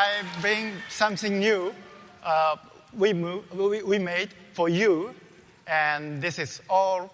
[0.00, 1.74] I bring something new.
[2.24, 2.56] Uh,
[2.96, 5.14] we, move, we, we made for you,
[5.66, 7.12] and this is all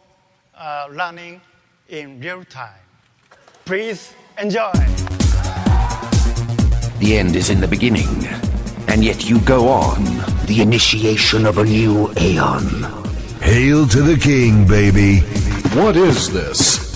[0.55, 1.41] uh, running
[1.89, 2.79] in real time.
[3.65, 4.71] Please enjoy.
[7.01, 8.25] The end is in the beginning,
[8.87, 10.05] and yet you go on.
[10.47, 12.85] The initiation of a new aeon.
[13.43, 15.23] Hail to the king, baby.
[15.75, 16.87] What is this?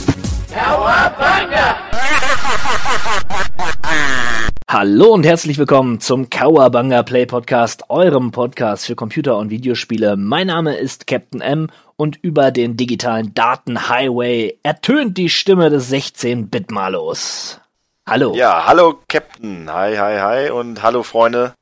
[4.73, 10.17] Hallo und herzlich willkommen zum Kawabanga Play Podcast, eurem Podcast für Computer- und Videospiele.
[10.17, 17.61] Mein Name ist Captain M und über den digitalen Datenhighway ertönt die Stimme des 16-Bit-Malos.
[18.09, 18.33] Hallo.
[18.37, 19.69] Ja, hallo Captain.
[19.73, 21.55] Hi, hi, hi und hallo Freunde.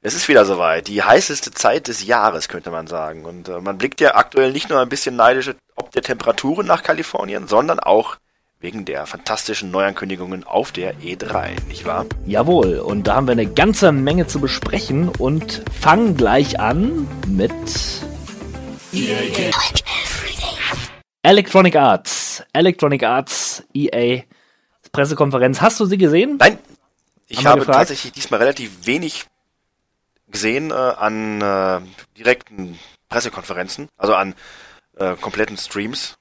[0.00, 0.86] Es ist wieder soweit.
[0.86, 3.24] Die heißeste Zeit des Jahres, könnte man sagen.
[3.24, 6.84] Und äh, man blickt ja aktuell nicht nur ein bisschen neidisch ob der Temperaturen nach
[6.84, 8.18] Kalifornien, sondern auch
[8.64, 12.06] wegen der fantastischen Neuankündigungen auf der E3, nicht wahr?
[12.24, 17.52] Jawohl, und da haben wir eine ganze Menge zu besprechen und fangen gleich an mit
[21.22, 22.42] Electronic Arts.
[22.54, 24.22] Electronic Arts, EA,
[24.92, 25.60] Pressekonferenz.
[25.60, 26.38] Hast du sie gesehen?
[26.38, 26.58] Nein,
[27.26, 29.26] ich Haben habe tatsächlich diesmal relativ wenig
[30.28, 31.80] gesehen äh, an äh,
[32.16, 32.78] direkten
[33.10, 34.34] Pressekonferenzen, also an
[34.96, 36.16] äh, kompletten Streams,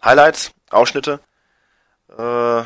[0.00, 1.18] Highlights, Ausschnitte.
[2.18, 2.64] Äh,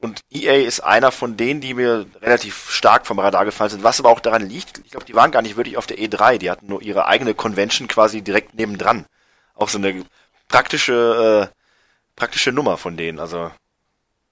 [0.00, 3.98] und EA ist einer von denen, die mir relativ stark vom Radar gefallen sind, was
[3.98, 6.50] aber auch daran liegt, ich glaube, die waren gar nicht wirklich auf der E3, die
[6.50, 9.06] hatten nur ihre eigene Convention quasi direkt nebendran.
[9.54, 10.04] Auch so eine
[10.48, 11.56] praktische, äh,
[12.14, 13.50] praktische Nummer von denen, also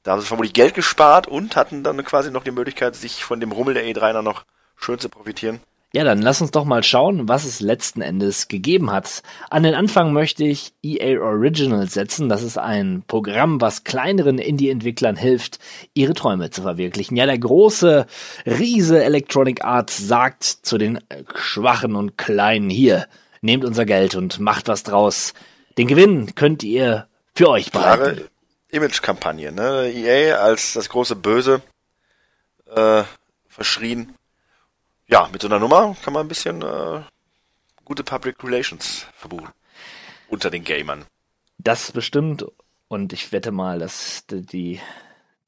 [0.02, 3.40] da haben sie vermutlich Geld gespart und hatten dann quasi noch die Möglichkeit, sich von
[3.40, 4.44] dem Rummel der E3 dann noch
[4.76, 5.60] schön zu profitieren.
[5.94, 9.22] Ja, dann lass uns doch mal schauen, was es letzten Endes gegeben hat.
[9.48, 12.28] An den Anfang möchte ich EA Originals setzen.
[12.28, 15.60] Das ist ein Programm, was kleineren Indie-Entwicklern hilft,
[15.94, 17.16] ihre Träume zu verwirklichen.
[17.16, 18.06] Ja, der große
[18.44, 23.06] Riese Electronic Arts sagt zu den äh, Schwachen und Kleinen hier,
[23.40, 25.32] nehmt unser Geld und macht was draus.
[25.78, 27.06] Den Gewinn könnt ihr
[27.36, 28.16] für euch behalten.
[28.16, 28.30] Klare
[28.70, 29.92] Image-Kampagne, ne?
[29.94, 31.62] EA als das große Böse
[32.74, 33.04] äh,
[33.48, 34.12] verschrien.
[35.06, 37.02] Ja, mit so einer Nummer kann man ein bisschen äh,
[37.84, 39.50] gute Public Relations verbuchen.
[40.28, 41.04] Unter den Gamern.
[41.58, 42.44] Das bestimmt.
[42.88, 44.80] Und ich wette mal, dass die,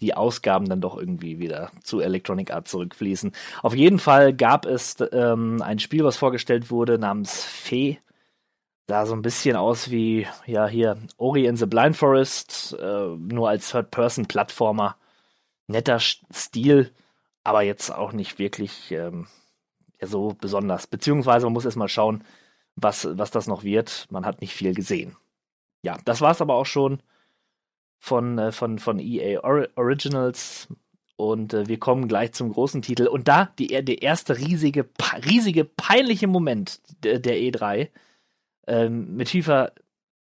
[0.00, 3.32] die Ausgaben dann doch irgendwie wieder zu Electronic Arts zurückfließen.
[3.62, 7.98] Auf jeden Fall gab es ähm, ein Spiel, was vorgestellt wurde, namens Fee.
[8.88, 13.48] Sah so ein bisschen aus wie, ja, hier Ori in the Blind Forest, äh, nur
[13.48, 14.96] als Third-Person-Plattformer.
[15.66, 16.92] Netter Stil,
[17.42, 19.26] aber jetzt auch nicht wirklich ähm,
[20.02, 20.86] so besonders.
[20.86, 22.24] Beziehungsweise man muss erst mal schauen,
[22.74, 24.06] was, was das noch wird.
[24.10, 25.16] Man hat nicht viel gesehen
[25.86, 27.00] ja, das war's aber auch schon
[27.98, 30.68] von, äh, von, von EA Or Originals.
[31.16, 33.06] Und äh, wir kommen gleich zum großen Titel.
[33.06, 34.88] Und da die, der erste riesige,
[35.24, 37.88] riesige, peinliche Moment der, der E3
[38.66, 39.72] ähm, mit FIFA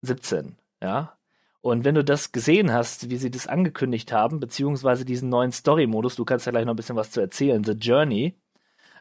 [0.01, 0.55] 17.
[0.81, 1.15] Ja.
[1.61, 6.15] Und wenn du das gesehen hast, wie sie das angekündigt haben, beziehungsweise diesen neuen Story-Modus,
[6.17, 8.35] du kannst ja gleich noch ein bisschen was zu erzählen, The Journey,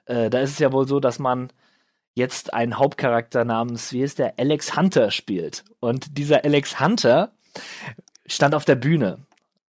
[0.06, 1.48] äh, da ist es ja wohl so, dass man
[2.14, 5.64] jetzt einen Hauptcharakter namens, wie ist der, Alex Hunter spielt.
[5.80, 7.32] Und dieser Alex Hunter
[8.26, 9.18] stand auf der Bühne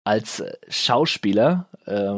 [0.03, 1.67] als äh, Schauspieler.
[1.85, 2.11] Äh,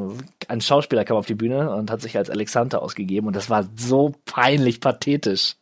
[0.47, 3.27] ein Schauspieler kam auf die Bühne und hat sich als Alex Hunter ausgegeben.
[3.27, 5.55] Und das war so peinlich pathetisch.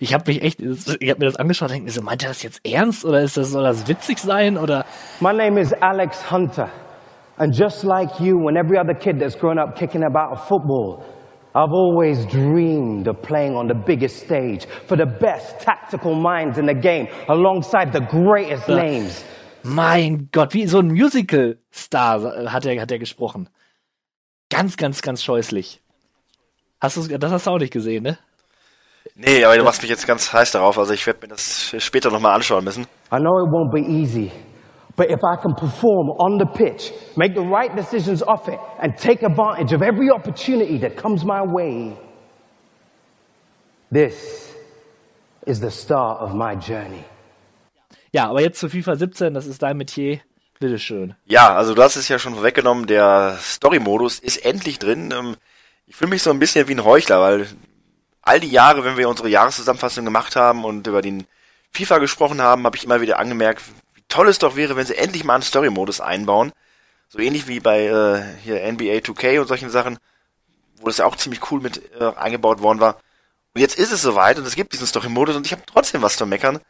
[0.00, 2.28] Ich habe mich echt, ich habe mir das angeschaut und denke mir so, meint er
[2.28, 4.84] das jetzt ernst oder ist das, soll das witzig sein oder
[5.20, 6.70] My name is Alex Hunter.
[7.36, 11.04] And just like you and every other kid that's grown up kicking about a football,
[11.56, 16.66] I've always dreamed of playing on the biggest stage for the best tactical minds in
[16.66, 19.24] the game alongside the greatest names.
[19.62, 23.48] Mein Gott, wie so ein Musical-Star äh, hat er, hat er gesprochen.
[24.50, 25.80] Ganz, ganz, ganz scheußlich.
[26.80, 28.18] Hast du das hast du auch nicht gesehen, ne?
[29.14, 32.10] Nee, aber du machst mich jetzt ganz heiß darauf, also ich werde mir das später
[32.10, 32.82] nochmal anschauen müssen.
[33.12, 34.32] I know it won't be easy,
[34.96, 38.96] but if I can perform on the pitch, make the right decisions off it, and
[38.96, 41.96] take advantage of every opportunity that comes my way,
[43.92, 44.54] this
[45.46, 47.04] is the start of my journey.
[48.12, 50.20] Ja, aber jetzt zu FIFA 17, das ist dein Metier.
[50.60, 51.14] Bitteschön.
[51.24, 55.12] Ja, also du hast es ja schon vorweggenommen, der Story-Modus ist endlich drin.
[55.12, 55.36] Ähm,
[55.86, 57.46] Ich fühle mich so ein bisschen wie ein Heuchler, weil
[58.22, 61.26] all die Jahre, wenn wir unsere Jahreszusammenfassung gemacht haben und über den
[61.72, 63.62] FIFA gesprochen haben, habe ich immer wieder angemerkt,
[64.14, 66.52] toll es doch wäre, wenn sie endlich mal einen Story-Modus einbauen.
[67.08, 69.98] So ähnlich wie bei äh, hier NBA 2K und solchen Sachen,
[70.76, 73.00] wo das ja auch ziemlich cool mit äh, eingebaut worden war.
[73.54, 76.16] Und jetzt ist es soweit und es gibt diesen Story-Modus und ich habe trotzdem was
[76.16, 76.60] zu meckern.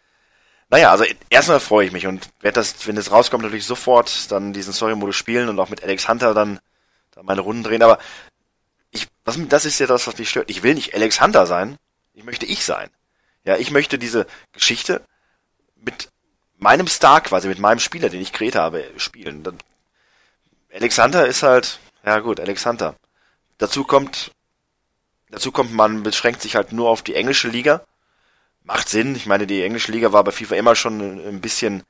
[0.71, 4.55] Naja, also erstmal freue ich mich und werde das, wenn es rauskommt, natürlich sofort dann
[4.55, 6.61] diesen Story-Modus spielen und auch mit Alex Hunter dann,
[7.11, 7.83] dann meine Runden drehen.
[7.83, 7.99] Aber
[8.91, 10.49] ich das, das ist ja das, was mich stört.
[10.49, 11.77] Ich will nicht Alex Hunter sein.
[12.15, 12.89] Ich möchte ich sein.
[13.45, 15.03] Ja, ich möchte diese Geschichte
[15.77, 16.09] mit
[16.59, 19.43] meinem Star quasi, mit meinem Spieler, den ich kreiert habe, spielen.
[19.43, 19.59] Dann,
[20.73, 22.95] Alexander ist halt, ja gut, Alexander.
[23.59, 24.33] Dazu kommt,
[25.31, 27.85] dazu kommt, man beschränkt sich halt nur auf die englische Liga.
[28.65, 29.15] Macht Sinn.
[29.15, 31.83] Ich meine, die englische Liga war bei FIFA immer schon ein bisschen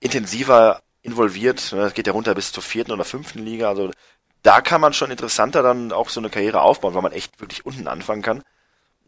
[0.00, 1.72] intensiver involviert.
[1.72, 3.68] Es geht ja runter bis zur vierten oder fünften Liga.
[3.68, 3.90] Also
[4.42, 7.64] da kann man schon interessanter dann auch so eine Karriere aufbauen, weil man echt wirklich
[7.64, 8.42] unten anfangen kann.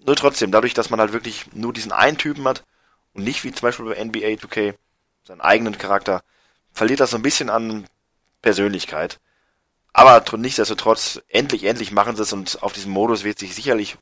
[0.07, 2.65] Nur trotzdem, dadurch, dass man halt wirklich nur diesen einen Typen hat
[3.15, 4.75] und nicht wie zum Beispiel bei NBA 2K
[5.25, 6.23] seinen eigenen Charakter,
[6.73, 7.87] verliert das so ein bisschen an
[8.43, 9.21] Persönlichkeit.
[9.93, 13.97] Aber nichtsdestotrotz, endlich, endlich machen sie es und auf diesem Modus wird sich sicherlich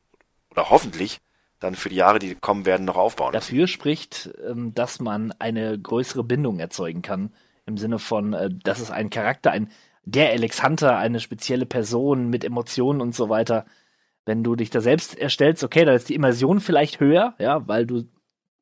[0.51, 1.21] oder hoffentlich
[1.61, 3.33] dann für die Jahre, die kommen werden, noch aufbauen.
[3.33, 7.33] Dafür spricht, ähm, dass man eine größere Bindung erzeugen kann.
[7.67, 9.71] Im Sinne von, äh, dass es ein Charakter, ein
[10.05, 13.67] der Alex Hunter, eine spezielle Person mit Emotionen und so weiter.
[14.25, 17.87] Wenn du dich da selbst erstellst, okay, da ist die Immersion vielleicht höher, ja, weil
[17.87, 18.09] du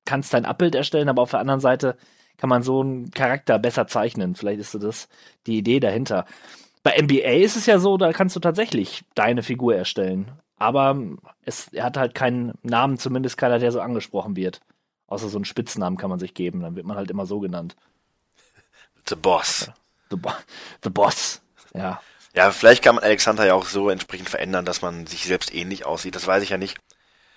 [0.05, 1.97] kannst dein Abbild erstellen, aber auf der anderen Seite
[2.37, 4.35] kann man so einen Charakter besser zeichnen.
[4.35, 5.09] Vielleicht ist das
[5.47, 6.25] die Idee dahinter.
[6.83, 10.33] Bei NBA ist es ja so, da kannst du tatsächlich deine Figur erstellen.
[10.57, 10.97] Aber
[11.45, 14.61] es, er hat halt keinen Namen, zumindest keiner, der so angesprochen wird.
[15.07, 17.77] Außer so einen Spitznamen kann man sich geben, dann wird man halt immer so genannt.
[19.09, 19.71] The Boss.
[20.11, 20.31] The, Bo
[20.83, 21.43] The Boss,
[21.75, 22.01] ja.
[22.35, 25.85] Ja, vielleicht kann man Alexander ja auch so entsprechend verändern, dass man sich selbst ähnlich
[25.85, 26.15] aussieht.
[26.15, 26.79] Das weiß ich ja nicht.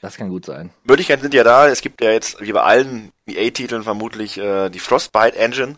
[0.03, 0.69] Das kann gut sein.
[0.83, 1.69] Möglichkeiten sind ja da.
[1.69, 5.77] Es gibt ja jetzt, wie bei allen EA-Titeln vermutlich, äh, die Frostbite Engine.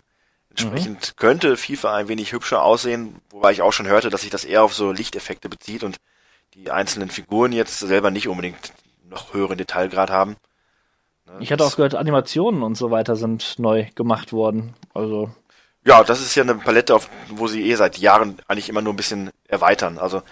[0.49, 1.15] Entsprechend mhm.
[1.15, 4.63] könnte FIFA ein wenig hübscher aussehen, wobei ich auch schon hörte, dass sich das eher
[4.63, 5.97] auf so Lichteffekte bezieht und
[6.55, 8.73] die einzelnen Figuren jetzt selber nicht unbedingt
[9.07, 10.37] noch höheren Detailgrad haben.
[11.27, 14.73] Ne, ich hatte auch gehört, Animationen und so weiter sind neu gemacht worden.
[14.95, 15.29] Also
[15.85, 18.93] ja, das ist ja eine Palette, auf, wo sie eh seit Jahren eigentlich immer nur
[18.93, 19.99] ein bisschen erweitern.
[19.99, 20.23] Also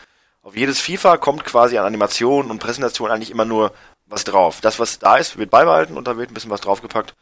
[0.44, 3.74] auf jedes FIFA kommt quasi an Animationen und Präsentationen eigentlich immer nur
[4.06, 4.62] was drauf.
[4.62, 7.16] Das, was da ist, wird beibehalten und da wird ein bisschen was draufgepackt.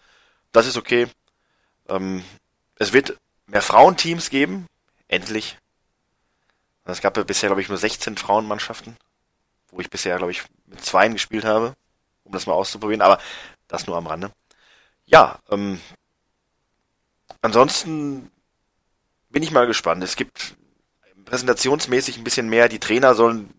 [0.52, 1.08] Das ist okay.
[1.88, 2.26] Ähm,
[2.76, 4.68] es wird mehr Frauenteams geben.
[5.08, 5.58] Endlich.
[6.84, 8.98] Es gab ja bisher, glaube ich, nur 16 Frauenmannschaften,
[9.70, 11.74] wo ich bisher, glaube ich, mit zweien gespielt habe,
[12.24, 13.20] um das mal auszuprobieren, aber
[13.68, 14.32] das nur am Rande.
[15.06, 15.80] Ja, ähm,
[17.42, 18.32] Ansonsten
[19.30, 20.04] bin ich mal gespannt.
[20.04, 20.56] Es gibt
[21.32, 22.68] präsentationsmäßig ein bisschen mehr.
[22.68, 23.54] Die Trainer sollen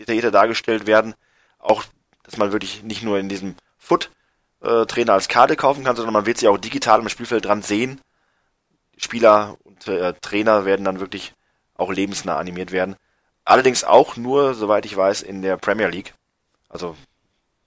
[0.00, 1.14] detaillierter dargestellt werden.
[1.60, 1.84] Auch,
[2.24, 6.38] dass man wirklich nicht nur in diesem Foot-Trainer als Karte kaufen kann, sondern man wird
[6.38, 8.00] sie auch digital im Spielfeld dran sehen.
[8.96, 11.32] Spieler und äh, Trainer werden dann wirklich
[11.76, 12.96] auch lebensnah animiert werden.
[13.44, 16.14] Allerdings auch nur, soweit ich weiß, in der Premier League.
[16.68, 16.96] Also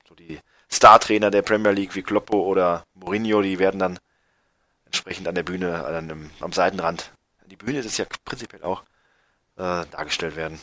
[0.08, 4.00] so die Star-Trainer der Premier League wie Kloppo oder Mourinho, die werden dann
[4.84, 7.12] entsprechend an der Bühne, an dem, am Seitenrand.
[7.46, 8.84] Die Bühne ist ja prinzipiell auch
[9.57, 10.60] äh, dargestellt werden.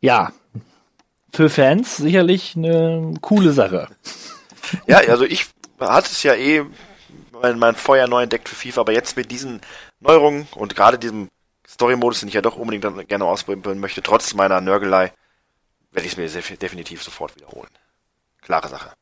[0.00, 0.32] Ja,
[1.32, 3.88] für Fans sicherlich eine coole Sache.
[4.86, 5.46] Ja, also ich
[5.80, 6.64] hatte es ja eh
[7.32, 9.60] mein, mein Feuer neu entdeckt für FIFA, aber jetzt mit diesen
[10.00, 11.28] Neuerungen und gerade diesem
[11.66, 15.12] Story-Modus, den ich ja doch unbedingt dann gerne ausprobieren möchte, trotz meiner Nörgelei,
[15.92, 17.70] werde ich es mir definitiv sofort wiederholen.
[18.40, 18.92] Klare Sache.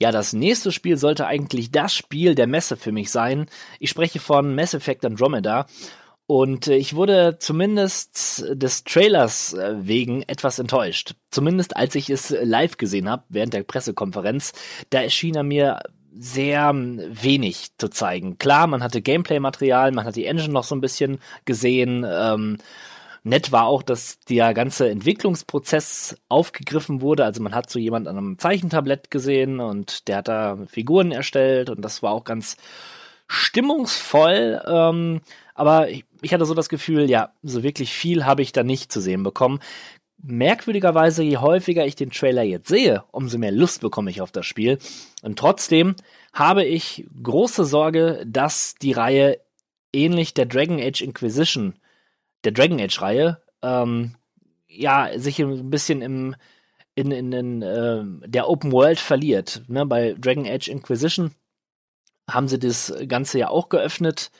[0.00, 3.46] Ja, das nächste Spiel sollte eigentlich das Spiel der Messe für mich sein.
[3.78, 5.66] Ich spreche von Mass Effect Andromeda.
[6.26, 11.14] Und äh, ich wurde zumindest des Trailers äh, wegen etwas enttäuscht.
[11.30, 14.52] Zumindest als ich es live gesehen habe während der Pressekonferenz.
[14.90, 15.80] Da erschien er mir
[16.16, 18.38] sehr hm, wenig zu zeigen.
[18.38, 22.06] Klar, man hatte Gameplay-Material, man hat die Engine noch so ein bisschen gesehen.
[22.08, 22.58] Ähm,
[23.26, 27.24] Nett war auch, dass der ganze Entwicklungsprozess aufgegriffen wurde.
[27.24, 31.70] Also man hat so jemand an einem Zeichentablett gesehen und der hat da Figuren erstellt
[31.70, 32.58] und das war auch ganz
[33.26, 34.62] stimmungsvoll.
[34.66, 35.20] Ähm,
[35.54, 38.92] aber ich, ich hatte so das Gefühl, ja, so wirklich viel habe ich da nicht
[38.92, 39.60] zu sehen bekommen.
[40.22, 44.46] Merkwürdigerweise, je häufiger ich den Trailer jetzt sehe, umso mehr Lust bekomme ich auf das
[44.46, 44.78] Spiel.
[45.22, 45.96] Und trotzdem
[46.32, 49.38] habe ich große Sorge, dass die Reihe
[49.92, 51.74] ähnlich der Dragon Age Inquisition
[52.44, 54.14] der Dragon Age-Reihe, ähm,
[54.68, 56.36] ja, sich ein bisschen im,
[56.94, 59.62] in, in, in äh, der Open World verliert.
[59.68, 59.86] Ne?
[59.86, 61.32] Bei Dragon Age Inquisition
[62.28, 64.30] haben sie das Ganze ja auch geöffnet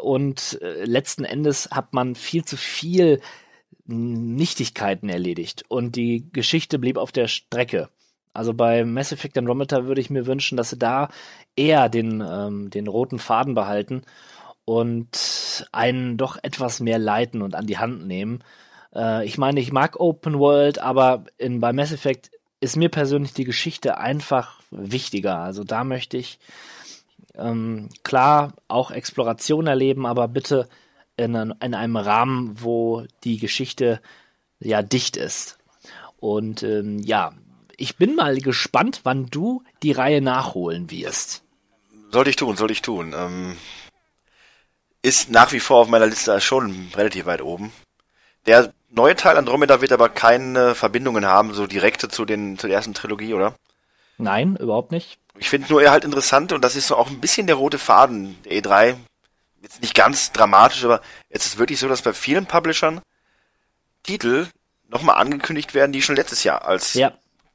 [0.00, 3.20] und äh, letzten Endes hat man viel zu viel
[3.84, 7.88] Nichtigkeiten erledigt und die Geschichte blieb auf der Strecke.
[8.32, 11.08] Also bei Mass Effect Andromeda würde ich mir wünschen, dass sie da
[11.56, 14.02] eher den, ähm, den roten Faden behalten
[14.64, 18.42] und einen doch etwas mehr leiten und an die Hand nehmen.
[18.94, 23.34] Äh, ich meine, ich mag Open World, aber in, bei Mass Effect ist mir persönlich
[23.34, 25.38] die Geschichte einfach wichtiger.
[25.38, 26.38] Also da möchte ich
[27.36, 30.68] ähm, klar auch Exploration erleben, aber bitte
[31.16, 34.00] in, in einem Rahmen, wo die Geschichte
[34.60, 35.58] ja dicht ist.
[36.18, 37.32] Und ähm, ja,
[37.76, 41.42] ich bin mal gespannt, wann du die Reihe nachholen wirst.
[42.10, 43.14] Sollte ich tun, sollte ich tun.
[43.16, 43.56] Ähm,
[45.02, 47.72] ist nach wie vor auf meiner Liste schon relativ weit oben.
[48.46, 52.94] Der neue Teil Andromeda wird aber keine Verbindungen haben, so direkte zu den zur ersten
[52.94, 53.54] Trilogie, oder?
[54.18, 55.18] Nein, überhaupt nicht.
[55.38, 57.78] Ich finde nur eher halt interessant und das ist so auch ein bisschen der rote
[57.78, 58.96] Faden der E3.
[59.62, 63.00] Jetzt nicht ganz dramatisch, aber jetzt ist wirklich so, dass bei vielen Publishern
[64.02, 64.48] Titel
[64.88, 67.12] nochmal angekündigt werden, die schon letztes Jahr als Ja,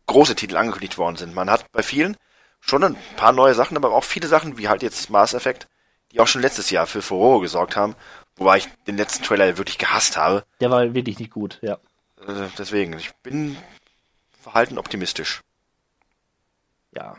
[0.07, 1.35] große Titel angekündigt worden sind.
[1.35, 2.17] Man hat bei vielen
[2.59, 5.67] schon ein paar neue Sachen, aber auch viele Sachen, wie halt jetzt Mass Effect,
[6.11, 7.95] die auch schon letztes Jahr für Furore gesorgt haben.
[8.37, 10.43] Wobei ich den letzten Trailer wirklich gehasst habe.
[10.59, 11.73] der war wirklich nicht gut, ja.
[12.25, 13.57] Äh, deswegen, ich bin
[14.41, 15.41] verhalten optimistisch.
[16.95, 17.17] Ja.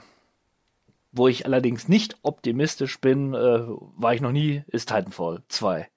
[1.13, 3.63] Wo ich allerdings nicht optimistisch bin, äh,
[3.97, 5.89] war ich noch nie, ist Titanfall 2.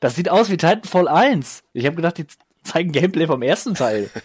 [0.00, 1.62] Das sieht aus wie Titanfall 1.
[1.72, 2.26] Ich habe gedacht, die
[2.62, 4.10] zeigen Gameplay vom ersten Teil.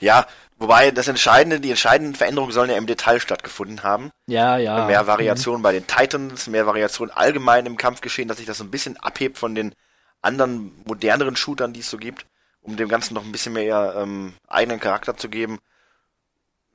[0.00, 0.26] Ja,
[0.58, 4.10] wobei das Entscheidende, die entscheidenden Veränderungen sollen ja im Detail stattgefunden haben.
[4.26, 4.86] Ja, ja.
[4.86, 8.72] Mehr Variation bei den Titans, mehr Variation allgemein im Kampfgeschehen, dass sich das so ein
[8.72, 9.72] bisschen abhebt von den
[10.20, 12.26] anderen moderneren Shootern, die es so gibt,
[12.60, 15.60] um dem Ganzen noch ein bisschen mehr ähm, eigenen Charakter zu geben.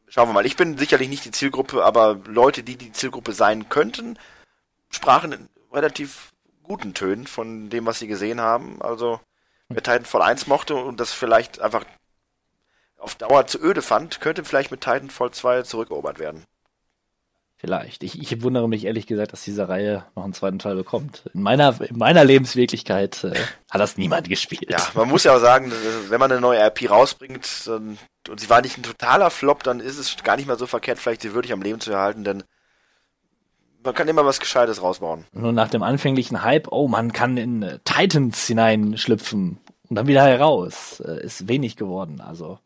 [0.10, 0.46] Schauen wir mal.
[0.46, 4.18] Ich bin sicherlich nicht die Zielgruppe, aber Leute, die die Zielgruppe sein könnten,
[4.90, 6.32] sprachen in relativ
[6.64, 8.82] guten Tönen von dem, was sie gesehen haben.
[8.82, 9.20] Also
[9.68, 11.86] wer Titanfall 1 mochte und das vielleicht einfach
[12.98, 16.46] auf Dauer zu öde fand, könnte vielleicht mit Titanfall 2 zurückerobert werden.
[17.60, 18.04] Vielleicht.
[18.04, 21.24] Ich, ich wundere mich ehrlich gesagt, dass diese Reihe noch einen zweiten Teil bekommt.
[21.34, 23.34] In meiner, in meiner Lebenswirklichkeit äh,
[23.72, 24.70] hat das niemand gespielt.
[24.70, 25.72] Ja, man muss ja auch sagen,
[26.10, 27.98] wenn man eine neue RP rausbringt dann,
[28.30, 31.00] und sie war nicht ein totaler Flop, dann ist es gar nicht mal so verkehrt,
[31.00, 32.44] vielleicht sie wirklich am Leben zu erhalten, denn
[33.84, 35.26] man kann immer was Gescheites rausbauen.
[35.32, 39.60] Nur nach dem anfänglichen Hype, oh, man kann in äh, Titans hineinschlüpfen
[39.90, 41.00] und dann wieder heraus.
[41.00, 42.22] Äh, ist wenig geworden.
[42.22, 42.60] Also,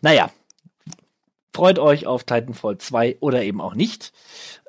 [0.00, 0.30] naja.
[1.58, 4.12] Freut euch auf Titanfall 2 oder eben auch nicht.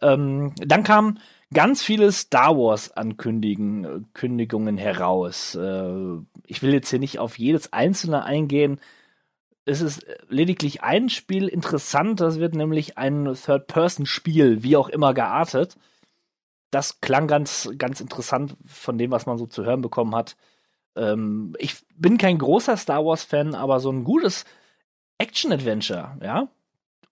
[0.02, 1.20] Ähm, dann kamen
[1.54, 5.54] ganz viele Star Wars Ankündigungen Kündigungen heraus.
[5.54, 6.18] Äh,
[6.48, 8.82] ich will jetzt hier nicht auf jedes einzelne eingehen.
[9.66, 15.78] Es ist lediglich ein Spiel interessant, das wird nämlich ein Third-Person-Spiel, wie auch immer geartet.
[16.72, 20.38] Das klang ganz, ganz interessant von dem, was man so zu hören bekommen hat.
[20.96, 24.46] Ähm, ich bin kein großer Star Wars-Fan, aber so ein gutes
[25.20, 26.50] Action-Adventure, ja,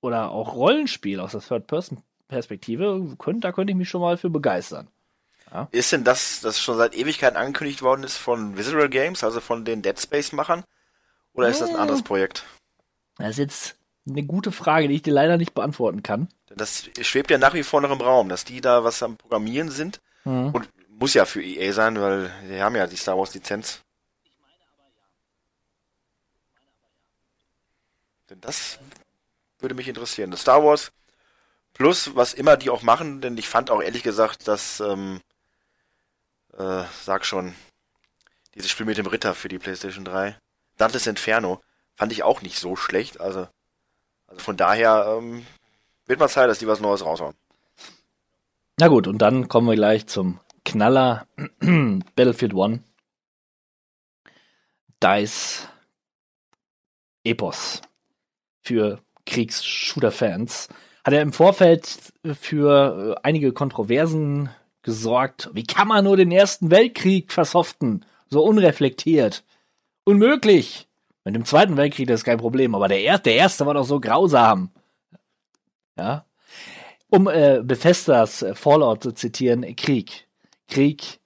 [0.02, 4.88] oder auch Rollenspiel aus der Third-Person-Perspektive, könnt, da könnte ich mich schon mal für begeistern.
[5.72, 9.64] Ist denn das, das schon seit Ewigkeiten angekündigt worden ist von Visceral Games, also von
[9.66, 10.64] den Dead Space-Machern?
[11.34, 12.44] Oder ist das ein anderes Projekt?
[13.18, 13.78] Das ist jetzt
[14.08, 16.28] eine gute Frage, die ich dir leider nicht beantworten kann.
[16.50, 19.18] Denn das schwebt ja nach wie vor noch im Raum, dass die da was am
[19.18, 20.02] Programmieren sind.
[20.26, 20.52] Mhm.
[20.52, 23.82] Und muss ja für EA sein, weil die haben ja die Star Wars Lizenz.
[28.30, 28.80] Denn das
[29.60, 30.32] würde mich interessieren.
[30.32, 30.92] Das Star Wars
[31.74, 35.22] plus, was immer die auch machen, denn ich fand auch ehrlich gesagt, dass, ähm,
[36.58, 37.54] äh, sag schon,
[38.56, 40.38] dieses Spiel mit dem Ritter für die PlayStation 3,
[40.78, 41.62] Dantes Inferno,
[41.96, 43.20] fand ich auch nicht so schlecht.
[43.20, 43.48] Also,
[44.28, 45.46] also von daher ähm,
[46.06, 47.36] wird mal Zeit, dass die was Neues raushauen.
[48.78, 51.28] Na gut, und dann kommen wir gleich zum Knaller
[51.60, 52.84] Battlefield One.
[55.02, 55.68] DICE
[57.24, 57.82] Epos
[58.62, 60.70] für Kriegs-Shooter-Fans.
[61.04, 61.88] Hat er im Vorfeld
[62.40, 64.50] für äh, einige Kontroversen
[64.82, 65.50] gesorgt.
[65.54, 68.06] Wie kann man nur den Ersten Weltkrieg versoften?
[68.30, 69.44] So unreflektiert.
[70.04, 70.88] Unmöglich!
[71.24, 73.84] Mit dem Zweiten Weltkrieg das ist kein Problem, aber der, er der erste war doch
[73.84, 74.72] so grausam.
[75.98, 76.26] Ja.
[77.10, 80.28] Um äh, Bethesdas äh, Fallout zu zitieren, Krieg.
[80.70, 81.20] Krieg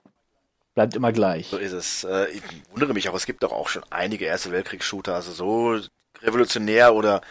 [0.73, 1.47] bleibt immer gleich.
[1.47, 2.03] So ist es.
[2.03, 2.41] Äh, ich
[2.71, 5.79] wundere mich auch, es gibt doch auch schon einige Erste Weltkriegs-Shooter, also so
[6.23, 7.21] revolutionär oder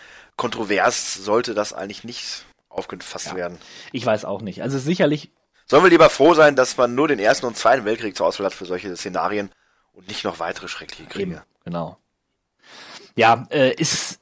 [0.40, 3.34] kontrovers sollte das eigentlich nicht aufgefasst Ja.
[3.36, 3.58] werden.
[3.92, 4.62] Ich weiß auch nicht.
[4.62, 5.30] Also sicherlich,
[5.66, 8.46] Sollen wir lieber froh sein, dass man nur den Ersten und Zweiten Weltkrieg zur Auswahl
[8.46, 9.52] hat für solche Szenarien
[9.92, 11.32] und nicht noch weitere schreckliche Kriege.
[11.34, 11.96] eben, genau.
[13.14, 14.18] Ja, äh, ist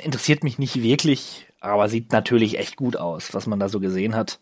[0.00, 4.14] interessiert mich nicht wirklich, aber sieht natürlich echt gut aus, was man da so gesehen
[4.14, 4.40] hat.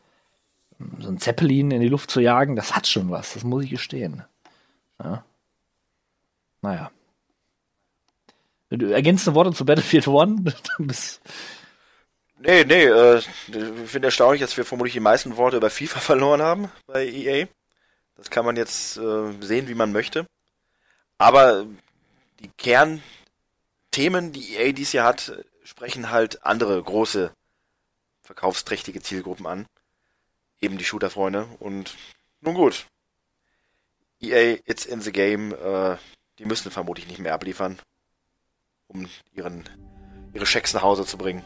[0.99, 3.71] So ein Zeppelin in die Luft zu jagen, das hat schon was, das muss ich
[3.71, 4.25] gestehen.
[5.03, 5.25] Ja.
[6.63, 6.91] Naja.
[8.71, 10.55] Ergänzende Worte zu Battlefield One?
[12.39, 13.25] Nee, nee, äh, ich
[13.87, 17.47] finde erstaunlich, dass wir vermutlich die meisten Worte über FIFA verloren haben bei EA.
[18.17, 20.27] Das kann man jetzt äh, sehen, wie man möchte.
[21.19, 21.67] Aber
[22.41, 25.33] die Kernthemen, die EA dies Jahr hat,
[25.65, 27.33] sprechen halt andere große
[28.23, 29.67] verkaufsträchtige Zielgruppen an.
[30.61, 31.49] Eben die Shooter-Freunde.
[31.59, 31.95] Und
[32.43, 32.87] nun gut.
[34.21, 35.55] EA, it's in the game.
[35.55, 35.97] Äh,
[36.39, 37.79] die müssen vermutlich nicht mehr abliefern.
[38.89, 39.65] Um ihren,
[40.35, 41.43] ihre Schecks nach Hause zu bringen.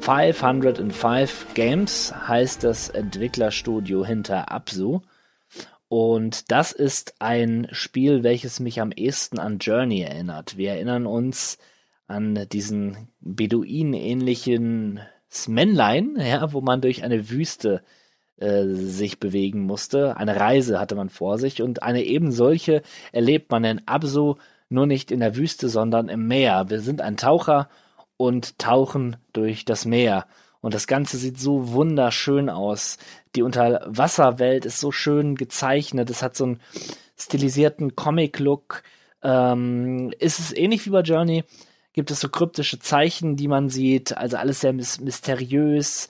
[0.00, 5.02] «505 Games» heißt das Entwicklerstudio hinter Absu.
[5.88, 10.56] Und das ist ein Spiel, welches mich am ehesten an Journey erinnert.
[10.56, 11.58] Wir erinnern uns
[12.06, 15.00] an diesen Beduinen-ähnlichen
[15.46, 17.82] Männlein, ja, wo man durch eine Wüste
[18.40, 20.16] äh, sich bewegen musste.
[20.16, 24.36] Eine Reise hatte man vor sich und eine eben solche erlebt man in Absu
[24.68, 26.66] nur nicht in der Wüste, sondern im Meer.
[26.68, 27.68] Wir sind ein Taucher
[28.16, 30.26] und tauchen durch das Meer.
[30.60, 32.98] Und das Ganze sieht so wunderschön aus.
[33.36, 36.10] Die Unterwasserwelt ist so schön gezeichnet.
[36.10, 36.60] Es hat so einen
[37.16, 38.82] stilisierten Comic-Look.
[39.22, 41.44] Ähm, ist es ähnlich wie bei Journey?
[41.92, 44.16] Gibt es so kryptische Zeichen, die man sieht?
[44.16, 46.08] Also alles sehr mysteriös.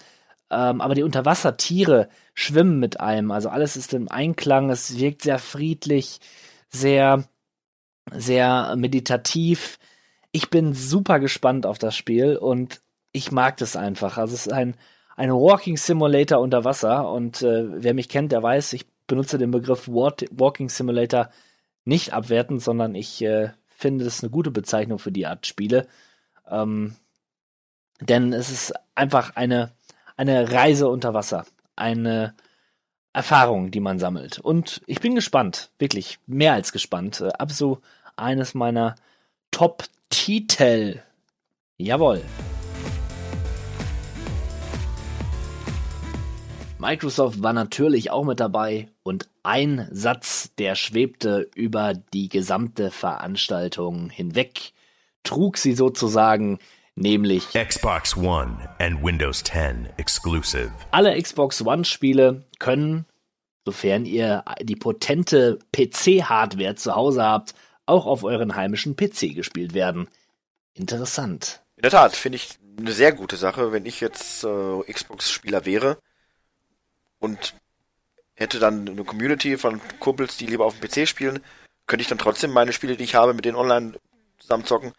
[0.50, 3.30] Ähm, aber die Unterwassertiere schwimmen mit einem.
[3.30, 4.70] Also alles ist im Einklang.
[4.70, 6.20] Es wirkt sehr friedlich,
[6.70, 7.24] sehr,
[8.12, 9.78] sehr meditativ.
[10.32, 12.80] Ich bin super gespannt auf das Spiel und
[13.12, 14.18] ich mag das einfach.
[14.18, 14.74] Also es ist ein,
[15.16, 19.50] ein Walking Simulator unter Wasser und äh, wer mich kennt, der weiß, ich benutze den
[19.50, 21.30] Begriff Walking Simulator
[21.84, 25.86] nicht abwertend, sondern ich äh, finde das eine gute Bezeichnung für die Art Spiele.
[26.48, 26.96] Ähm,
[28.00, 29.72] denn es ist einfach eine,
[30.18, 31.46] eine Reise unter Wasser.
[31.76, 32.34] Eine
[33.12, 34.38] Erfahrung, die man sammelt.
[34.40, 37.20] Und ich bin gespannt, wirklich mehr als gespannt.
[37.20, 37.80] Äh, Abso
[38.16, 38.96] eines meiner
[39.52, 41.00] Top-Titel.
[41.78, 42.22] Jawohl.
[46.80, 54.10] Microsoft war natürlich auch mit dabei und ein Satz, der schwebte über die gesamte Veranstaltung
[54.10, 54.72] hinweg,
[55.22, 56.58] trug sie sozusagen,
[56.98, 60.72] nämlich Xbox One and Windows 10 exclusive.
[60.90, 63.06] Alle Xbox One Spiele können,
[63.64, 67.54] sofern ihr die potente PC-Hardware zu Hause habt,
[67.86, 70.08] auch auf euren heimischen PC gespielt werden.
[70.74, 71.62] Interessant.
[71.76, 75.98] In der Tat, finde ich eine sehr gute Sache, wenn ich jetzt äh, Xbox-Spieler wäre
[77.18, 77.54] und
[78.34, 81.40] hätte dann eine Community von Kumpels, die lieber auf dem PC spielen,
[81.86, 83.94] könnte ich dann trotzdem meine Spiele, die ich habe, mit denen online
[84.38, 84.92] zusammenzocken.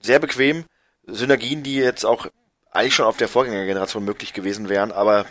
[0.00, 0.64] Sehr bequem.
[1.06, 2.26] Synergien, die jetzt auch
[2.70, 5.26] eigentlich schon auf der Vorgängergeneration möglich gewesen wären, aber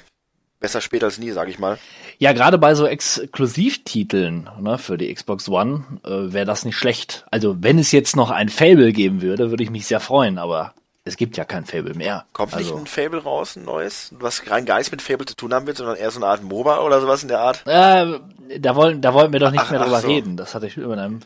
[0.60, 1.80] besser später als nie, sage ich mal.
[2.20, 7.26] Ja, gerade bei so Exklusivtiteln ne, für die Xbox One äh, wäre das nicht schlecht.
[7.32, 10.74] Also wenn es jetzt noch ein Fable geben würde, würde ich mich sehr freuen, aber
[11.04, 12.26] es gibt ja kein Fable mehr.
[12.32, 15.36] Kommt also, nicht ein Fable raus, ein neues, was rein gar nichts mit Fable zu
[15.36, 17.64] tun haben wird, sondern eher so eine Art MOBA oder sowas in der Art?
[17.66, 18.20] Äh,
[18.60, 20.08] da wollen, da wollten wir doch nicht Ach, mehr ach drüber so.
[20.08, 20.38] reden.
[20.38, 21.22] Das hatte ich über einem.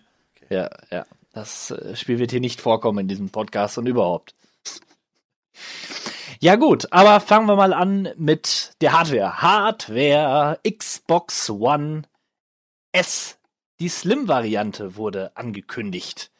[0.49, 1.05] Ja, ja.
[1.35, 4.33] Das äh, Spiel wird hier nicht vorkommen in diesem Podcast und überhaupt.
[6.39, 9.41] Ja gut, aber fangen wir mal an mit der Hardware.
[9.41, 12.03] Hardware Xbox One
[12.93, 13.37] S.
[13.81, 16.31] Die Slim-Variante wurde angekündigt.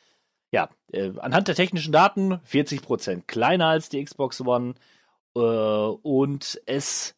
[0.51, 4.75] Ja, äh, anhand der technischen Daten 40% kleiner als die Xbox One
[5.36, 7.15] äh, und es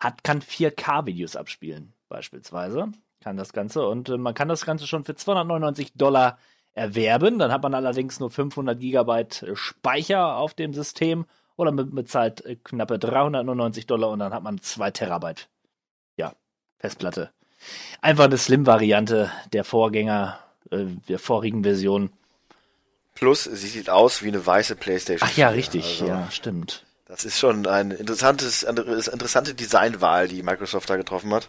[0.00, 2.90] hat, kann 4K-Videos abspielen, beispielsweise.
[3.20, 6.38] Kann das Ganze und äh, man kann das Ganze schon für 299 Dollar
[6.78, 7.38] erwerben.
[7.38, 12.44] Dann hat man allerdings nur 500 Gigabyte äh, Speicher auf dem System oder man bezahlt
[12.46, 15.48] äh, knappe 399 Dollar und dann hat man 2 Terabyte.
[16.16, 16.32] Ja,
[16.78, 17.30] Festplatte.
[18.00, 20.38] Einfach eine Slim-Variante der Vorgänger,
[20.70, 22.10] äh, der vorigen Version.
[23.14, 25.28] Plus, sie sieht aus wie eine weiße Playstation.
[25.30, 25.56] Ach ja, 4.
[25.56, 26.84] richtig, Also, ja, stimmt.
[27.04, 31.48] Das ist schon ein interessantes, eine interessante Designwahl, die Microsoft da getroffen hat.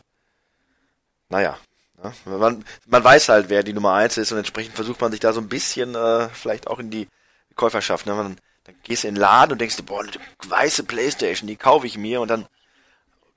[1.28, 1.58] Naja.
[2.04, 5.20] Ja, man, man weiß halt, wer die Nummer eins ist und entsprechend versucht man sich
[5.20, 7.08] da so ein bisschen äh, vielleicht auch in die
[7.56, 8.06] Käuferschaft.
[8.06, 8.14] Ne?
[8.16, 10.12] Man, dann gehst du in den Laden und denkst dir, boah, eine
[10.48, 12.48] weiße Playstation, die kaufe ich mir und dann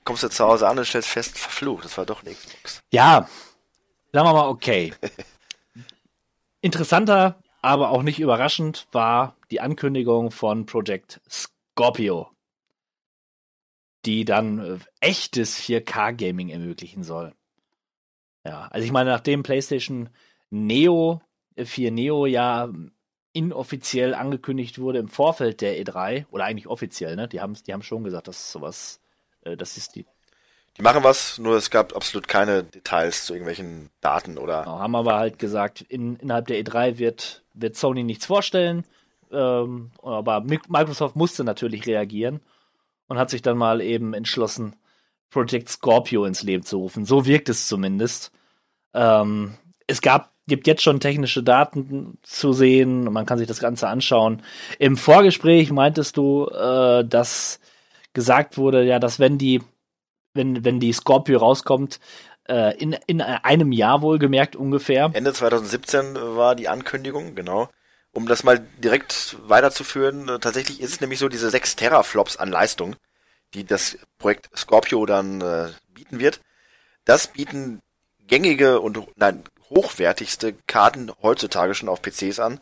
[0.05, 2.83] kommst du zu Hause an und stellst fest, verflucht, das war doch eine Xbox.
[2.93, 3.29] Ja,
[4.13, 4.95] sagen wir mal okay.
[6.61, 12.31] Interessanter, aber auch nicht überraschend war die Ankündigung von Project Scorpio,
[14.05, 17.33] die dann äh, echtes 4K-Gaming ermöglichen soll.
[18.45, 20.09] Ja, also ich meine, nachdem PlayStation
[20.51, 21.23] Neo,
[21.57, 22.69] äh, 4 Neo ja
[23.33, 27.29] inoffiziell angekündigt wurde im Vorfeld der E3, oder eigentlich offiziell, ne?
[27.29, 29.01] Die haben die haben schon gesagt, dass sowas,
[29.43, 30.07] äh, das ist die,
[30.77, 34.95] Die machen was, nur es gab absolut keine Details zu irgendwelchen Daten oder Genau, haben
[34.95, 38.85] aber halt gesagt, in, innerhalb der E3 wird, wird Sony nichts vorstellen.
[39.31, 42.41] Ähm, aber Mi- Microsoft musste natürlich reagieren
[43.09, 44.77] und hat sich dann mal eben entschlossen,
[45.33, 47.05] Project Scorpio ins Leben zu rufen.
[47.05, 48.31] So wirkt es zumindest.
[48.95, 49.55] Ähm,
[49.87, 53.89] es gab, gibt jetzt schon technische Daten zu sehen und man kann sich das Ganze
[53.89, 54.43] anschauen.
[54.79, 57.59] Im Vorgespräch meintest du, äh, dass
[58.13, 59.61] gesagt wurde, ja, dass wenn die
[60.35, 61.99] wenn, wenn die Scorpio rauskommt,
[62.49, 65.11] Äh, in, in einem Jahr wohlgemerkt ungefähr.
[65.13, 67.69] Ende 2017 war die Ankündigung, genau.
[68.13, 72.51] Um das mal direkt weiterzuführen, äh, tatsächlich ist es nämlich so diese sechs Teraflops an
[72.51, 72.97] Leistung,
[73.55, 76.41] die das Projekt Scorpio dann äh, bieten wird.
[77.05, 77.81] Das bieten
[78.27, 82.61] gängige und nein, hochwertigste Karten heutzutage schon auf PCs an.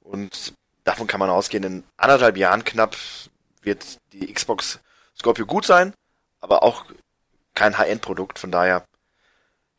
[0.00, 0.54] Und
[0.84, 2.96] davon kann man ausgehen, in anderthalb Jahren knapp
[3.62, 4.80] wird die Xbox
[5.18, 5.92] Scorpio gut sein,
[6.40, 6.86] aber auch
[7.54, 8.38] kein High-End-Produkt.
[8.38, 8.84] Von daher,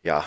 [0.03, 0.25] ja,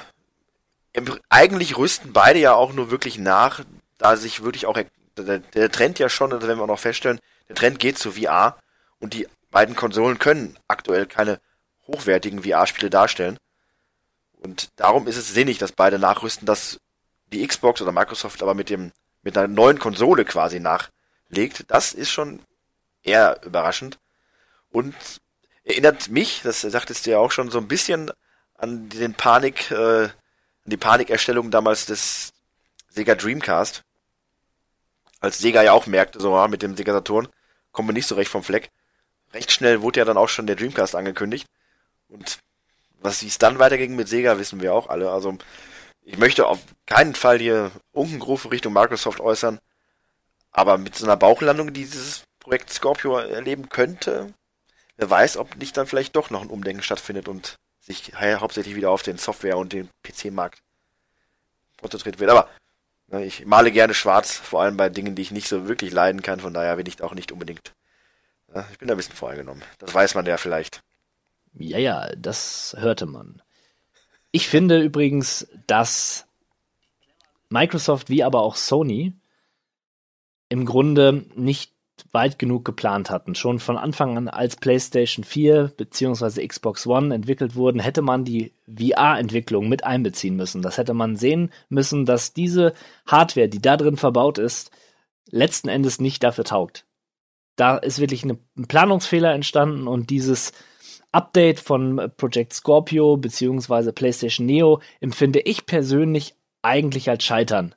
[1.28, 3.60] eigentlich rüsten beide ja auch nur wirklich nach,
[3.98, 4.78] da sich wirklich auch
[5.16, 8.58] der, Trend ja schon, das werden wir auch noch feststellen, der Trend geht zu VR
[8.98, 11.40] und die beiden Konsolen können aktuell keine
[11.86, 13.38] hochwertigen VR-Spiele darstellen.
[14.32, 16.80] Und darum ist es sinnig, dass beide nachrüsten, dass
[17.32, 18.90] die Xbox oder Microsoft aber mit dem
[19.22, 21.64] mit einer neuen Konsole quasi nachlegt.
[21.68, 22.40] Das ist schon
[23.04, 23.98] eher überraschend
[24.70, 24.94] und
[25.64, 28.10] erinnert mich, das sagtest du ja auch schon so ein bisschen
[28.56, 30.10] an den Panik, äh, an
[30.66, 32.32] die Panikerstellung damals des
[32.88, 33.82] Sega Dreamcast,
[35.20, 37.28] als Sega ja auch merkte, so ja, mit dem Sega Saturn
[37.70, 38.70] kommen wir nicht so recht vom Fleck.
[39.32, 41.46] Recht schnell wurde ja dann auch schon der Dreamcast angekündigt
[42.08, 42.38] und
[43.00, 45.10] was wie es dann weiterging mit Sega, wissen wir auch alle.
[45.10, 45.36] Also
[46.02, 49.58] ich möchte auf keinen Fall hier Unkenrufe Richtung Microsoft äußern,
[50.50, 54.32] aber mit so einer Bauchlandung, die dieses Projekt Scorpio erleben könnte,
[54.96, 58.90] wer weiß, ob nicht dann vielleicht doch noch ein Umdenken stattfindet und sich hauptsächlich wieder
[58.90, 60.60] auf den Software- und den PC-Markt
[61.80, 62.30] konzentriert wird.
[62.30, 62.48] Aber
[63.08, 66.22] ne, ich male gerne schwarz, vor allem bei Dingen, die ich nicht so wirklich leiden
[66.22, 67.72] kann, von daher bin ich auch nicht unbedingt.
[68.54, 69.62] Ne, ich bin da ein bisschen voreingenommen.
[69.78, 70.82] Das weiß man ja vielleicht.
[71.54, 73.42] Ja, ja, das hörte man.
[74.30, 76.26] Ich finde übrigens, dass
[77.48, 79.12] Microsoft wie aber auch Sony
[80.48, 81.72] im Grunde nicht
[82.10, 83.34] weit genug geplant hatten.
[83.34, 86.46] Schon von Anfang an, als PlayStation 4 bzw.
[86.46, 90.62] Xbox One entwickelt wurden, hätte man die VR-Entwicklung mit einbeziehen müssen.
[90.62, 92.74] Das hätte man sehen müssen, dass diese
[93.06, 94.70] Hardware, die da drin verbaut ist,
[95.30, 96.86] letzten Endes nicht dafür taugt.
[97.56, 98.38] Da ist wirklich ein
[98.68, 100.52] Planungsfehler entstanden und dieses
[101.12, 103.92] Update von Project Scorpio bzw.
[103.92, 107.74] PlayStation Neo empfinde ich persönlich eigentlich als Scheitern.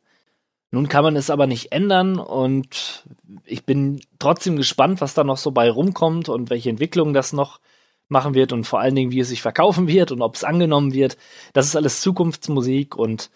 [0.72, 3.06] Nun kann man es aber nicht ändern und
[3.46, 7.60] ich bin trotzdem gespannt, was da noch so bei rumkommt und welche Entwicklung das noch
[8.08, 10.94] machen wird und vor allen Dingen, wie es sich verkaufen wird und ob es angenommen
[10.94, 11.18] wird.
[11.54, 13.32] Das ist alles Zukunftsmusik und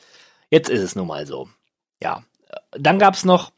[0.49, 1.49] jetzt ist es nun mal so.
[2.01, 2.23] Ja,
[2.71, 3.51] dann gab es noch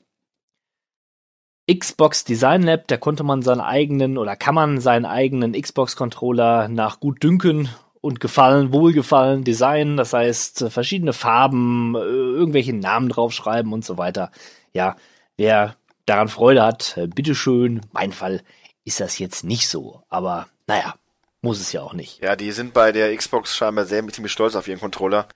[1.69, 6.99] Xbox Design Lab, da konnte man seinen eigenen oder kann man seinen eigenen Xbox-Controller nach
[6.99, 7.69] Gutdünken
[8.01, 9.95] und Gefallen, Wohlgefallen designen.
[9.95, 14.31] Das heißt, verschiedene Farben, äh, irgendwelche Namen draufschreiben und so weiter.
[14.73, 14.95] Ja,
[15.37, 17.81] wer daran Freude hat, äh, bitteschön.
[17.91, 18.41] Mein Fall
[18.83, 20.01] ist das jetzt nicht so.
[20.09, 20.95] Aber naja,
[21.41, 22.21] muss es ja auch nicht.
[22.21, 25.27] Ja, die sind bei der Xbox scheinbar sehr ziemlich stolz auf ihren Controller.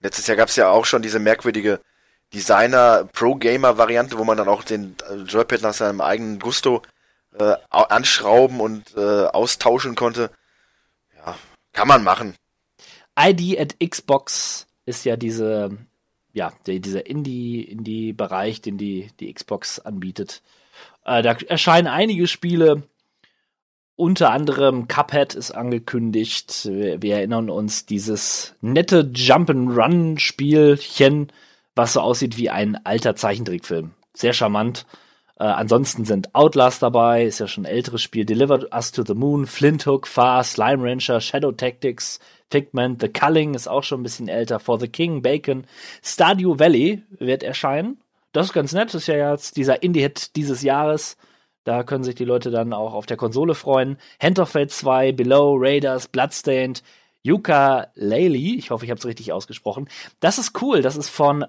[0.00, 1.80] Letztes Jahr gab es ja auch schon diese merkwürdige
[2.34, 6.82] Designer Pro Gamer Variante, wo man dann auch den äh, Joypad nach seinem eigenen Gusto
[7.38, 10.30] äh, anschrauben und äh, austauschen konnte.
[11.16, 11.36] Ja,
[11.72, 12.34] kann man machen.
[13.18, 15.78] ID at Xbox ist ja diese,
[16.32, 20.42] ja, der, dieser Indie, Indie-Bereich, den die, die Xbox anbietet.
[21.04, 22.82] Äh, da erscheinen einige Spiele,
[23.96, 26.66] unter anderem Cuphead ist angekündigt.
[26.66, 31.28] Wir, wir erinnern uns dieses nette Jump'n'Run-Spielchen,
[31.74, 33.92] was so aussieht wie ein alter Zeichentrickfilm.
[34.12, 34.86] Sehr charmant.
[35.38, 39.14] Äh, ansonsten sind Outlast dabei, ist ja schon ein älteres Spiel, Delivered Us to the
[39.14, 44.04] Moon, Flint Hook, Far, Slime Rancher, Shadow Tactics, Figment, The Culling ist auch schon ein
[44.04, 45.66] bisschen älter, For the King, Bacon,
[46.04, 47.98] Stadio Valley wird erscheinen.
[48.32, 51.16] Das ist ganz nett, das ist ja jetzt dieser Indie-Hit dieses Jahres.
[51.64, 53.96] Da können sich die Leute dann auch auf der Konsole freuen.
[54.22, 56.82] Hand of Fate 2, Below, Raiders, Bloodstained,
[57.22, 59.88] Yuka Laylee, ich hoffe, ich habe es richtig ausgesprochen.
[60.20, 61.44] Das ist cool, das ist von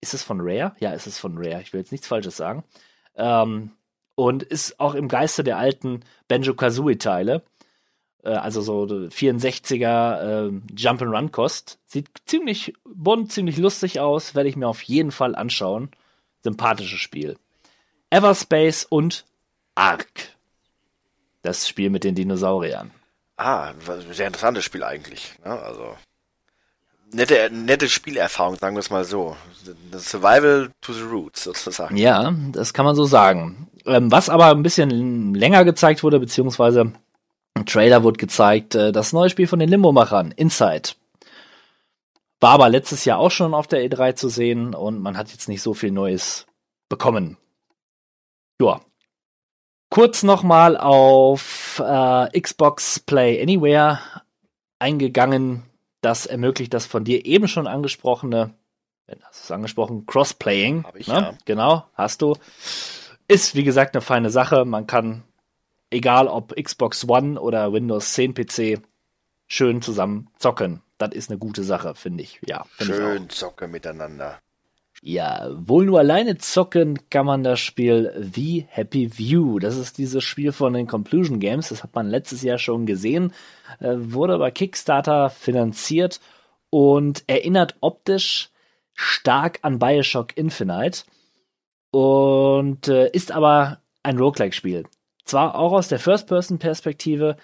[0.00, 0.74] ist es von Rare?
[0.80, 1.62] Ja, ist es von Rare.
[1.62, 2.64] Ich will jetzt nichts Falsches sagen.
[3.16, 3.72] Ähm,
[4.14, 7.42] und ist auch im Geiste der alten Banjo-Kazooie-Teile.
[8.24, 11.78] Äh, also so 64er äh, Jump-and-Run-Kost.
[11.86, 14.34] Sieht ziemlich bunt, ziemlich lustig aus.
[14.34, 15.90] Werde ich mir auf jeden Fall anschauen.
[16.42, 17.36] Sympathisches Spiel.
[18.10, 19.24] Everspace und
[19.74, 20.36] Ark.
[21.42, 22.90] Das Spiel mit den Dinosauriern.
[23.36, 23.72] Ah,
[24.10, 25.34] sehr interessantes Spiel eigentlich.
[25.44, 25.50] Ne?
[25.50, 25.96] Also
[27.12, 29.36] nette, nette Spielerfahrung, sagen wir es mal so.
[29.96, 31.96] Survival to the Roots sozusagen.
[31.96, 33.68] Ja, das kann man so sagen.
[33.86, 36.92] Ähm, was aber ein bisschen länger gezeigt wurde, beziehungsweise
[37.54, 40.90] ein Trailer wurde gezeigt, äh, das neue Spiel von den Limbo-Machern, Inside.
[42.40, 45.48] War aber letztes Jahr auch schon auf der E3 zu sehen und man hat jetzt
[45.48, 46.46] nicht so viel Neues
[46.88, 47.36] bekommen.
[48.60, 48.80] Ja.
[49.90, 54.00] Kurz nochmal auf äh, Xbox Play Anywhere
[54.78, 55.67] eingegangen
[56.00, 58.54] Das ermöglicht das von dir eben schon angesprochene,
[59.06, 60.84] wenn hast du es angesprochen, Crossplaying.
[60.84, 61.14] Hab ich, ne?
[61.14, 61.34] ja.
[61.44, 62.34] Genau, hast du.
[63.26, 64.64] Ist, wie gesagt, eine feine Sache.
[64.64, 65.24] Man kann,
[65.90, 68.80] egal ob Xbox One oder Windows 10 PC,
[69.46, 70.82] schön zusammen zocken.
[70.98, 72.40] Das ist eine gute Sache, finde ich.
[72.46, 72.96] Ja, find ich.
[72.96, 74.38] Schön Zocke miteinander.
[75.00, 79.60] Ja, wohl nur alleine zocken kann man das Spiel The Happy View.
[79.60, 81.68] Das ist dieses Spiel von den Conclusion Games.
[81.68, 83.32] Das hat man letztes Jahr schon gesehen.
[83.78, 86.20] Äh, wurde bei Kickstarter finanziert
[86.70, 88.50] und erinnert optisch
[88.94, 91.04] stark an Bioshock Infinite.
[91.92, 94.84] Und äh, ist aber ein Roguelike-Spiel.
[95.24, 97.36] Zwar auch aus der First-Person-Perspektive,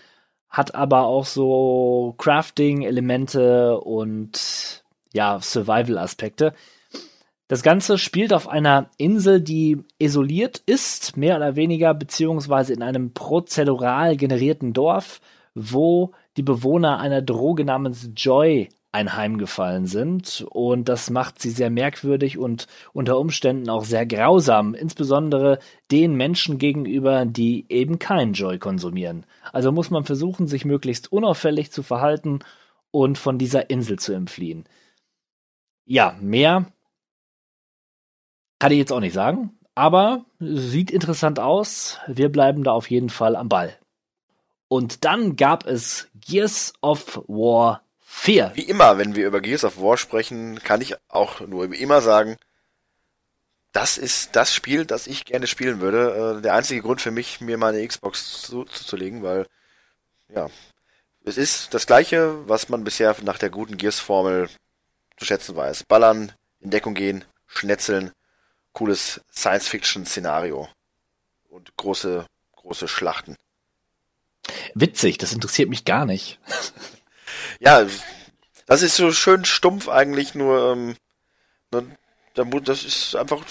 [0.49, 6.55] hat aber auch so Crafting-Elemente und ja, Survival-Aspekte.
[7.47, 13.13] Das Ganze spielt auf einer Insel, die isoliert ist, mehr oder weniger, beziehungsweise in einem
[13.13, 15.21] prozedural generierten Dorf,
[15.55, 20.47] wo die Bewohner einer Droge namens Joy einheimgefallen sind.
[20.49, 25.59] Und das macht sie sehr merkwürdig und unter Umständen auch sehr grausam, insbesondere
[25.91, 29.27] den Menschen gegenüber, die eben kein Joy konsumieren.
[29.53, 32.39] Also muss man versuchen, sich möglichst unauffällig zu verhalten
[32.91, 34.65] und von dieser Insel zu entfliehen.
[35.85, 36.67] Ja, mehr
[38.59, 41.99] kann ich jetzt auch nicht sagen, aber sieht interessant aus.
[42.07, 43.77] Wir bleiben da auf jeden Fall am Ball.
[44.69, 48.53] Und dann gab es Gears of War 4.
[48.55, 52.01] Wie immer, wenn wir über Gears of War sprechen, kann ich auch nur wie immer
[52.01, 52.37] sagen,
[53.73, 56.37] das ist das Spiel, das ich gerne spielen würde.
[56.39, 59.47] Äh, Der einzige Grund für mich, mir meine Xbox zu- zuzulegen, weil,
[60.33, 60.49] ja,
[61.25, 64.49] es ist das gleiche, was man bisher nach der guten Gears-Formel
[65.17, 65.85] zu schätzen weiß.
[65.85, 68.13] Ballern, in Deckung gehen, schnetzeln,
[68.75, 70.69] cooles Science-Fiction-Szenario
[71.49, 73.37] und große, große Schlachten.
[74.75, 76.39] Witzig, das interessiert mich gar nicht.
[77.61, 77.87] Ja,
[78.67, 80.97] das ist so schön stumpf eigentlich, nur, ähm,
[81.73, 81.97] ne,
[82.35, 83.45] da das ist einfach,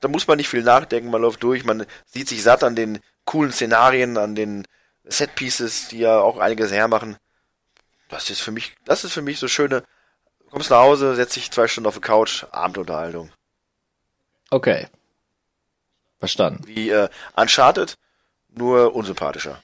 [0.00, 3.00] da muss man nicht viel nachdenken, man läuft durch, man sieht sich satt an den
[3.24, 4.66] coolen Szenarien, an den
[5.04, 7.16] Setpieces, die ja auch einiges hermachen.
[8.08, 9.82] Das ist für mich, das ist für mich so schöne,
[10.50, 13.30] kommst nach Hause, setzt dich zwei Stunden auf die Couch, Abendunterhaltung.
[14.54, 14.86] Okay.
[16.20, 16.62] Verstanden.
[16.64, 17.96] Wie äh, Uncharted,
[18.54, 19.60] nur unsympathischer.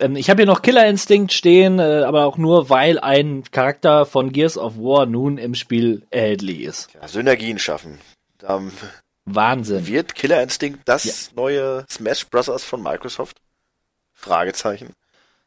[0.00, 4.04] Ähm, ich habe hier noch Killer Instinct stehen, äh, aber auch nur, weil ein Charakter
[4.04, 6.92] von Gears of War nun im Spiel erhältlich ist.
[6.94, 8.00] Ja, Synergien schaffen.
[8.38, 8.60] Da
[9.24, 9.86] Wahnsinn.
[9.86, 12.64] wird Killer Instinct das neue Smash Bros.
[12.64, 13.36] von Microsoft?
[14.14, 14.94] Fragezeichen.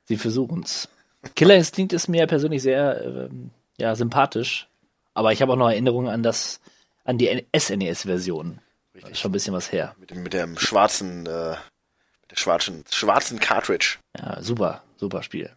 [0.06, 0.88] Sie versuchen's.
[1.36, 4.70] Killer Instinct ist mir persönlich sehr ähm, ja, sympathisch,
[5.14, 6.62] aber ich habe auch noch Erinnerungen an das
[7.06, 8.60] an die SNES-Version.
[8.94, 9.20] Richtig.
[9.20, 9.96] Schon ein bisschen was her.
[10.00, 13.98] Mit dem, mit dem schwarzen, äh, mit der schwarzen, schwarzen Cartridge.
[14.18, 15.50] Ja, super, super Spiel.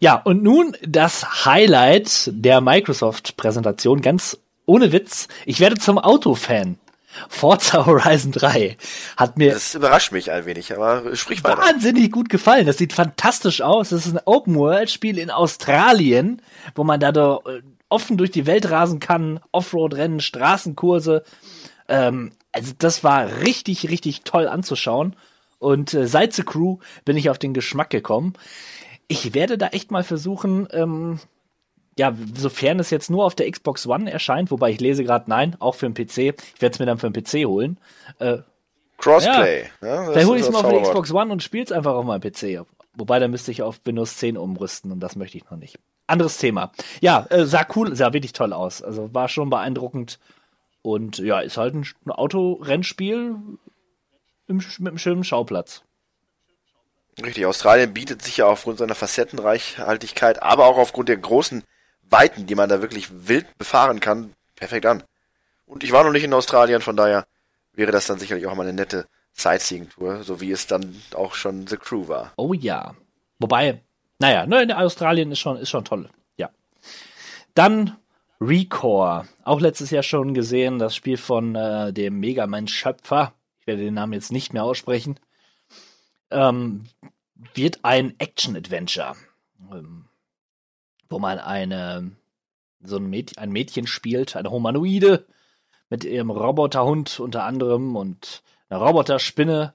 [0.00, 5.28] Ja, und nun das Highlight der Microsoft-Präsentation, ganz ohne Witz.
[5.44, 6.78] Ich werde zum Autofan.
[7.30, 8.76] Forza Horizon 3
[9.16, 11.62] hat mir Das überrascht mich ein wenig, aber sprich weiter.
[11.62, 12.66] wahnsinnig gut gefallen.
[12.66, 13.88] Das sieht fantastisch aus.
[13.88, 16.42] Das ist ein Open-World-Spiel in Australien,
[16.74, 17.12] wo man da
[17.88, 21.22] offen durch die Welt rasen kann, Offroad-Rennen, Straßenkurse.
[21.88, 25.16] Ähm, also das war richtig, richtig toll anzuschauen.
[25.58, 28.34] Und äh, seit The Crew bin ich auf den Geschmack gekommen.
[29.08, 31.20] Ich werde da echt mal versuchen, ähm,
[31.98, 35.56] ja, sofern es jetzt nur auf der Xbox One erscheint, wobei ich lese gerade nein,
[35.60, 36.18] auch für den PC.
[36.54, 37.78] Ich werde es mir dann für den PC holen.
[38.18, 38.38] Äh,
[38.98, 39.64] Crossplay.
[39.80, 39.96] Ja.
[39.96, 40.82] das Vielleicht hole ich es mal auf der.
[40.82, 42.66] Xbox One und spiele es einfach auf meinem PC.
[42.94, 45.78] Wobei, da müsste ich auf Windows 10 umrüsten und das möchte ich noch nicht.
[46.06, 46.72] Anderes Thema.
[47.00, 48.82] Ja, äh, sah cool, sah wirklich toll aus.
[48.82, 50.18] Also war schon beeindruckend.
[50.82, 53.36] Und ja, ist halt ein, Autorennspiel
[54.46, 55.82] im, mit einem schönen Schauplatz.
[57.24, 61.64] Richtig, Australien bietet sich ja aufgrund seiner Facettenreichhaltigkeit, aber auch aufgrund der großen
[62.02, 65.02] Weiten, die man da wirklich wild befahren kann, perfekt an.
[65.64, 67.26] Und ich war noch nicht in Australien, von daher
[67.72, 71.66] wäre das dann sicherlich auch mal eine nette Sightseeing-Tour, so wie es dann auch schon
[71.66, 72.32] The Crew war.
[72.36, 72.94] Oh ja.
[73.38, 73.82] Wobei,
[74.18, 76.08] naja, ne, in Australien ist schon, ist schon toll.
[76.36, 76.50] Ja.
[77.54, 77.96] Dann
[78.40, 79.26] Recore.
[79.44, 83.32] Auch letztes Jahr schon gesehen, das Spiel von äh, dem Mega Man-Schöpfer.
[83.60, 85.18] Ich werde den Namen jetzt nicht mehr aussprechen.
[86.30, 86.86] Ähm,
[87.54, 89.14] wird ein Action-Adventure.
[89.72, 90.06] Ähm,
[91.08, 92.10] wo man eine,
[92.80, 95.26] so ein, Mäd ein Mädchen spielt, eine Humanoide
[95.88, 99.74] mit ihrem Roboterhund unter anderem und einer Roboterspinne.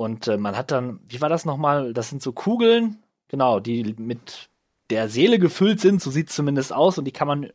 [0.00, 1.92] Und äh, man hat dann, wie war das nochmal?
[1.92, 4.48] Das sind so Kugeln, genau, die mit
[4.88, 7.52] der Seele gefüllt sind, so sieht es zumindest aus, und die kann man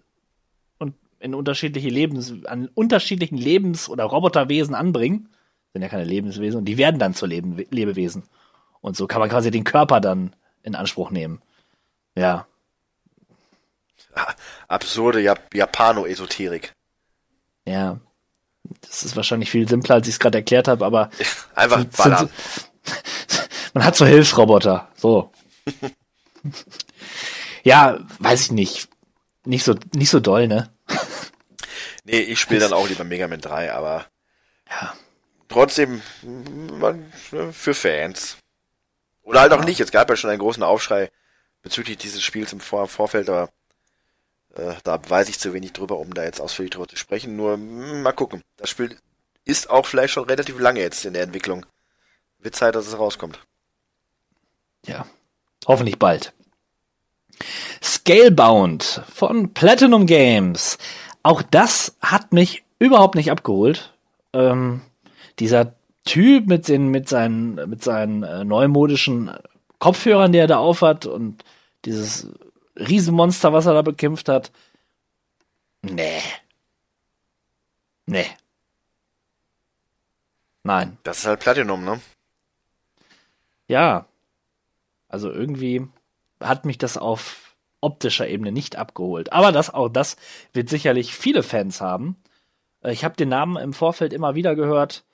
[0.77, 5.29] und in unterschiedliche Lebens, an unterschiedlichen Lebens- oder Roboterwesen anbringen.
[5.73, 8.21] Sind ja keine Lebenswesen, und die werden dann zu Leben, Lebewesen.
[8.79, 11.41] Und so kann man quasi den Körper dann in Anspruch nehmen.
[12.15, 12.45] Ja.
[14.67, 16.75] absurde Jap Japano-Esoterik.
[17.65, 17.99] Ja.
[18.81, 21.09] Das ist wahrscheinlich viel simpler, als ich es gerade erklärt habe, aber
[21.53, 22.29] Einfach sind- ballern.
[22.83, 24.89] sind- man hat so Hilfsroboter.
[24.95, 25.31] So.
[27.63, 28.89] ja, weiß ich nicht.
[29.45, 30.71] Nicht so, nicht so doll, ne?
[32.03, 34.05] Nee, ich spiele dann auch lieber Mega Man 3, aber
[34.69, 34.93] Ja.
[35.49, 38.37] trotzdem man, ne, für Fans.
[39.23, 39.79] Oder halt auch nicht.
[39.79, 41.11] Es gab ja schon einen großen Aufschrei
[41.63, 43.49] bezüglich dieses Spiels im Vor Vorfeld, aber
[44.55, 47.35] äh, da weiß ich zu wenig drüber, um da jetzt ausführlich drüber zu sprechen.
[47.35, 48.41] Nur mm, mal gucken.
[48.57, 48.97] Das Spiel
[49.43, 51.65] ist auch vielleicht schon relativ lange jetzt in der Entwicklung.
[52.39, 53.39] Wird Zeit, dass es rauskommt.
[54.85, 55.05] Ja.
[55.67, 56.33] Hoffentlich bald.
[57.83, 60.77] Scalebound von Platinum Games.
[61.23, 63.93] Auch das hat mich überhaupt nicht abgeholt.
[64.33, 64.81] Ähm,
[65.39, 65.73] dieser
[66.05, 69.31] Typ mit, den, mit seinen, mit seinen äh, neumodischen
[69.79, 71.43] Kopfhörern, die er da aufhat und
[71.83, 72.27] dieses
[72.75, 74.51] Riesenmonster, was er da bekämpft hat.
[75.81, 76.21] Nee.
[78.05, 78.27] Nee.
[80.63, 80.97] Nein.
[81.03, 82.01] Das ist halt Platinum, ne?
[83.67, 84.05] Ja.
[85.07, 85.87] Also irgendwie
[86.39, 89.31] hat mich das auf optischer Ebene nicht abgeholt.
[89.31, 90.17] Aber das, auch das
[90.53, 92.15] wird sicherlich viele Fans haben.
[92.81, 95.05] Äh, Ich habe den Namen im Vorfeld immer wieder gehört.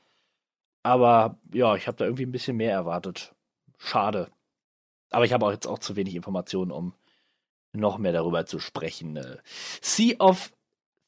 [0.83, 3.33] Aber ja, ich habe da irgendwie ein bisschen mehr erwartet.
[3.77, 4.29] Schade.
[5.11, 6.93] Aber ich habe auch jetzt auch zu wenig Informationen, um
[7.73, 9.17] noch mehr darüber zu sprechen.
[9.17, 9.37] Äh,
[9.81, 10.51] Sea of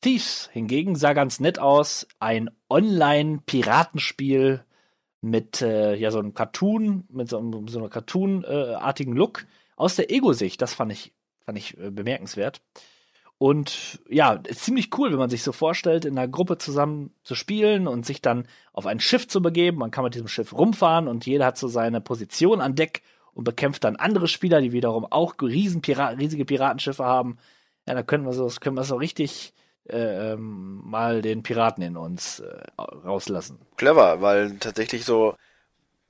[0.01, 2.07] Thieves hingegen sah ganz nett aus.
[2.19, 4.65] Ein Online-Piratenspiel
[5.21, 9.45] mit äh, ja so einem Cartoon, mit so, einem, so einer Cartoon-artigen Look
[9.75, 10.61] aus der Ego-Sicht.
[10.61, 11.13] Das fand ich,
[11.45, 12.61] fand ich äh, bemerkenswert.
[13.37, 17.35] Und ja, ist ziemlich cool, wenn man sich so vorstellt, in einer Gruppe zusammen zu
[17.35, 19.79] spielen und sich dann auf ein Schiff zu begeben.
[19.79, 23.01] Man kann mit diesem Schiff rumfahren und jeder hat so seine Position an Deck
[23.33, 27.37] und bekämpft dann andere Spieler, die wiederum auch riesen Pira riesige Piratenschiffe haben.
[27.87, 29.53] Ja, da können wir so, können wir so richtig
[29.89, 33.59] äh, ähm, mal den Piraten in uns äh, rauslassen.
[33.75, 35.35] Clever, weil tatsächlich so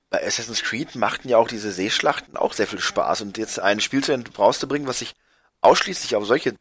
[0.10, 3.80] bei Assassin's Creed machten ja auch diese Seeschlachten auch sehr viel Spaß und jetzt ein
[3.80, 5.16] Spiel zu rauszubringen, was sich
[5.62, 6.54] ausschließlich auf solche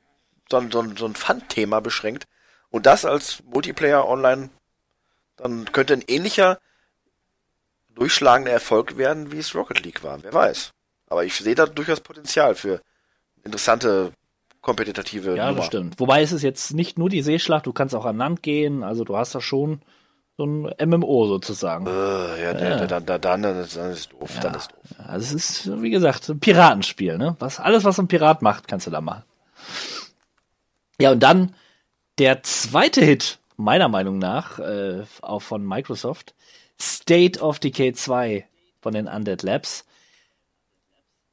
[0.51, 2.25] so, so, so ein Fun-Thema beschränkt
[2.70, 4.48] und das als Multiplayer online,
[5.37, 6.59] dann könnte ein ähnlicher
[7.94, 10.22] durchschlagender Erfolg werden, wie es Rocket League war.
[10.22, 10.70] Wer weiß.
[11.09, 12.81] Aber ich sehe da durchaus Potenzial für
[13.44, 14.12] interessante
[14.61, 15.59] kompetitive Ja, Nummer.
[15.59, 15.98] das stimmt.
[16.00, 19.05] Wobei ist es jetzt nicht nur die Seeschlacht, du kannst auch an Land gehen, also
[19.05, 19.83] du hast da schon
[20.38, 21.87] so ein MMO sozusagen.
[21.87, 21.90] Äh,
[22.42, 22.87] ja, Ja.
[22.87, 24.78] Dann, dann, dann, dann ist dann ist doof, dann ist doof.
[25.07, 27.37] Also es ist, wie gesagt, ein Piratenspiel, ne?
[27.40, 29.24] Was, alles, was ein Pirat macht, kannst du da machen.
[30.98, 31.55] Ja, und dann
[32.18, 36.35] der zweite Hit, meiner Meinung nach, äh, auch von Microsoft,
[36.83, 38.45] State of Decay 2
[38.81, 39.87] von den Undead Labs.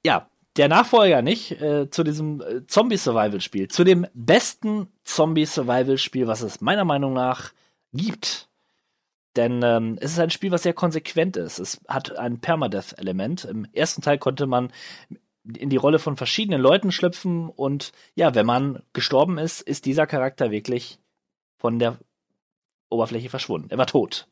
[0.06, 6.62] Ja, der Nachfolger nicht äh, zu diesem äh, Zombie-Survival-Spiel, zu dem besten Zombie-Survival-Spiel, was es
[6.62, 7.52] meiner Meinung nach
[7.94, 8.48] gibt.
[9.36, 11.60] Denn ähm, es ist ein Spiel, was sehr konsequent ist.
[11.60, 13.46] Es hat ein Permadeath-Element.
[13.46, 14.72] Im ersten Teil konnte man
[15.58, 20.06] in die Rolle von verschiedenen Leuten schlüpfen und ja, wenn man gestorben ist, ist dieser
[20.06, 21.00] Charakter wirklich
[21.58, 21.98] von der
[22.90, 23.70] Oberfläche verschwunden.
[23.72, 24.28] Er war tot.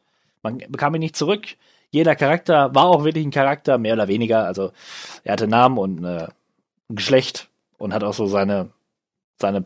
[0.48, 1.46] Man bekam ihn nicht zurück.
[1.90, 4.46] Jeder Charakter war auch wirklich ein Charakter, mehr oder weniger.
[4.46, 4.72] Also
[5.24, 6.28] er hatte Namen und äh,
[6.90, 8.70] Geschlecht und hat auch so seine,
[9.40, 9.66] seine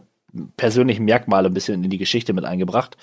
[0.57, 2.97] persönlichen Merkmale ein bisschen in die Geschichte mit eingebracht.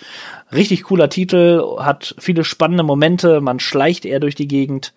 [0.52, 4.92] Richtig cooler Titel, hat viele spannende Momente, man schleicht eher durch die Gegend.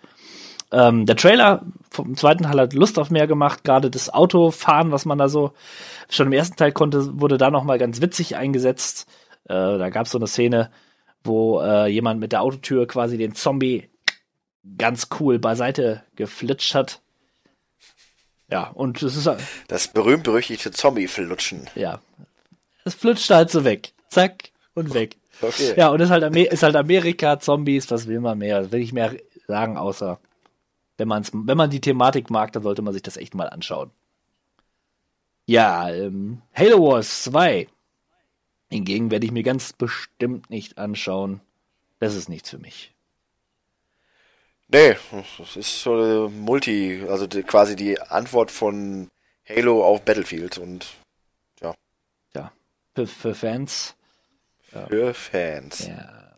[0.72, 5.06] Ähm, der Trailer vom zweiten Teil hat Lust auf mehr gemacht, gerade das Autofahren, was
[5.06, 5.52] man da so
[6.10, 9.08] schon im ersten Teil konnte, wurde da nochmal ganz witzig eingesetzt.
[9.46, 10.72] Äh, da gab es so eine Szene,
[11.24, 13.90] wo äh, jemand mit der Autotür quasi den Zombie
[14.78, 17.02] ganz cool beiseite geflitscht hat.
[18.50, 19.30] Ja, und es ist,
[19.68, 21.70] Das berühmt-berüchtigte Zombie-Flutschen.
[21.76, 22.02] ja,
[22.84, 23.94] es flutscht halt so weg.
[24.10, 25.16] Zack und weg.
[25.42, 25.74] Okay.
[25.78, 28.72] Ja, und ist halt, Amer ist halt Amerika, Zombies, was will man mehr?
[28.72, 29.16] Will ich mehr
[29.48, 30.20] sagen, außer
[30.98, 33.90] wenn, man's, wenn man die Thematik mag, dann sollte man sich das echt mal anschauen.
[35.48, 37.68] Ja, ähm, Halo Wars 2.
[38.72, 41.42] Hingegen werde ich mir ganz bestimmt nicht anschauen.
[42.00, 42.94] Das ist nichts für mich.
[44.70, 44.96] Nee,
[45.38, 49.10] das ist so eine Multi, also die, quasi die Antwort von
[49.48, 50.88] Halo auf Battlefield und
[52.34, 52.54] Ja,
[52.96, 53.96] für, für Fans.
[54.88, 55.88] für Fans.
[55.88, 56.38] Ja.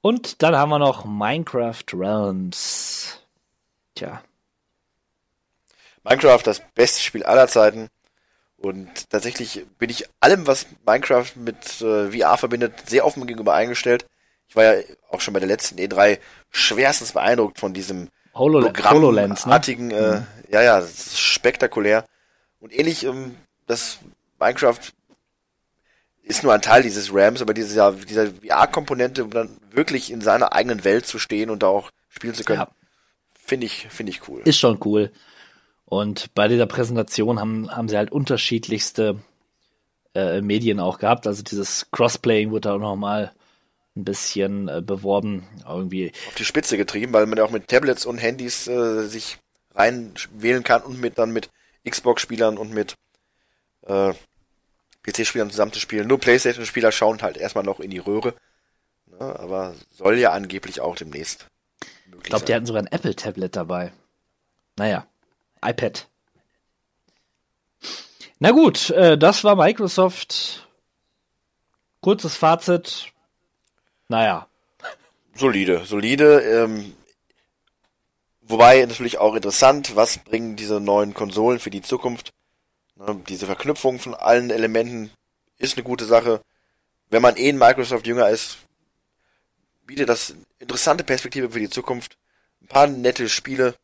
[0.00, 3.20] Und dann haben wir noch Minecraft Realms.
[3.94, 4.22] Tja,
[6.08, 7.88] Minecraft, das beste Spiel aller Zeiten.
[8.58, 14.06] Und tatsächlich bin ich allem, was Minecraft mit äh, VR verbindet, sehr offen gegenüber eingestellt.
[14.48, 16.18] Ich war ja auch schon bei der letzten E3
[16.50, 19.52] schwerstens beeindruckt von diesem Holo HoloLens, ne?
[19.90, 22.04] Äh, ja, ja, das ist spektakulär.
[22.60, 23.34] Und ähnlich, ähm,
[23.66, 23.98] das
[24.38, 24.78] Minecraft
[26.22, 30.52] ist nur ein Teil dieses Rams, aber diese, dieser VR-Komponente, um dann wirklich in seiner
[30.52, 32.68] eigenen Welt zu stehen und da auch spielen zu können, Ja.
[33.38, 34.42] finde ich, finde ich cool.
[34.44, 35.12] Ist schon cool.
[35.86, 39.16] Und bei dieser Präsentation haben, haben sie halt unterschiedlichste
[40.14, 41.26] äh, Medien auch gehabt.
[41.26, 43.32] Also dieses Crossplaying wurde da auch nochmal
[43.96, 45.46] ein bisschen äh, beworben.
[45.66, 49.38] Irgendwie, auf die Spitze getrieben, weil man ja auch mit Tablets und Handys äh, sich
[49.74, 51.50] rein wählen kann und mit dann mit
[51.88, 52.96] Xbox-Spielern und mit
[53.86, 54.12] äh,
[55.04, 56.08] PC-Spielern zusammenzuspielen.
[56.08, 58.34] Nur PlayStation-Spieler schauen halt erstmal noch in die Röhre.
[59.06, 61.46] Ne, aber soll ja angeblich auch demnächst
[62.06, 63.92] möglich ich glaube, die hatten sogar ein Apple-Tablet dabei.
[64.76, 65.06] Naja,
[65.68, 66.08] iPad.
[68.38, 70.66] Na gut, äh, das war Microsoft.
[72.00, 73.12] Kurzes Fazit.
[74.08, 74.46] Naja,
[75.36, 76.40] Solide, solide.
[76.40, 76.94] Ähm,
[78.40, 82.32] wobei natürlich auch interessant, was bringen diese neuen Konsolen für die Zukunft?
[82.96, 85.10] Ne, diese Verknüpfung von allen Elementen
[85.58, 86.40] ist eine gute Sache.
[87.10, 88.58] Wenn man eh ein Microsoft-Jünger ist,
[89.86, 92.16] bietet das interessante Perspektive für die Zukunft.
[92.62, 93.74] Ein paar nette Spiele.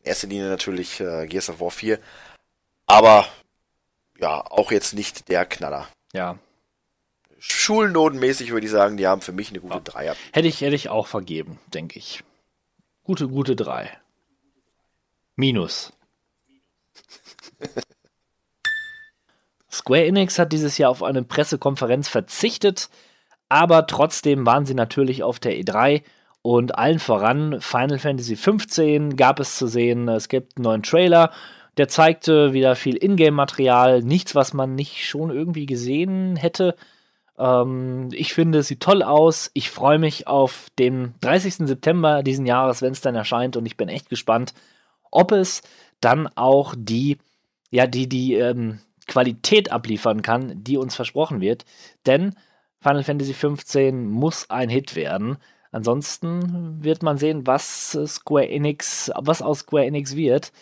[0.00, 1.98] In erster Linie natürlich äh, Gears of War 4.
[2.86, 3.26] Aber
[4.18, 5.88] ja, auch jetzt nicht der Knaller.
[6.12, 6.38] ja.
[7.40, 10.16] Schulnotenmäßig würde ich sagen, die haben für mich eine gute Dreier.
[10.32, 12.24] Hätte ich, hätte ich auch vergeben, denke ich.
[13.04, 13.96] Gute, gute drei.
[15.36, 15.92] Minus.
[19.70, 22.90] Square Enix hat dieses Jahr auf eine Pressekonferenz verzichtet,
[23.48, 26.02] aber trotzdem waren sie natürlich auf der E3
[26.42, 30.08] und allen voran Final Fantasy XV gab es zu sehen.
[30.08, 31.32] Es gibt einen neuen Trailer,
[31.76, 36.74] der zeigte wieder viel Ingame-Material, nichts, was man nicht schon irgendwie gesehen hätte.
[37.38, 39.50] Ähm, ich finde, es sieht toll aus.
[39.54, 41.68] Ich freue mich auf den 30.
[41.68, 43.56] September diesen Jahres, wenn es dann erscheint.
[43.56, 44.54] Und ich bin echt gespannt,
[45.10, 45.62] ob es
[46.00, 47.18] dann auch die,
[47.70, 51.64] ja, die, die ähm, Qualität abliefern kann, die uns versprochen wird.
[52.06, 52.34] Denn
[52.80, 55.38] Final Fantasy XV muss ein Hit werden.
[55.70, 60.52] Ansonsten wird man sehen, was Square Enix, was aus Square Enix wird.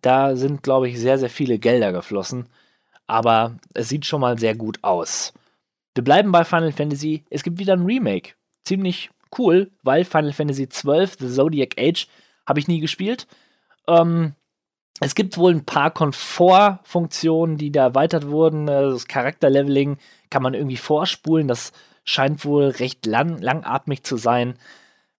[0.00, 2.48] Da sind, glaube ich, sehr, sehr viele Gelder geflossen.
[3.06, 5.32] Aber es sieht schon mal sehr gut aus.
[5.94, 7.24] Wir bleiben bei Final Fantasy.
[7.30, 8.34] Es gibt wieder ein Remake.
[8.64, 12.06] Ziemlich cool, weil Final Fantasy XII, The Zodiac Age,
[12.46, 13.26] habe ich nie gespielt.
[13.86, 14.34] Ähm,
[15.00, 18.68] es gibt wohl ein paar Komfortfunktionen, die da erweitert wurden.
[18.68, 19.98] Äh, Das Charakterleveling
[20.30, 21.48] kann man irgendwie vorspulen.
[21.48, 21.72] Das
[22.08, 24.54] scheint wohl recht lang, langatmig zu sein.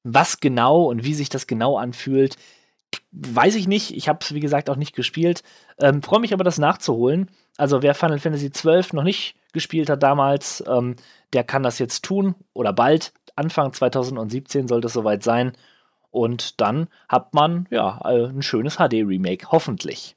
[0.03, 2.35] Was genau und wie sich das genau anfühlt,
[3.11, 3.95] weiß ich nicht.
[3.95, 5.43] Ich habe es, wie gesagt, auch nicht gespielt.
[5.79, 7.29] Ähm, Freue mich aber, das nachzuholen.
[7.57, 10.95] Also, wer Final Fantasy XII noch nicht gespielt hat damals, ähm,
[11.33, 13.13] der kann das jetzt tun oder bald.
[13.35, 15.53] Anfang 2017 sollte es soweit sein.
[16.11, 20.15] Und dann hat man ja äh, ein schönes HD-Remake, hoffentlich.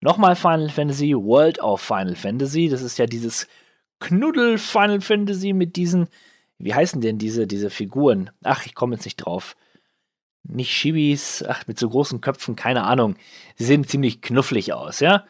[0.00, 2.68] Nochmal Final Fantasy, World of Final Fantasy.
[2.68, 3.48] Das ist ja dieses
[4.00, 6.08] Knuddel Final Fantasy mit diesen,
[6.58, 8.30] wie heißen denn diese, diese Figuren?
[8.42, 9.56] Ach, ich komme jetzt nicht drauf.
[10.42, 13.16] Nicht Shibis, ach, mit so großen Köpfen, keine Ahnung.
[13.56, 15.24] Sie sehen ziemlich knufflig aus, ja?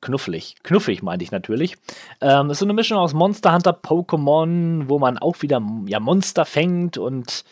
[0.00, 0.56] Knufflig.
[0.62, 1.76] Knuffig meinte ich natürlich.
[2.20, 6.44] Ähm, ist so eine Mischung aus Monster Hunter, Pokémon, wo man auch wieder ja, Monster
[6.44, 7.44] fängt und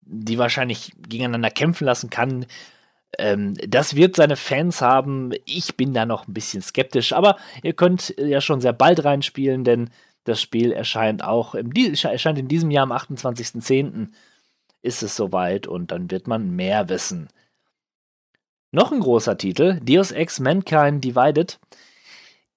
[0.00, 2.46] die wahrscheinlich gegeneinander kämpfen lassen kann.
[3.18, 5.32] Ähm, das wird seine Fans haben.
[5.44, 9.64] Ich bin da noch ein bisschen skeptisch, aber ihr könnt ja schon sehr bald reinspielen,
[9.64, 9.90] denn
[10.24, 14.08] das Spiel erscheint auch im, erscheint in diesem Jahr am 28.10.
[14.82, 17.28] ist es soweit und dann wird man mehr wissen.
[18.70, 21.58] Noch ein großer Titel, Deus Ex Mankind Divided.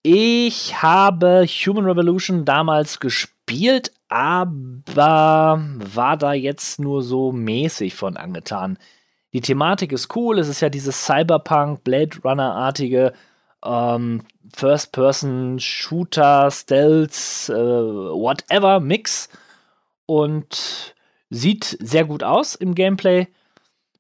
[0.04, 5.60] Ich habe Human Revolution damals gespielt, aber
[5.94, 8.78] war da jetzt nur so mäßig von angetan.
[9.36, 13.12] Die Thematik ist cool, es ist ja dieses Cyberpunk, Blade Runner-artige
[13.66, 14.22] ähm,
[14.56, 19.28] First-Person-Shooter, Stealth, äh, whatever Mix
[20.06, 20.96] und
[21.30, 23.28] sieht sehr gut aus im Gameplay.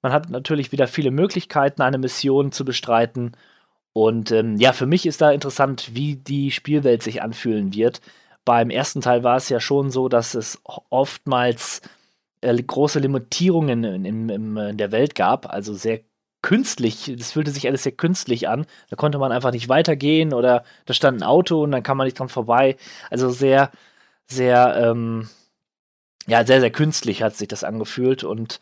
[0.02, 3.36] Man hat natürlich wieder viele Möglichkeiten, eine Mission zu bestreiten.
[3.92, 8.00] Und ähm, ja, für mich ist da interessant, wie die Spielwelt sich anfühlen wird.
[8.46, 11.82] Beim ersten Teil war es ja schon so, dass es oftmals
[12.46, 16.02] äh, große Limitierungen in, in, in, in der Welt gab, also sehr
[16.46, 18.68] künstlich, das fühlte sich alles sehr künstlich an.
[18.92, 22.06] Da konnte man einfach nicht weitergehen oder da stand ein Auto und dann kam man
[22.06, 22.78] nicht dran vorbei.
[23.10, 23.72] Also sehr,
[24.28, 25.28] sehr, ähm,
[26.28, 28.60] ja, sehr, sehr künstlich hat sich das angefühlt und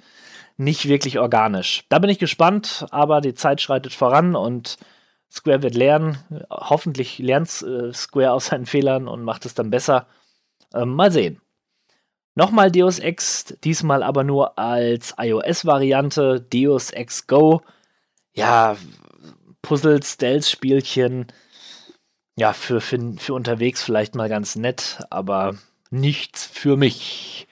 [0.55, 1.83] nicht wirklich organisch.
[1.89, 4.77] Da bin ich gespannt, aber die Zeit schreitet voran und
[5.29, 6.17] Square wird lernen.
[6.49, 10.07] Hoffentlich lernt äh, Square aus seinen Fehlern und macht es dann besser.
[10.73, 11.42] Ähm, mal sehen.
[12.35, 16.41] Nochmal Deus Ex, diesmal aber nur als iOS-Variante.
[16.41, 17.61] Deus Ex Go.
[18.33, 18.75] Ja,
[19.61, 21.27] Puzzle, Stealth-Spielchen.
[22.35, 25.55] ja, für, für, für unterwegs vielleicht mal ganz nett, aber
[25.91, 27.47] nichts für mich.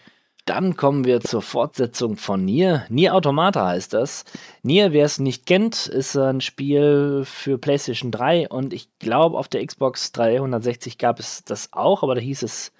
[0.45, 2.85] Dann kommen wir zur Fortsetzung von Nier.
[2.89, 4.25] Nier Automata heißt das.
[4.63, 9.47] Nier, wer es nicht kennt, ist ein Spiel für PlayStation 3 und ich glaube, auf
[9.47, 12.71] der Xbox 360 gab es das auch, aber da hieß es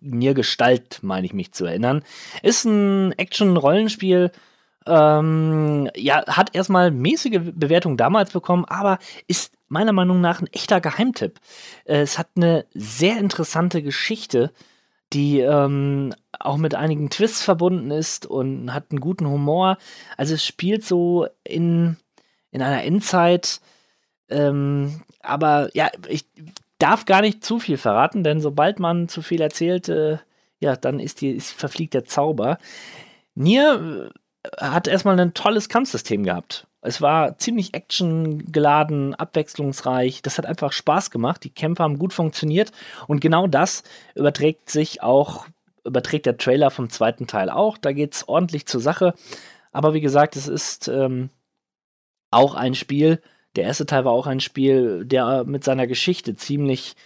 [0.00, 2.02] Nier Gestalt, meine ich mich zu erinnern.
[2.42, 4.30] Ist ein Action-Rollenspiel.
[4.86, 10.80] Ähm, ja, hat erstmal mäßige Bewertung damals bekommen, aber ist meiner Meinung nach ein echter
[10.80, 11.40] Geheimtipp.
[11.84, 14.52] Äh, es hat eine sehr interessante Geschichte,
[15.12, 19.78] die ähm, auch mit einigen Twists verbunden ist und hat einen guten Humor.
[20.16, 21.96] Also es spielt so in,
[22.50, 23.60] in einer Endzeit.
[24.28, 26.26] Ähm, aber ja, ich
[26.84, 30.18] darf gar nicht zu viel verraten, denn sobald man zu viel erzählt, äh,
[30.60, 32.58] ja, dann ist die, ist, verfliegt der Zauber.
[33.34, 34.12] Nier
[34.44, 36.66] äh, hat erstmal ein tolles Kampfsystem gehabt.
[36.82, 40.20] Es war ziemlich actiongeladen, abwechslungsreich.
[40.20, 41.42] Das hat einfach Spaß gemacht.
[41.44, 42.72] Die Kämpfe haben gut funktioniert.
[43.06, 43.82] Und genau das
[44.14, 45.46] überträgt sich auch,
[45.86, 47.78] überträgt der Trailer vom zweiten Teil auch.
[47.78, 49.14] Da geht es ordentlich zur Sache.
[49.72, 51.30] Aber wie gesagt, es ist ähm,
[52.30, 53.22] auch ein Spiel,
[53.56, 56.96] der erste Teil war auch ein Spiel, der mit seiner Geschichte ziemlich,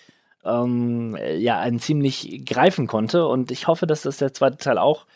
[0.45, 3.27] ähm, ja, einen ziemlich greifen konnte.
[3.27, 5.07] Und ich hoffe, dass das der zweite Teil auch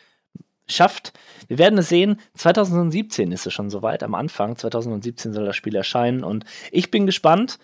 [0.69, 1.13] schafft.
[1.49, 2.21] Wir werden es sehen.
[2.35, 4.03] 2017 ist es schon soweit.
[4.03, 6.25] Am Anfang 2017 soll das Spiel erscheinen.
[6.25, 7.59] Und ich bin gespannt.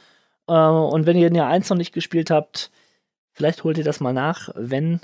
[0.46, 2.70] Äh, und wenn ihr Jahr 1 noch nicht gespielt habt,
[3.32, 4.50] vielleicht holt ihr das mal nach.
[4.54, 5.00] Wenn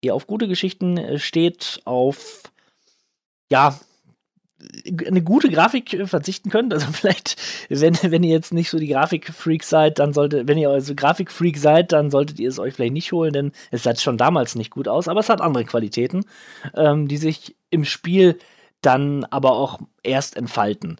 [0.00, 2.42] ihr auf gute Geschichten äh, steht, auf
[3.50, 3.78] ja,
[5.06, 6.72] eine gute Grafik äh, verzichten könnt.
[6.72, 7.36] Also vielleicht,
[7.68, 11.56] wenn, wenn ihr jetzt nicht so die Grafikfreak seid, dann solltet, wenn ihr also Grafikfreak
[11.56, 14.70] seid, dann solltet ihr es euch vielleicht nicht holen, denn es sah schon damals nicht
[14.70, 16.24] gut aus, aber es hat andere Qualitäten,
[16.74, 18.38] ähm, die sich im Spiel
[18.82, 20.98] dann aber auch erst entfalten.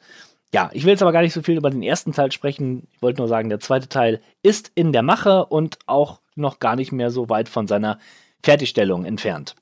[0.55, 2.87] Ja, ich will jetzt aber gar nicht so viel über den ersten Teil sprechen.
[2.93, 6.77] Ich wollte nur sagen, der zweite Teil ist in der Mache und auch noch gar
[6.77, 7.99] nicht mehr so weit von seiner
[8.43, 9.57] Fertigstellung entfernt.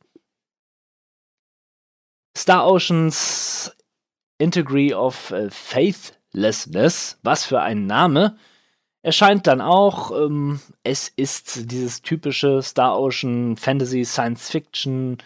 [2.37, 3.75] Star Oceans
[4.43, 8.37] Integrity of äh, Faithlessness, was für ein Name,
[9.03, 10.11] erscheint dann auch.
[10.11, 15.19] Ähm, es ist dieses typische Star Ocean Fantasy Science Fiction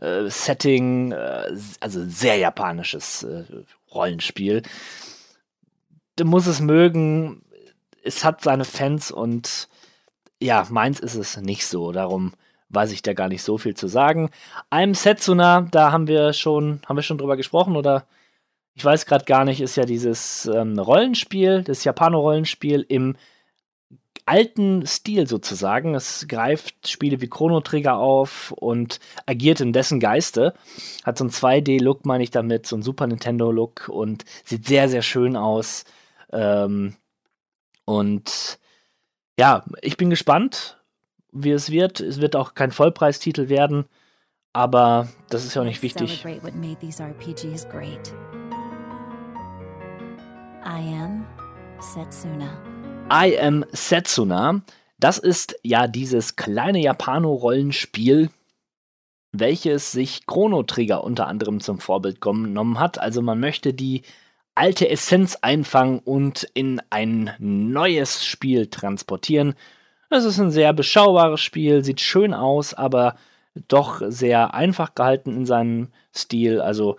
[0.00, 3.44] äh, Setting, äh, also sehr japanisches äh,
[3.94, 4.62] Rollenspiel.
[6.16, 7.42] Du musst es mögen.
[8.02, 9.68] Es hat seine Fans und
[10.40, 11.92] ja, meins ist es nicht so.
[11.92, 12.32] Darum
[12.70, 14.30] weiß ich da gar nicht so viel zu sagen.
[14.70, 18.06] I'm Setsuna, da haben wir schon, haben wir schon drüber gesprochen oder
[18.78, 23.16] ich weiß gerade gar nicht, ist ja dieses ähm, Rollenspiel, das Japano-Rollenspiel im
[24.24, 25.96] alten Stil sozusagen.
[25.96, 30.54] Es greift Spiele wie Chrono Trigger auf und agiert in dessen Geiste.
[31.02, 35.02] Hat so einen 2D-Look, meine ich damit, so einen Super Nintendo-Look und sieht sehr, sehr
[35.02, 35.84] schön aus.
[36.32, 36.94] Ähm,
[37.84, 38.60] und
[39.36, 40.78] ja, ich bin gespannt,
[41.32, 41.98] wie es wird.
[41.98, 43.86] Es wird auch kein Vollpreistitel werden,
[44.52, 46.24] aber das ist ja auch nicht wichtig.
[50.70, 51.24] I am
[51.80, 52.46] Setsuna.
[53.10, 54.60] I am Setsuna.
[55.00, 58.28] Das ist ja dieses kleine Japano-Rollenspiel,
[59.32, 62.98] welches sich Chrono Trigger unter anderem zum Vorbild genommen hat.
[62.98, 64.02] Also man möchte die
[64.54, 69.54] alte Essenz einfangen und in ein neues Spiel transportieren.
[70.10, 73.16] Es ist ein sehr beschaubares Spiel, sieht schön aus, aber
[73.68, 76.60] doch sehr einfach gehalten in seinem Stil.
[76.60, 76.96] Also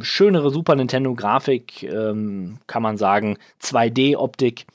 [0.00, 3.36] schönere Super Nintendo-Grafik, ähm, kann man sagen.
[3.62, 4.66] 2D-Optik.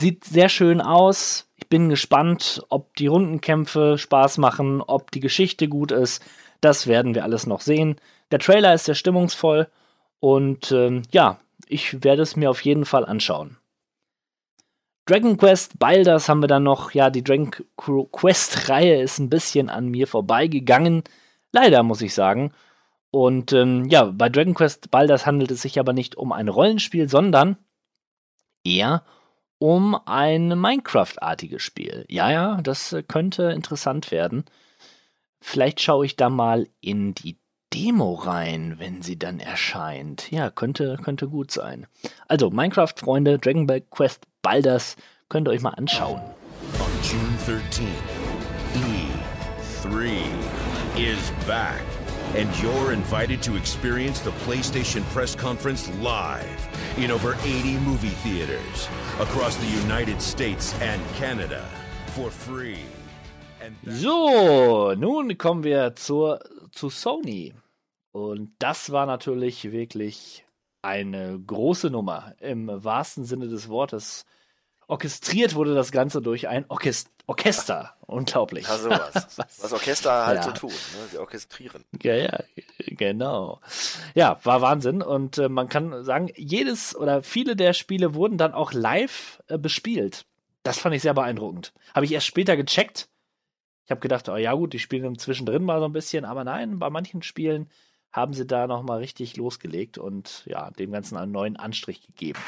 [0.00, 1.48] Sieht sehr schön aus.
[1.56, 6.22] Ich bin gespannt, ob die Rundenkämpfe Spaß machen, ob die Geschichte gut ist.
[6.60, 7.96] Das werden wir alles noch sehen.
[8.30, 9.68] Der Trailer ist sehr stimmungsvoll
[10.20, 13.56] und ähm, ja, ich werde es mir auf jeden Fall anschauen.
[15.06, 16.92] Dragon Quest Balders haben wir dann noch.
[16.92, 21.02] Ja, die Dragon Quest Reihe ist ein bisschen an mir vorbeigegangen.
[21.52, 22.52] Leider muss ich sagen.
[23.10, 27.08] Und ähm, ja, bei Dragon Quest Baldur's handelt es sich aber nicht um ein Rollenspiel,
[27.08, 27.56] sondern
[28.64, 29.04] eher
[29.58, 32.06] um ein Minecraft-artiges Spiel.
[32.08, 34.44] Ja, ja, das äh, könnte interessant werden.
[35.40, 37.38] Vielleicht schaue ich da mal in die
[37.72, 40.30] Demo rein, wenn sie dann erscheint.
[40.30, 41.86] Ja, könnte, könnte gut sein.
[42.26, 44.96] Also, Minecraft-Freunde, Dragon Quest Baldur's
[45.28, 46.20] könnt ihr euch mal anschauen.
[46.80, 47.86] On June 13,
[49.84, 50.20] E3
[50.96, 51.89] is back.
[52.36, 58.88] And you're invited to experience the PlayStation press conference live in over 80 movie theaters
[59.18, 61.64] across the United States and Canada
[62.14, 62.84] for free.
[63.84, 66.40] So, nun kommen wir zur,
[66.72, 67.52] zu Sony.
[68.12, 70.44] Und das war natürlich wirklich
[70.82, 74.24] eine große Nummer im wahrsten Sinne des Wortes.
[74.90, 77.94] orchestriert wurde das Ganze durch ein Orchest Orchester.
[78.06, 78.66] Unglaublich.
[78.66, 79.14] Ja, sowas.
[79.36, 80.42] Was- Was Orchester halt Ja.
[80.42, 80.70] so tun.
[80.70, 81.08] Ne?
[81.12, 81.84] Sie orchestrieren.
[82.02, 82.38] Ja, ja,
[82.86, 83.60] genau.
[84.14, 85.00] Ja, war Wahnsinn.
[85.00, 89.58] Und äh, man kann sagen, jedes oder viele der Spiele wurden dann auch live äh,
[89.58, 90.26] bespielt.
[90.64, 91.72] Das fand ich sehr beeindruckend.
[91.94, 93.08] Habe ich erst später gecheckt.
[93.84, 96.78] Ich habe gedacht, oh ja gut, die spielen zwischendrin mal so ein bisschen, aber nein,
[96.78, 97.70] bei manchen Spielen
[98.12, 102.38] haben sie da noch mal richtig losgelegt und ja, dem Ganzen einen neuen Anstrich gegeben.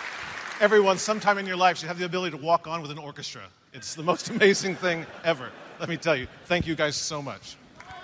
[0.60, 3.40] Everyone, sometime in your life, should have the ability to walk on with an orchestra.
[3.74, 5.48] It's the most amazing thing ever.
[5.80, 6.26] Let me tell you.
[6.46, 7.56] Thank you guys so much.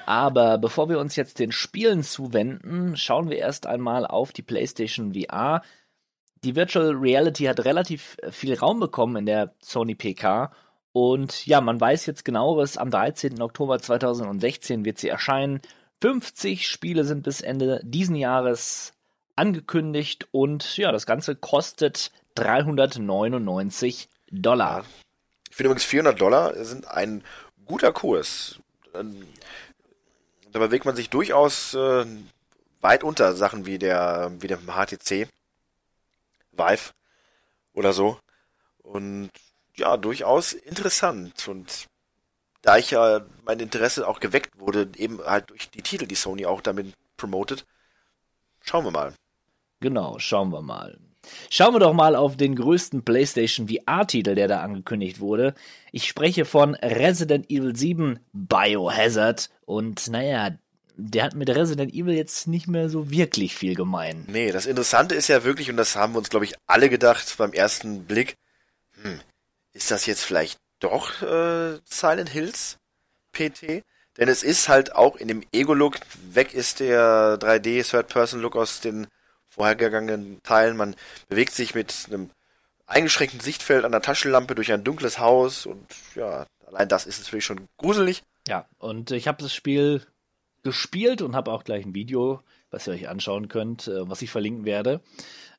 [0.07, 5.13] Aber bevor wir uns jetzt den Spielen zuwenden, schauen wir erst einmal auf die PlayStation
[5.13, 5.61] VR.
[6.43, 10.51] Die Virtual Reality hat relativ viel Raum bekommen in der Sony PK.
[10.93, 13.43] Und ja, man weiß jetzt genaueres, am 13.
[13.43, 15.61] Oktober 2016 wird sie erscheinen.
[16.01, 18.95] 50 Spiele sind bis Ende diesen Jahres
[19.37, 24.85] angekündigt und ja, das Ganze kostet 399 Dollar.
[25.59, 27.25] Ich finde übrigens 400 Dollar sind ein
[27.67, 28.61] guter Kurs.
[28.95, 29.27] Ähm,
[30.53, 32.07] Da bewegt man sich durchaus äh,
[32.81, 35.29] weit unter Sachen wie der, wie dem HTC
[36.53, 36.93] Vive
[37.75, 38.21] oder so.
[38.85, 39.31] Und
[39.77, 41.49] ja, durchaus interessant.
[41.49, 41.89] Und
[42.63, 46.47] da ich ja mein Interesse auch geweckt wurde, eben halt durch die Titel, die Sony
[46.47, 47.67] auch damit promotet,
[48.65, 49.13] schauen wir mal.
[49.81, 50.99] Genau, schauen wir mal.
[51.51, 55.55] Schauen wir doch mal auf den größten PlayStation VR-Titel, der da angekündigt wurde.
[55.93, 59.51] Ich spreche von Resident Evil 7 Biohazard.
[59.65, 60.57] Und naja,
[60.97, 64.25] der hat mit Resident Evil jetzt nicht mehr so wirklich viel gemein.
[64.29, 67.37] Nee, das Interessante ist ja wirklich, und das haben wir uns, glaube ich, alle gedacht
[67.39, 68.37] beim ersten Blick,
[69.03, 69.21] hm,
[69.73, 72.79] ist das jetzt vielleicht doch äh, Silent Hills
[73.33, 73.85] PT?
[74.19, 75.99] Denn es ist halt auch in dem Ego-Look,
[76.33, 79.07] weg ist der 3D-Third-Person-Look aus den
[79.59, 80.77] vorhergegangenen Teilen.
[80.77, 80.97] Man
[81.29, 82.31] bewegt sich mit einem
[82.87, 85.85] eingeschränkten Sichtfeld an der Taschenlampe durch ein dunkles Haus und
[86.15, 88.23] ja, allein das ist natürlich schon gruselig.
[88.47, 90.03] Ja, und ich habe das Spiel
[90.63, 92.41] gespielt und habe auch gleich ein Video,
[92.71, 95.01] was ihr euch anschauen könnt, äh, was ich verlinken werde,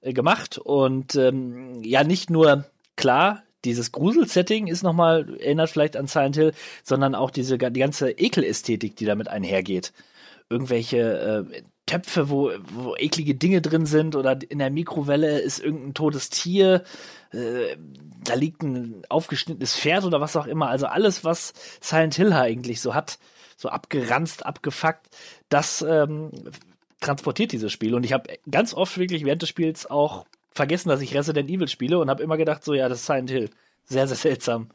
[0.01, 0.57] äh, gemacht.
[0.57, 6.53] Und ähm, ja, nicht nur klar, dieses Grusel-Setting ist nochmal, erinnert vielleicht an Silent Hill,
[6.83, 9.91] sondern auch diese die ganze Ekelästhetik, die damit einhergeht.
[10.49, 15.93] Irgendwelche äh, Töpfe, wo, wo eklige Dinge drin sind oder in der Mikrowelle ist irgendein
[15.95, 16.83] totes Tier,
[17.31, 17.77] äh,
[18.23, 20.69] da liegt ein aufgeschnittenes Pferd oder was auch immer.
[20.69, 23.17] Also alles, was Silent Hill eigentlich so hat,
[23.57, 25.07] so abgeranzt, abgefuckt,
[25.49, 26.31] das ähm,
[26.99, 27.95] transportiert dieses Spiel.
[27.95, 31.67] Und ich habe ganz oft wirklich während des Spiels auch vergessen, dass ich Resident Evil
[31.67, 33.49] spiele und habe immer gedacht, so ja, das ist Silent Hill.
[33.85, 34.69] Sehr, sehr seltsam.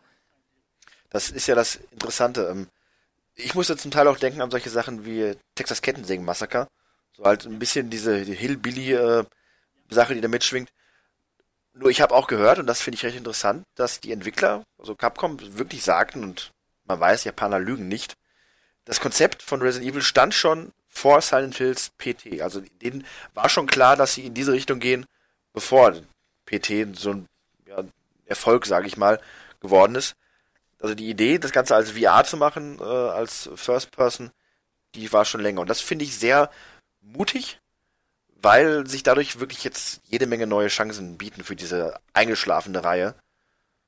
[1.11, 2.67] Das ist ja das Interessante.
[3.37, 6.69] Ich musste zum Teil auch denken an solche Sachen wie Texas Kettensägen Massaker.
[7.17, 10.71] So halt ein bisschen diese die Hillbilly-Sache, die da mitschwingt.
[11.73, 14.95] Nur ich habe auch gehört, und das finde ich recht interessant, dass die Entwickler, also
[14.95, 16.53] Capcom, wirklich sagten, und
[16.85, 18.15] man weiß, Japaner lügen nicht,
[18.85, 22.41] das Konzept von Resident Evil stand schon vor Silent Hills PT.
[22.43, 25.07] Also denen war schon klar, dass sie in diese Richtung gehen,
[25.53, 25.95] bevor
[26.47, 27.27] PT so ein
[27.67, 27.83] ja,
[28.27, 29.21] Erfolg, sage ich mal,
[29.61, 30.15] geworden ist.
[30.85, 34.33] Also die Idee, das Ganze als VR zu machen, äh, als First Person,
[34.95, 35.63] die war schon länger.
[35.63, 36.51] Und das finde ich sehr
[37.01, 37.59] mutig,
[38.29, 43.15] weil sich dadurch wirklich jetzt jede Menge neue Chancen bieten für diese eingeschlafene Reihe.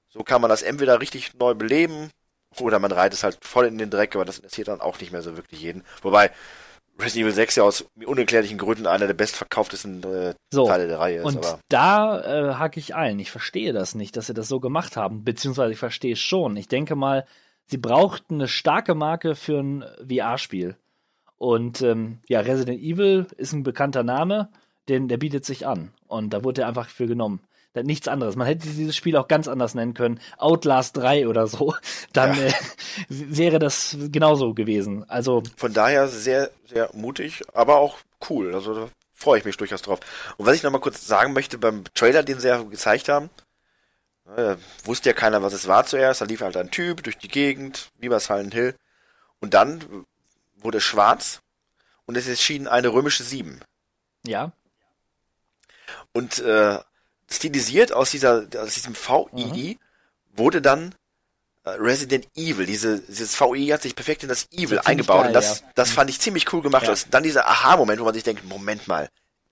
[0.08, 2.08] So kann man das entweder richtig neu beleben
[2.60, 5.12] oder man reiht es halt voll in den Dreck, aber das interessiert dann auch nicht
[5.12, 5.84] mehr so wirklich jeden.
[6.00, 6.30] Wobei
[6.98, 11.18] Resident Evil 6 ja aus unerklärlichen Gründen einer der bestverkauftesten äh, So, Teile der Reihe
[11.18, 11.24] ist.
[11.24, 13.18] Und aber da äh, hake ich ein.
[13.18, 15.24] Ich verstehe das nicht, dass sie das so gemacht haben.
[15.24, 16.56] Beziehungsweise ich verstehe es schon.
[16.56, 17.26] Ich denke mal,
[17.66, 20.76] sie brauchten eine starke Marke für ein VR-Spiel.
[21.38, 24.48] Und ähm, ja, Resident Evil ist ein bekannter Name,
[24.88, 25.92] den, der bietet sich an.
[26.06, 27.40] Und da wurde er einfach für genommen.
[27.82, 28.36] Nichts anderes.
[28.36, 30.20] Man hätte dieses Spiel auch ganz anders nennen können.
[30.38, 31.74] Outlast 3 oder so.
[32.12, 32.52] Dann äh,
[33.08, 35.04] wäre das genauso gewesen.
[35.08, 37.98] Also, von daher sehr, sehr mutig, aber auch
[38.30, 38.54] cool.
[38.54, 40.00] Also da freue ich mich durchaus drauf.
[40.36, 43.30] Und was ich nochmal kurz sagen möchte, beim Trailer, den sie ja gezeigt haben,
[44.36, 46.20] äh, wusste ja keiner, was es war zuerst.
[46.20, 48.74] Da lief halt ein Typ durch die Gegend, wie bei Silent Hill.
[49.40, 50.04] Und dann
[50.56, 51.40] wurde es schwarz
[52.06, 53.60] und es erschien eine römische 7.
[54.26, 54.52] ja.
[56.12, 56.78] Und äh,
[57.30, 59.78] stilisiert aus dieser aus diesem VII
[60.34, 60.94] wurde dann
[61.64, 62.66] äh, Resident Evil.
[62.66, 65.18] Diese, dieses VI hat sich perfekt in das Evil eingebaut.
[65.18, 65.66] geil, und das, ja.
[65.74, 66.84] das fand ich ziemlich cool gemacht.
[66.84, 66.90] Ja.
[66.90, 69.08] Und dann dieser Aha-Moment, wo man sich denkt, Moment mal,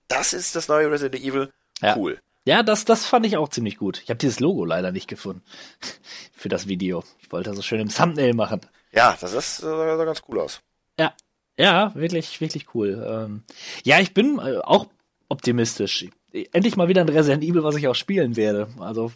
[0.07, 1.51] das ist das neue Resident Evil.
[1.81, 1.97] Ja.
[1.97, 2.19] Cool.
[2.45, 4.01] Ja, das, das fand ich auch ziemlich gut.
[4.03, 5.41] Ich habe dieses Logo leider nicht gefunden
[6.33, 7.03] für das Video.
[7.19, 8.61] Ich wollte das so schön im Thumbnail machen.
[8.91, 10.61] Ja, das ist, äh, sah ganz cool aus.
[10.97, 11.13] Ja,
[11.57, 13.03] ja, wirklich, wirklich cool.
[13.05, 13.43] Ähm,
[13.83, 14.87] ja, ich bin äh, auch
[15.27, 16.05] optimistisch.
[16.51, 18.67] Endlich mal wieder ein Resident Evil, was ich auch spielen werde.
[18.79, 19.11] Also,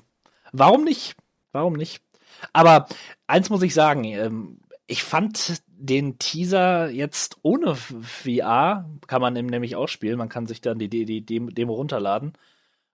[0.52, 1.16] warum nicht?
[1.52, 2.02] warum nicht?
[2.54, 2.88] Aber
[3.28, 9.76] eins muss ich sagen, ähm, ich fand den Teaser jetzt ohne VR, kann man nämlich
[9.76, 12.34] auch spielen, man kann sich dann die, die, die Demo runterladen,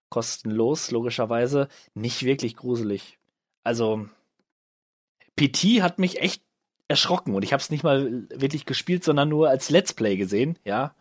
[0.10, 3.18] kostenlos, logischerweise, nicht wirklich gruselig.
[3.64, 4.08] Also,
[5.36, 6.42] PT hat mich echt
[6.88, 10.60] erschrocken und ich habe es nicht mal wirklich gespielt, sondern nur als Let's Play gesehen,
[10.64, 10.94] ja.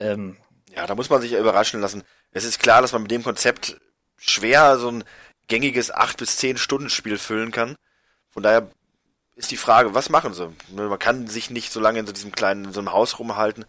[0.00, 0.36] Ähm,
[0.74, 2.02] ja, da muss man sich überraschen lassen.
[2.34, 3.80] Es ist klar, dass man mit dem Konzept
[4.18, 5.04] schwer so ein
[5.46, 7.76] gängiges 8 bis 10 Stunden Spiel füllen kann.
[8.30, 8.68] Von daher
[9.36, 10.52] ist die Frage, was machen sie?
[10.72, 13.64] Man kann sich nicht so lange in so diesem kleinen, in so einem Haus rumhalten.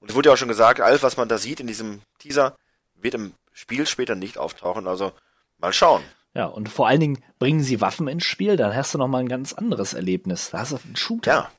[0.00, 2.56] Und es wurde ja auch schon gesagt, alles, was man da sieht in diesem Teaser,
[2.94, 4.86] wird im Spiel später nicht auftauchen.
[4.86, 5.12] Also
[5.58, 6.02] mal schauen.
[6.34, 9.18] Ja, und vor allen Dingen bringen sie Waffen ins Spiel, dann hast du noch mal
[9.18, 10.50] ein ganz anderes Erlebnis.
[10.50, 11.32] Da hast du einen Shooter.
[11.32, 11.50] Ja.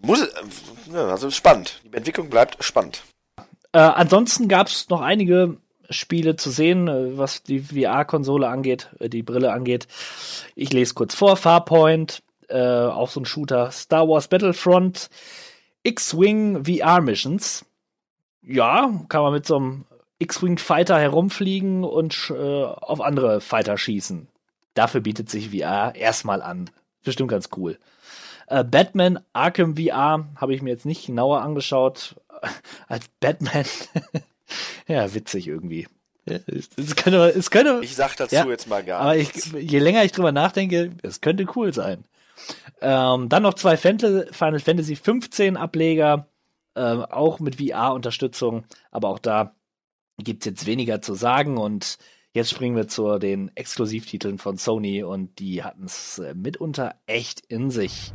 [0.00, 0.26] Muss,
[0.92, 1.80] also spannend.
[1.84, 3.02] Die Entwicklung bleibt spannend.
[3.72, 5.58] Äh, ansonsten gab es noch einige
[5.90, 9.86] Spiele zu sehen, äh, was die VR-Konsole angeht, äh, die Brille angeht.
[10.54, 11.36] Ich lese kurz vor.
[11.36, 13.70] Farpoint, äh, auch so ein Shooter.
[13.70, 15.10] Star Wars Battlefront,
[15.82, 17.64] X-Wing VR Missions.
[18.42, 19.84] Ja, kann man mit so einem
[20.18, 24.28] X-Wing Fighter herumfliegen und äh, auf andere Fighter schießen.
[24.74, 26.70] Dafür bietet sich VR erstmal an.
[27.04, 27.78] Bestimmt ganz cool.
[28.46, 32.16] Äh, Batman Arkham VR habe ich mir jetzt nicht genauer angeschaut.
[32.88, 33.64] Als Batman.
[34.88, 35.86] ja, witzig irgendwie.
[36.76, 39.46] Es könnte, es könnte, ich sag dazu ja, jetzt mal gar aber nichts.
[39.54, 42.04] Ich, je länger ich drüber nachdenke, es könnte cool sein.
[42.80, 46.28] Ähm, dann noch zwei Final Fantasy 15 Ableger,
[46.76, 49.54] ähm, auch mit VR-Unterstützung, aber auch da
[50.18, 51.98] gibt es jetzt weniger zu sagen und
[52.32, 57.40] jetzt springen wir zu den Exklusivtiteln von Sony und die hatten es äh, mitunter echt
[57.46, 58.12] in sich.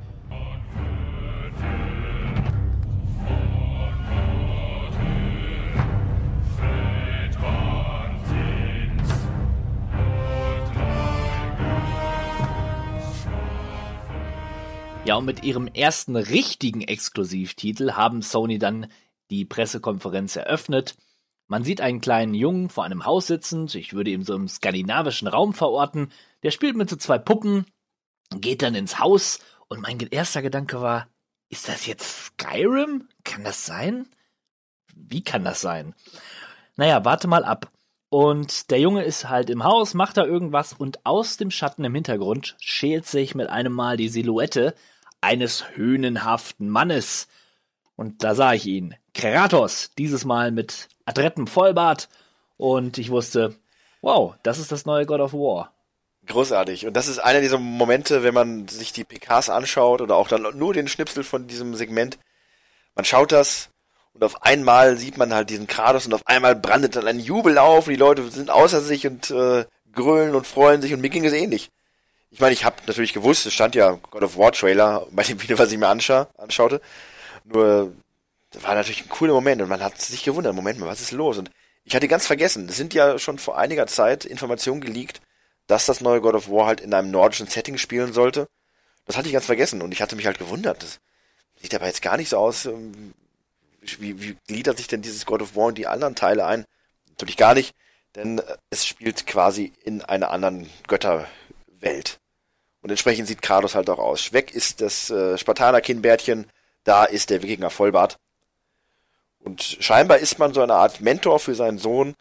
[15.06, 18.88] Ja, und mit ihrem ersten richtigen Exklusivtitel haben Sony dann
[19.30, 20.96] die Pressekonferenz eröffnet
[21.48, 25.28] man sieht einen kleinen Jungen vor einem Haus sitzend, ich würde ihn so im skandinavischen
[25.28, 27.66] Raum verorten, der spielt mit so zwei Puppen,
[28.32, 31.08] geht dann ins Haus und mein erster Gedanke war,
[31.50, 33.08] ist das jetzt Skyrim?
[33.24, 34.08] Kann das sein?
[34.96, 35.94] Wie kann das sein?
[36.76, 37.72] Naja, warte mal ab.
[38.10, 41.94] Und der Junge ist halt im Haus, macht da irgendwas und aus dem Schatten im
[41.94, 44.74] Hintergrund schält sich mit einem Mal die Silhouette
[45.24, 47.28] eines höhnenhaften Mannes.
[47.96, 48.96] Und da sah ich ihn.
[49.14, 52.10] Kratos, dieses Mal mit adrettem Vollbart.
[52.58, 53.56] Und ich wusste,
[54.02, 55.74] wow, das ist das neue God of War.
[56.26, 56.88] Großartig.
[56.88, 60.58] Und das ist einer dieser Momente, wenn man sich die PKs anschaut oder auch dann
[60.58, 62.18] nur den Schnipsel von diesem Segment.
[62.96, 63.70] Man schaut das
[64.14, 67.58] und auf einmal sieht man halt diesen Kratos und auf einmal brandet dann ein Jubel
[67.58, 71.10] auf und die Leute sind außer sich und äh, grölen und freuen sich und mir
[71.10, 71.70] ging es ähnlich.
[72.34, 75.40] Ich meine, ich habe natürlich gewusst, es stand ja God of War Trailer bei dem
[75.40, 76.82] Video, was ich mir anscha anschaute.
[77.44, 77.94] Nur
[78.50, 81.12] das war natürlich ein cooler Moment und man hat sich gewundert, Moment mal, was ist
[81.12, 81.38] los?
[81.38, 81.52] Und
[81.84, 85.22] ich hatte ganz vergessen, es sind ja schon vor einiger Zeit Informationen geleakt,
[85.68, 88.48] dass das neue God of War halt in einem nordischen Setting spielen sollte.
[89.06, 90.82] Das hatte ich ganz vergessen und ich hatte mich halt gewundert.
[90.82, 91.02] Das
[91.62, 92.66] sieht aber jetzt gar nicht so aus.
[92.66, 93.14] Ähm,
[94.00, 96.66] wie, wie gliedert sich denn dieses God of War in die anderen Teile ein?
[97.10, 97.76] Natürlich gar nicht,
[98.16, 102.22] denn es spielt quasi in einer anderen Götterwelt.
[102.84, 104.34] Und entsprechend sieht Kratos halt auch aus.
[104.34, 106.48] Weg ist das äh, Spartaner-Kinnbärtchen,
[106.84, 108.18] da ist der Wikinger Vollbart.
[109.40, 112.14] Und scheinbar ist man so eine Art Mentor für seinen Sohn.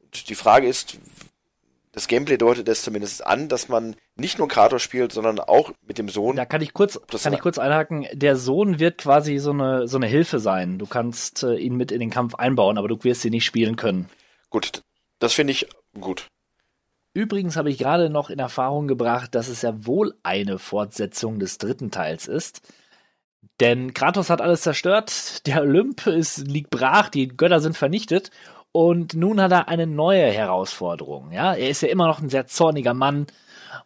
[0.00, 0.98] Und die Frage ist,
[1.92, 5.98] das Gameplay deutet es zumindest an, dass man nicht nur Kratos spielt, sondern auch mit
[5.98, 6.36] dem Sohn.
[6.36, 8.06] Da kann ich kurz, kann ich kurz einhaken.
[8.12, 10.78] Der Sohn wird quasi so eine, so eine Hilfe sein.
[10.78, 13.76] Du kannst äh, ihn mit in den Kampf einbauen, aber du wirst ihn nicht spielen
[13.76, 14.08] können.
[14.50, 14.82] Gut,
[15.18, 16.28] das finde ich gut.
[17.14, 21.58] Übrigens habe ich gerade noch in Erfahrung gebracht, dass es ja wohl eine Fortsetzung des
[21.58, 22.62] dritten Teils ist.
[23.60, 28.30] Denn Kratos hat alles zerstört, der Olymp ist, liegt brach, die Götter sind vernichtet
[28.72, 31.32] und nun hat er eine neue Herausforderung.
[31.32, 33.26] Ja, er ist ja immer noch ein sehr zorniger Mann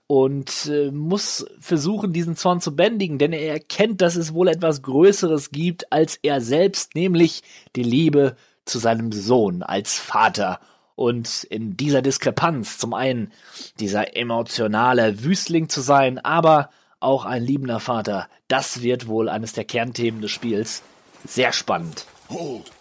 [0.07, 4.83] und äh, muss versuchen, diesen Zorn zu bändigen, denn er erkennt, dass es wohl etwas
[4.83, 7.43] Größeres gibt als er selbst, nämlich
[7.74, 10.61] die Liebe zu seinem Sohn als Vater.
[10.97, 13.32] Und in dieser Diskrepanz zum einen
[13.78, 16.70] dieser emotionale Wüstling zu sein, aber
[17.01, 18.28] auch ein liebender Vater.
[18.49, 20.82] Das wird wohl eines der Kernthemen des Spiels.
[21.26, 22.07] Sehr spannend.
[22.30, 22.72] Hold.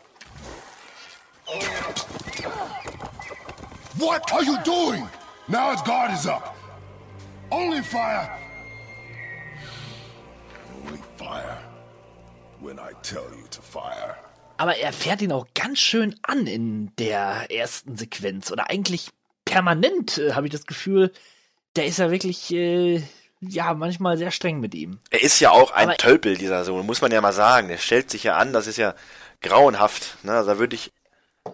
[3.98, 5.08] What are you doing?
[5.48, 6.56] Now its guard is up.
[7.52, 8.30] Only fire.
[10.84, 11.58] Only fire.
[12.60, 14.18] When I tell you to fire.
[14.58, 18.52] Aber er fährt ihn auch ganz schön an in der ersten Sequenz.
[18.52, 19.10] Oder eigentlich
[19.44, 21.12] permanent, äh, habe ich das Gefühl,
[21.76, 23.04] der ist ja wirklich, äh,
[23.42, 25.00] ja, manchmal sehr streng mit ihm.
[25.10, 27.68] Er ist ja auch ein Aber- Tölpel, dieser Sohn, muss man ja mal sagen.
[27.68, 28.96] Der stellt sich ja an, das ist ja
[29.42, 30.24] grauenhaft.
[30.24, 30.32] Ne?
[30.32, 30.92] Also da würde ich,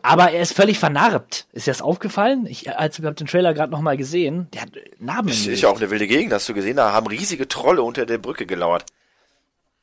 [0.04, 1.48] Aber er ist völlig vernarbt.
[1.52, 2.46] Ist dir das aufgefallen?
[2.46, 5.48] Ich, als ich hab den Trailer gerade noch mal gesehen, der hat Narben im es
[5.48, 8.20] ist ja auch eine wilde Gegend, hast du gesehen, da haben riesige Trolle unter der
[8.20, 8.86] Brücke gelauert.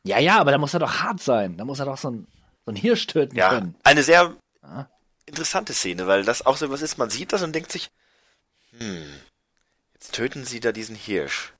[0.04, 1.58] Ja, ja, aber da muss er doch hart sein.
[1.58, 2.26] Da muss er doch so ein,
[2.76, 3.74] so Hirsch töten Ja, können.
[3.84, 4.36] eine sehr
[5.26, 7.90] interessante Szene, weil das auch so was ist, man sieht das und denkt sich,
[8.78, 9.20] hm,
[9.94, 11.52] jetzt töten sie da diesen Hirsch.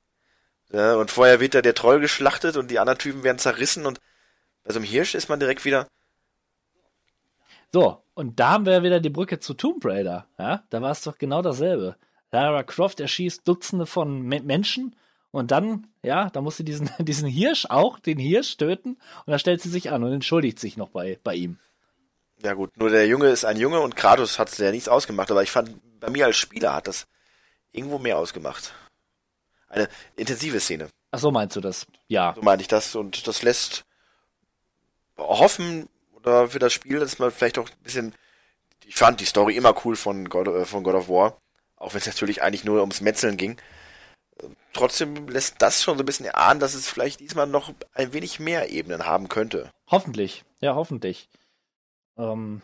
[0.71, 4.01] Ja, und vorher wird da der Troll geschlachtet und die anderen Typen werden zerrissen und
[4.65, 5.89] bei so einem Hirsch ist man direkt wieder,
[7.73, 10.27] So, und da haben wir wieder die Brücke zu Tomb Raider.
[10.39, 11.97] Ja, da war es doch genau dasselbe.
[12.31, 14.95] Lara Croft erschießt Dutzende von Me Menschen
[15.31, 19.39] und dann, ja, da muss sie diesen, diesen Hirsch auch, den Hirsch töten und da
[19.39, 21.59] stellt sie sich an und entschuldigt sich noch bei, bei ihm.
[22.43, 25.43] ja gut, nur der Junge ist ein Junge und Kratos hat ja nichts ausgemacht, aber
[25.43, 27.07] ich fand, bei mir als Spieler hat das
[27.73, 28.73] irgendwo mehr ausgemacht.
[29.69, 30.89] Eine intensive Szene.
[31.11, 31.87] Ach so meinst du das?
[32.07, 32.33] Ja.
[32.35, 32.95] So meine ich das.
[32.95, 33.85] Und das lässt
[35.19, 38.15] hoffen, oder für das Spiel, dass man vielleicht auch ein bisschen.
[38.85, 41.39] Ich fand die Story immer cool von God, äh, von God of War.
[41.77, 43.57] Auch wenn es natürlich eigentlich nur ums Metzeln ging.
[44.73, 48.39] Trotzdem lässt das schon so ein bisschen erahnen, dass es vielleicht diesmal noch ein wenig
[48.39, 49.71] mehr Ebenen haben könnte.
[49.89, 50.45] Hoffentlich.
[50.61, 51.29] Ja, hoffentlich.
[52.17, 52.63] Ähm,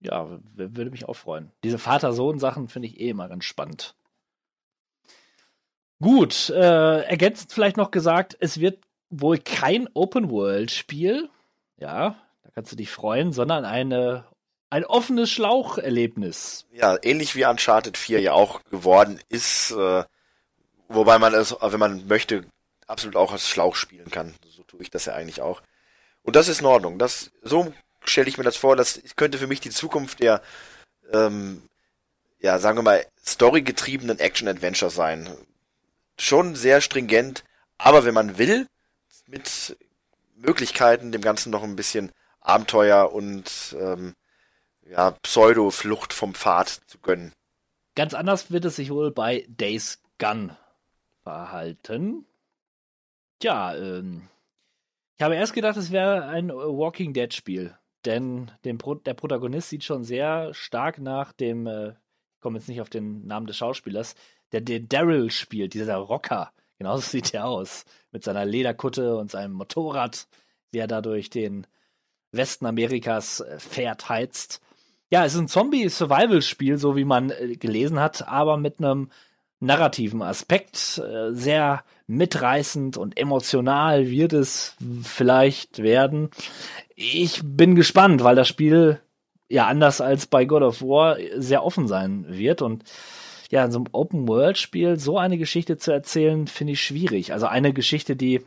[0.00, 1.50] ja, würde mich auch freuen.
[1.64, 3.94] Diese Vater-Sohn-Sachen finde ich eh immer ganz spannend.
[6.00, 11.30] Gut, äh, ergänzend vielleicht noch gesagt, es wird wohl kein Open-World-Spiel,
[11.78, 14.24] ja, da kannst du dich freuen, sondern eine,
[14.70, 16.66] ein offenes Schlaucherlebnis.
[16.72, 20.04] Ja, ähnlich wie Uncharted 4 ja auch geworden ist, äh,
[20.94, 22.44] wobei man es, wenn man möchte,
[22.86, 24.34] absolut auch als Schlauch spielen kann.
[24.48, 25.62] So tue ich das ja eigentlich auch.
[26.22, 26.98] Und das ist in Ordnung.
[26.98, 27.72] Das, so
[28.04, 30.42] stelle ich mir das vor, das könnte für mich die Zukunft der,
[31.12, 31.62] ähm,
[32.40, 35.28] ja, sagen wir mal, storygetriebenen Action-Adventure sein.
[36.18, 37.44] Schon sehr stringent,
[37.78, 38.66] aber wenn man will,
[39.26, 39.76] mit
[40.36, 44.14] Möglichkeiten, dem Ganzen noch ein bisschen Abenteuer und ähm,
[44.88, 47.32] ja, Pseudo-Flucht vom Pfad zu gönnen.
[47.94, 50.56] Ganz anders wird es sich wohl bei Days Gun
[51.22, 52.26] verhalten.
[53.40, 54.28] Tja, ähm,
[55.16, 59.14] ich habe erst gedacht, es wäre ein äh, Walking Dead Spiel, denn den Pro der
[59.14, 63.46] Protagonist sieht schon sehr stark nach dem, äh, ich komme jetzt nicht auf den Namen
[63.46, 64.14] des Schauspielers,
[64.52, 66.52] der den Daryl spielt, dieser Rocker.
[66.78, 70.28] Genauso sieht er aus, mit seiner Lederkutte und seinem Motorrad,
[70.70, 71.66] wie er da durch den
[72.32, 74.60] Westen Amerikas äh, fährt, heizt.
[75.10, 79.10] Ja, es ist ein Zombie-Survival-Spiel, so wie man äh, gelesen hat, aber mit einem
[79.62, 80.98] narrativen Aspekt.
[80.98, 86.30] Äh, sehr mitreißend und emotional wird es vielleicht werden.
[86.94, 89.00] Ich bin gespannt, weil das Spiel
[89.48, 92.84] ja anders als bei God of War sehr offen sein wird und
[93.50, 97.34] ja, in so einem Open-World-Spiel so eine Geschichte zu erzählen, finde ich schwierig.
[97.34, 98.40] Also eine Geschichte, die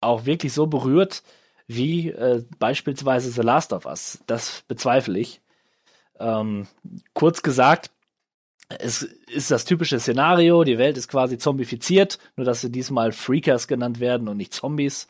[0.00, 1.24] auch wirklich so berührt
[1.66, 4.22] wie äh, beispielsweise The Last of Us.
[4.26, 5.40] Das bezweifle ich.
[6.20, 6.68] Ähm,
[7.14, 7.90] kurz gesagt,
[8.68, 13.68] es ist das typische Szenario, die Welt ist quasi zombifiziert, nur dass sie diesmal Freakers
[13.68, 15.06] genannt werden und nicht Zombies.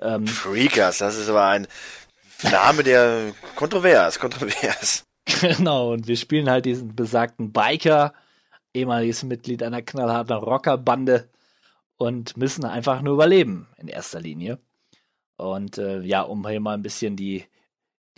[0.00, 1.66] Ähm, Freakers, das ist aber ein
[2.42, 5.04] Name, der kontrovers, kontrovers.
[5.40, 8.12] genau, und wir spielen halt diesen besagten Biker,
[8.74, 11.28] ehemaliges Mitglied einer knallharten Rockerbande
[11.96, 14.58] und müssen einfach nur überleben in erster Linie.
[15.36, 17.44] Und äh, ja, um hier mal ein bisschen die,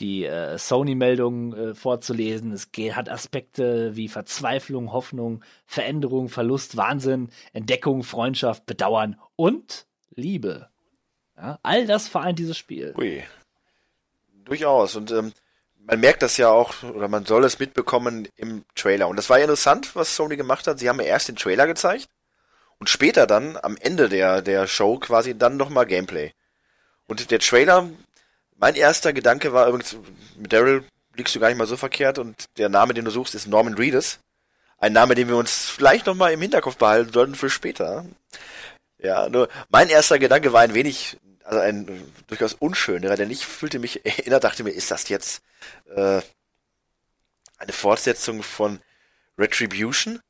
[0.01, 7.31] die äh, Sony-Meldung äh, vorzulesen, es geht, hat Aspekte wie Verzweiflung, Hoffnung, Veränderung, Verlust, Wahnsinn,
[7.53, 10.69] Entdeckung, Freundschaft, Bedauern und Liebe.
[11.37, 12.95] Ja, all das vereint dieses Spiel.
[12.97, 13.23] Ui.
[14.45, 14.97] Durchaus.
[14.97, 15.33] Und ähm,
[15.87, 19.09] man merkt das ja auch, oder man soll es mitbekommen im Trailer.
[19.09, 20.79] Und das war ja interessant, was Sony gemacht hat.
[20.79, 22.09] Sie haben ja erst den Trailer gezeigt
[22.79, 26.33] und später dann am Ende der, der Show quasi dann nochmal Gameplay.
[27.07, 27.91] Und der Trailer,
[28.57, 29.97] mein erster Gedanke war übrigens,
[30.37, 30.85] mit Daryl
[31.17, 33.75] liegst du gar nicht mal so verkehrt und der Name, den du suchst, ist Norman
[33.75, 34.19] Reedus.
[34.79, 38.05] Ein Name, den wir uns vielleicht nochmal im Hinterkopf behalten sollten für später.
[38.99, 43.47] Ja, nur mein erster Gedanke war ein wenig, also ein äh, durchaus unschönerer, denn ich
[43.47, 45.43] fühlte mich erinnert, dachte mir, ist das jetzt
[45.95, 46.21] äh,
[47.59, 48.81] eine Fortsetzung von
[49.39, 50.21] Retribution?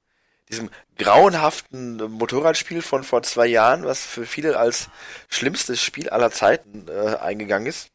[0.50, 4.88] Diesem grauenhaften Motorradspiel von vor zwei Jahren, was für viele als
[5.28, 7.88] schlimmstes Spiel aller Zeiten äh, eingegangen ist.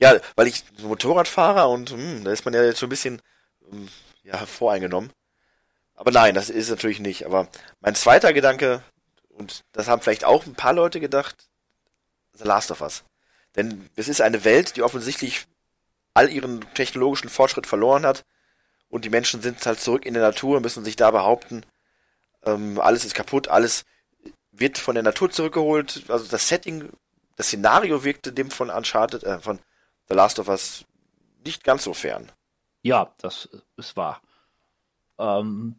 [0.00, 3.20] Ja, weil ich Motorradfahrer und hm, da ist man ja jetzt so ein bisschen
[3.68, 3.88] hm,
[4.24, 5.12] ja, voreingenommen.
[5.94, 7.26] Aber nein, das ist natürlich nicht.
[7.26, 7.48] Aber
[7.80, 8.82] mein zweiter Gedanke,
[9.28, 11.48] und das haben vielleicht auch ein paar Leute gedacht,
[12.34, 13.04] The Last of Us.
[13.56, 15.46] Denn es ist eine Welt, die offensichtlich
[16.14, 18.24] all ihren technologischen Fortschritt verloren hat
[18.88, 21.64] und die Menschen sind halt zurück in der Natur müssen sich da behaupten.
[22.44, 23.84] Ähm, alles ist kaputt, alles
[24.50, 26.04] wird von der Natur zurückgeholt.
[26.08, 26.90] Also das Setting,
[27.36, 29.58] das Szenario wirkte dem von Uncharted, äh, von
[30.08, 30.84] The Last of Us
[31.44, 32.30] nicht ganz so fern.
[32.82, 34.20] Ja, das ist wahr.
[35.18, 35.76] Ähm,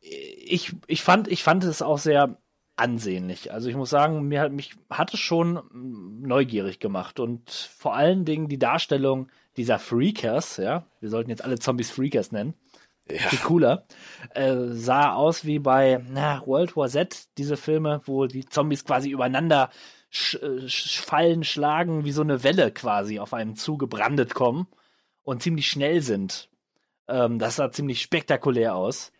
[0.00, 2.38] ich, ich, fand, ich fand es auch sehr
[2.76, 3.52] ansehnlich.
[3.52, 5.62] Also ich muss sagen, mir hat, mich hat es schon
[6.20, 11.58] neugierig gemacht und vor allen Dingen die Darstellung dieser Freakers, ja, wir sollten jetzt alle
[11.58, 12.54] Zombies Freakers nennen,
[13.10, 13.16] ja.
[13.16, 13.86] viel cooler,
[14.34, 19.08] äh, sah aus wie bei na, World War Z, diese Filme, wo die Zombies quasi
[19.08, 19.70] übereinander
[20.16, 24.66] sch äh, sch fallen, schlagen, wie so eine Welle quasi auf einem zugebrandet kommen
[25.22, 26.48] und ziemlich schnell sind.
[27.08, 29.12] Ähm, das sah ziemlich spektakulär aus.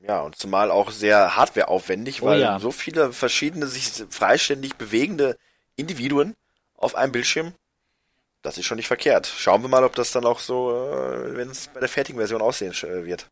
[0.00, 2.58] Ja, und zumal auch sehr hardwareaufwendig, oh weil ja.
[2.60, 5.36] so viele verschiedene sich freiständig bewegende
[5.76, 6.34] Individuen
[6.76, 7.52] auf einem Bildschirm,
[8.42, 9.26] das ist schon nicht verkehrt.
[9.26, 12.40] Schauen wir mal, ob das dann auch so, äh, wenn es bei der fertigen Version
[12.40, 13.28] aussehen äh, wird.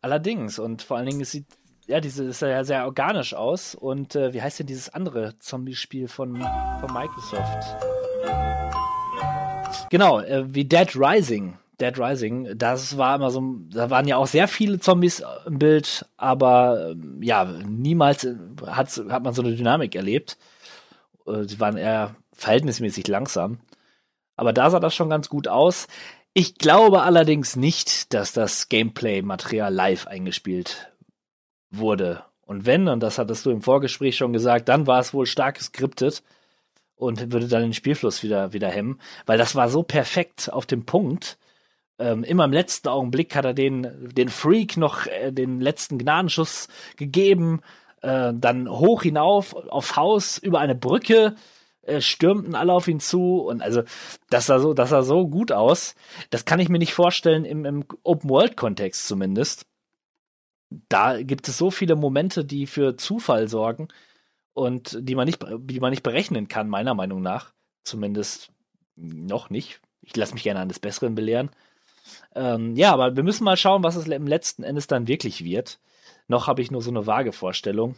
[0.00, 1.46] Allerdings, und vor allen Dingen es sieht
[1.86, 3.74] ja, diese ist ja sehr organisch aus.
[3.74, 6.36] Und äh, wie heißt denn dieses andere Zombie-Spiel von,
[6.80, 7.76] von Microsoft?
[9.90, 11.58] Genau, äh, wie Dead Rising.
[11.80, 16.06] Dead Rising, das war immer so, da waren ja auch sehr viele Zombies im Bild,
[16.16, 18.26] aber ähm, ja, niemals
[18.66, 20.38] hat, hat man so eine Dynamik erlebt.
[21.26, 23.58] Äh, sie waren eher verhältnismäßig langsam.
[24.36, 25.86] Aber da sah das schon ganz gut aus.
[26.32, 30.95] Ich glaube allerdings nicht, dass das Gameplay-Material live eingespielt
[31.70, 32.24] wurde.
[32.46, 35.56] Und wenn, und das hattest du im Vorgespräch schon gesagt, dann war es wohl stark
[35.56, 36.22] geskriptet
[36.94, 40.86] und würde dann den Spielfluss wieder, wieder hemmen, weil das war so perfekt auf dem
[40.86, 41.38] Punkt,
[41.98, 46.68] ähm, immer im letzten Augenblick hat er den, den Freak noch äh, den letzten Gnadenschuss
[46.96, 47.60] gegeben,
[48.02, 51.36] äh, dann hoch hinauf aufs Haus über eine Brücke,
[51.82, 53.82] äh, stürmten alle auf ihn zu und also
[54.28, 55.94] das sah so, das sah so gut aus.
[56.30, 59.66] Das kann ich mir nicht vorstellen im, im Open World Kontext zumindest.
[60.70, 63.88] Da gibt es so viele Momente, die für Zufall sorgen
[64.52, 67.52] und die man nicht, die man nicht berechnen kann, meiner Meinung nach.
[67.84, 68.50] Zumindest
[68.96, 69.80] noch nicht.
[70.02, 71.50] Ich lasse mich gerne des Besseren belehren.
[72.34, 75.78] Ähm, ja, aber wir müssen mal schauen, was es im letzten Endes dann wirklich wird.
[76.28, 77.96] Noch habe ich nur so eine vage Vorstellung.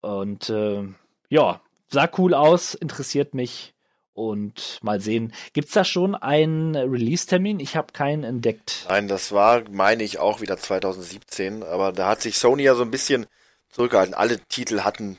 [0.00, 0.84] Und äh,
[1.28, 3.74] ja, sah cool aus, interessiert mich.
[4.16, 7.60] Und mal sehen, gibt es da schon einen Release-Termin?
[7.60, 8.86] Ich habe keinen entdeckt.
[8.88, 11.62] Nein, das war, meine ich, auch wieder 2017.
[11.62, 13.26] Aber da hat sich Sony ja so ein bisschen
[13.68, 14.14] zurückgehalten.
[14.14, 15.18] Alle Titel hatten,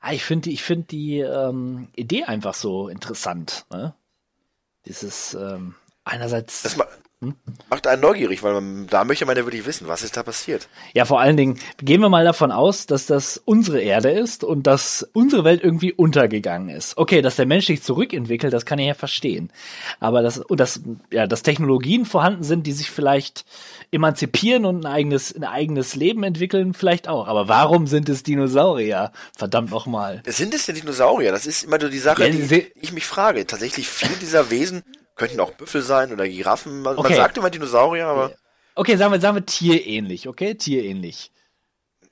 [0.00, 3.64] Ah, ich finde ich finde die ähm, Idee einfach so interessant.
[3.70, 3.94] Ne?
[4.84, 6.62] Dieses ähm, einerseits.
[6.62, 6.76] Das,
[7.22, 7.36] hm?
[7.70, 10.68] Macht einen neugierig, weil man, da möchte man ja wirklich wissen, was ist da passiert.
[10.92, 14.66] Ja, vor allen Dingen gehen wir mal davon aus, dass das unsere Erde ist und
[14.66, 16.98] dass unsere Welt irgendwie untergegangen ist.
[16.98, 19.52] Okay, dass der Mensch sich zurückentwickelt, das kann ich ja verstehen.
[20.00, 20.80] Aber dass, und dass,
[21.12, 23.44] ja, dass Technologien vorhanden sind, die sich vielleicht
[23.92, 27.28] emanzipieren und ein eigenes, ein eigenes Leben entwickeln, vielleicht auch.
[27.28, 29.12] Aber warum sind es Dinosaurier?
[29.36, 30.24] Verdammt nochmal.
[30.26, 31.30] Sind es denn Dinosaurier?
[31.30, 33.46] Das ist immer so die Sache, ja, die ich mich frage.
[33.46, 34.82] Tatsächlich viele dieser Wesen
[35.14, 36.82] Könnten auch Büffel sein oder Giraffen.
[36.82, 37.10] Man, okay.
[37.10, 38.32] man sagt immer Dinosaurier, aber.
[38.74, 40.54] Okay, sagen wir, sagen wir tierähnlich, okay?
[40.54, 41.30] Tierähnlich.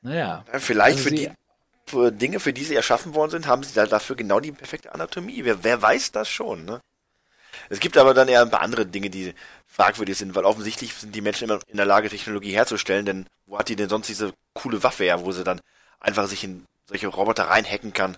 [0.03, 0.45] Naja.
[0.53, 1.31] Ja, vielleicht also für die
[1.91, 4.95] für Dinge, für die sie erschaffen worden sind, haben sie da dafür genau die perfekte
[4.95, 5.45] Anatomie.
[5.45, 6.81] Wer, wer weiß das schon, ne?
[7.69, 9.35] Es gibt aber dann eher ein paar andere Dinge, die
[9.67, 13.59] fragwürdig sind, weil offensichtlich sind die Menschen immer in der Lage, Technologie herzustellen, denn wo
[13.59, 15.61] hat die denn sonst diese coole Waffe her, wo sie dann
[15.99, 18.17] einfach sich in solche Roboter reinhacken kann?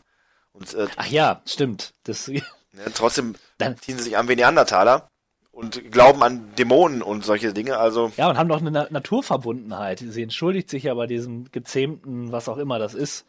[0.53, 1.93] Und äh, Ach ja, stimmt.
[2.05, 2.31] Das,
[2.73, 5.09] ne, trotzdem Dann- ziehen sie sich an wie Neandertaler
[5.51, 9.99] und glauben an Dämonen und solche Dinge, also ja, und haben doch eine Na Naturverbundenheit.
[10.07, 13.27] Sie entschuldigt sich ja bei diesem gezähmten, was auch immer das ist,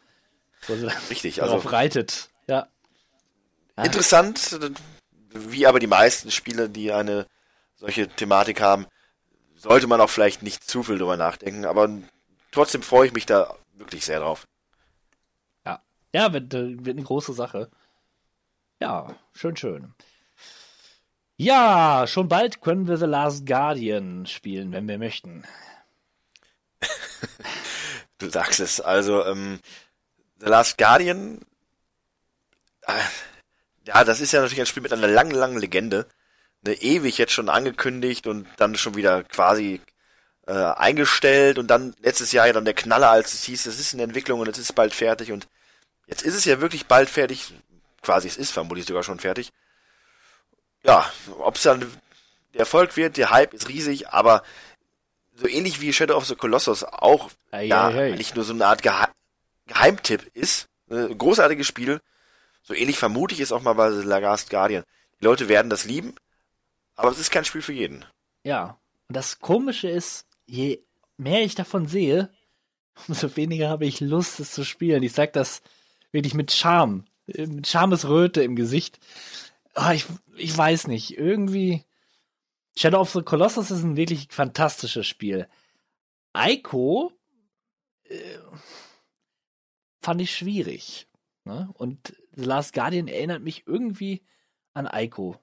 [0.66, 2.30] wo sie richtig, also reitet.
[2.46, 2.68] Ja.
[3.76, 3.84] Ja.
[3.84, 4.58] interessant,
[5.30, 7.26] wie aber die meisten Spiele, die eine
[7.74, 8.86] solche Thematik haben,
[9.56, 11.88] sollte man auch vielleicht nicht zu viel drüber nachdenken, aber
[12.52, 14.46] trotzdem freue ich mich da wirklich sehr drauf.
[15.66, 15.82] Ja,
[16.14, 17.68] ja wird, äh, wird eine große Sache.
[18.84, 19.94] Ja, schön, schön.
[21.38, 25.44] Ja, schon bald können wir The Last Guardian spielen, wenn wir möchten.
[28.18, 28.82] Du sagst es.
[28.82, 29.58] Also, ähm,
[30.38, 31.40] The Last Guardian,
[32.82, 32.92] äh,
[33.86, 36.06] ja, das ist ja natürlich ein Spiel mit einer langen, langen Legende.
[36.60, 39.80] Ne, ewig jetzt schon angekündigt und dann schon wieder quasi
[40.46, 43.94] äh, eingestellt und dann letztes Jahr ja dann der Knaller, als es hieß, es ist
[43.94, 45.48] in Entwicklung und es ist bald fertig und
[46.06, 47.54] jetzt ist es ja wirklich bald fertig.
[48.04, 49.50] Quasi, es ist vermutlich sogar schon fertig.
[50.84, 51.80] Ja, ob es dann
[52.52, 54.42] der Erfolg wird, der Hype ist riesig, aber
[55.34, 58.06] so ähnlich wie Shadow of the Colossus auch Ei, ja, ei, ei.
[58.08, 59.08] eigentlich nur so eine Art Gehe
[59.66, 60.68] Geheimtipp ist.
[60.90, 62.00] Ein großartiges Spiel.
[62.62, 64.84] So ähnlich vermute ich es auch mal bei The Last Guardian.
[65.20, 66.14] Die Leute werden das lieben,
[66.96, 68.04] aber es ist kein Spiel für jeden.
[68.42, 68.78] Ja.
[69.08, 70.80] Und das Komische ist, je
[71.16, 72.30] mehr ich davon sehe,
[73.08, 75.02] umso weniger habe ich Lust, es zu spielen.
[75.02, 75.62] Ich sag das
[76.12, 78.98] wirklich mit Charme, mit Schamesröte im Gesicht.
[79.74, 80.06] Ah, ich,
[80.36, 81.84] ich weiß nicht, irgendwie.
[82.76, 85.48] Shadow of the Colossus ist ein wirklich fantastisches Spiel.
[86.36, 87.12] Ico
[88.04, 88.38] äh,
[90.00, 91.06] fand ich schwierig.
[91.44, 91.70] Ne?
[91.74, 94.24] Und The Last Guardian erinnert mich irgendwie
[94.72, 95.38] an Ico.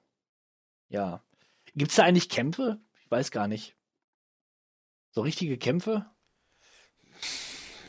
[0.90, 1.24] Ja.
[1.74, 2.82] Gibt's da eigentlich Kämpfe?
[3.00, 3.76] Ich weiß gar nicht.
[5.12, 6.06] So richtige Kämpfe?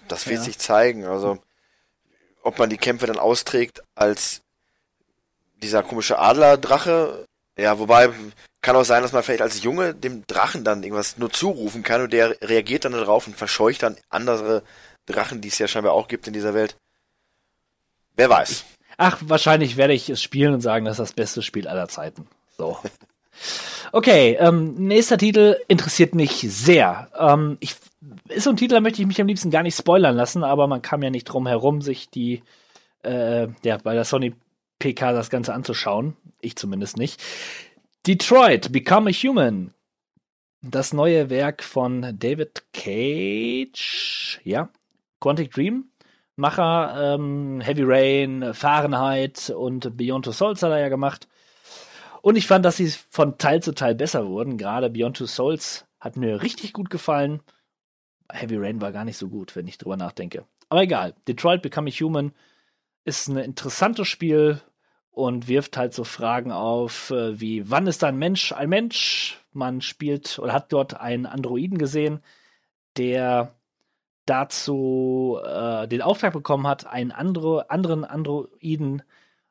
[0.08, 0.44] Das wird Ja.
[0.44, 1.04] sich zeigen.
[1.04, 1.42] Also,
[2.42, 4.42] ob man die Kämpfe dann austrägt als
[5.62, 7.26] dieser komische Adlerdrache.
[7.56, 8.10] Ja, wobei
[8.60, 12.02] kann auch sein, dass man vielleicht als Junge dem Drachen dann irgendwas nur zurufen kann
[12.02, 14.62] und der reagiert dann darauf und verscheucht dann andere
[15.06, 16.76] Drachen, die es ja scheinbar auch gibt in dieser Welt.
[18.16, 18.64] Wer weiß.
[18.98, 22.26] Ach, wahrscheinlich werde ich es spielen und sagen, das ist das beste Spiel aller Zeiten.
[22.56, 22.78] So.
[23.94, 27.10] Okay, ähm, nächster Titel interessiert mich sehr.
[27.18, 27.74] Ähm, ich,
[28.34, 30.66] ist so ein Titel, da möchte ich mich am liebsten gar nicht spoilern lassen, aber
[30.66, 32.42] man kam ja nicht drum herum, sich die,
[33.02, 34.34] äh, ja, bei der Sony
[34.78, 36.16] PK das Ganze anzuschauen.
[36.40, 37.22] Ich zumindest nicht.
[38.06, 39.72] Detroit, Become a Human.
[40.60, 44.68] Das neue Werk von David Cage, ja,
[45.20, 45.86] Quantic Dream.
[46.36, 51.28] Macher, ähm, Heavy Rain, Fahrenheit und Beyond Two Souls hat er ja gemacht.
[52.22, 54.56] Und ich fand, dass sie von Teil zu Teil besser wurden.
[54.56, 57.40] Gerade Beyond Two Souls hat mir richtig gut gefallen.
[58.32, 60.44] Heavy Rain war gar nicht so gut, wenn ich drüber nachdenke.
[60.68, 61.14] Aber egal.
[61.28, 62.32] Detroit Become a Human
[63.04, 64.60] ist ein interessantes Spiel
[65.10, 69.38] und wirft halt so Fragen auf, äh, wie wann ist ein Mensch ein Mensch?
[69.52, 72.22] Man spielt oder hat dort einen Androiden gesehen,
[72.96, 73.54] der
[74.24, 79.02] dazu äh, den Auftrag bekommen hat, einen andere, anderen Androiden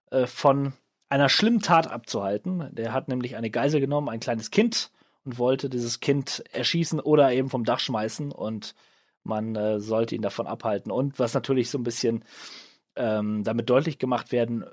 [0.09, 0.73] äh, von
[1.09, 2.69] einer schlimmen Tat abzuhalten.
[2.73, 4.91] Der hat nämlich eine Geisel genommen, ein kleines Kind,
[5.25, 8.75] und wollte dieses Kind erschießen oder eben vom Dach schmeißen und
[9.23, 10.91] man äh, sollte ihn davon abhalten.
[10.91, 12.23] Und was natürlich so ein bisschen
[12.95, 14.65] ähm, damit deutlich gemacht werden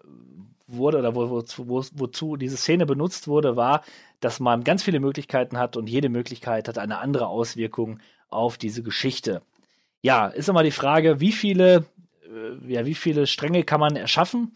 [0.66, 3.83] wurde oder wo, wozu, wo, wozu diese Szene benutzt wurde, war,
[4.20, 8.83] dass man ganz viele Möglichkeiten hat und jede Möglichkeit hat eine andere Auswirkung auf diese
[8.83, 9.43] Geschichte.
[10.03, 11.87] Ja, ist immer die Frage, wie viele,
[12.25, 14.53] äh, ja, wie viele Stränge kann man erschaffen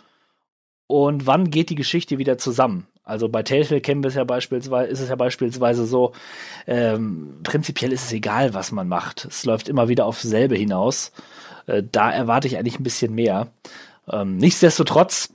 [0.87, 2.87] und wann geht die Geschichte wieder zusammen?
[3.05, 6.13] Also bei Telltale kennen wir es ja beispielsweise, ist es ja beispielsweise so,
[6.67, 9.25] ähm, prinzipiell ist es egal, was man macht.
[9.25, 11.13] Es läuft immer wieder aufs selbe hinaus.
[11.67, 13.49] Äh, da erwarte ich eigentlich ein bisschen mehr.
[14.09, 15.33] Ähm, nichtsdestotrotz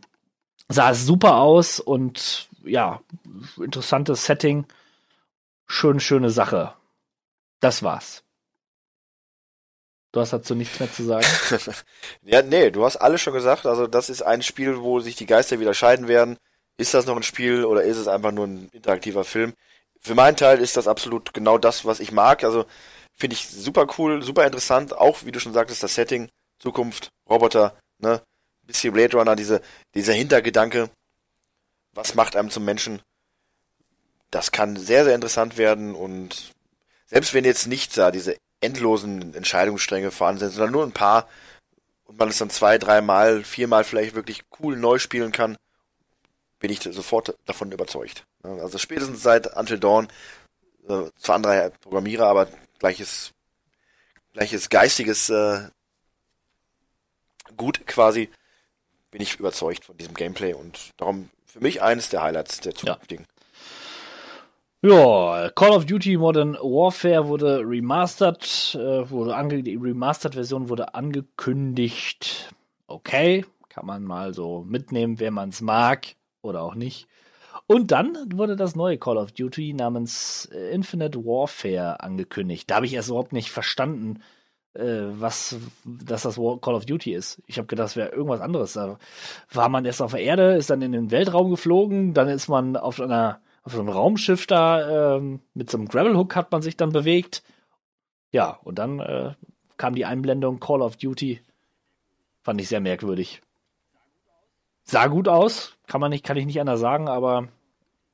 [0.69, 3.01] sah es super aus und ja,
[3.57, 4.65] interessantes Setting.
[5.67, 6.73] Schön, schöne Sache.
[7.59, 8.23] Das war's.
[10.13, 11.25] Du hast dazu nichts mehr zu sagen.
[12.23, 13.65] Ja, nee, du hast alles schon gesagt.
[13.65, 16.37] Also das ist ein Spiel, wo sich die Geister wieder scheiden werden.
[16.77, 19.53] Ist das noch ein Spiel oder ist es einfach nur ein interaktiver Film?
[19.99, 22.43] Für meinen Teil ist das absolut genau das, was ich mag.
[22.43, 22.65] Also
[23.15, 24.95] finde ich super cool, super interessant.
[24.95, 26.29] Auch, wie du schon sagtest, das Setting,
[26.59, 28.21] Zukunft, Roboter, ne?
[28.61, 29.61] Bisschen Blade Runner, diese,
[29.95, 30.89] dieser Hintergedanke.
[31.93, 33.01] Was macht einem zum Menschen?
[34.29, 36.51] Das kann sehr, sehr interessant werden und
[37.05, 41.27] selbst wenn jetzt nicht da diese endlosen Entscheidungsstränge vorhanden sind, sondern nur ein paar
[42.03, 45.57] und man es dann zwei, dreimal, viermal vielleicht wirklich cool neu spielen kann,
[46.59, 48.25] bin ich sofort davon überzeugt.
[48.43, 50.07] Also spätestens seit Until Dawn,
[50.87, 52.47] äh, zwar andere Programmierer, aber
[52.79, 53.33] gleiches,
[54.33, 55.69] gleiches geistiges äh,
[57.55, 58.29] Gut quasi,
[59.09, 63.25] bin ich überzeugt von diesem Gameplay und darum für mich eines der Highlights der zukünftigen.
[64.83, 72.53] Ja, Call of Duty Modern Warfare wurde remastered, äh, wurde ange die Remastered-Version wurde angekündigt.
[72.85, 77.07] Okay, kann man mal so mitnehmen, wer man es mag oder auch nicht.
[77.65, 82.69] Und dann wurde das neue Call of Duty namens äh, Infinite Warfare angekündigt.
[82.69, 84.21] Da habe ich erst überhaupt nicht verstanden,
[84.73, 87.41] äh, was, dass das Call of Duty ist.
[87.47, 88.73] Ich habe gedacht, das wäre irgendwas anderes.
[88.73, 88.99] Da
[89.51, 92.77] war man erst auf der Erde, ist dann in den Weltraum geflogen, dann ist man
[92.77, 96.77] auf einer auf so einem Raumschiff da ähm, mit so einem Gravelhook hat man sich
[96.77, 97.43] dann bewegt.
[98.31, 99.33] Ja, und dann äh,
[99.75, 101.41] kam die Einblendung Call of Duty.
[102.43, 103.41] Fand ich sehr merkwürdig.
[104.89, 107.49] Sah gut aus, kann man nicht, kann ich nicht anders sagen, aber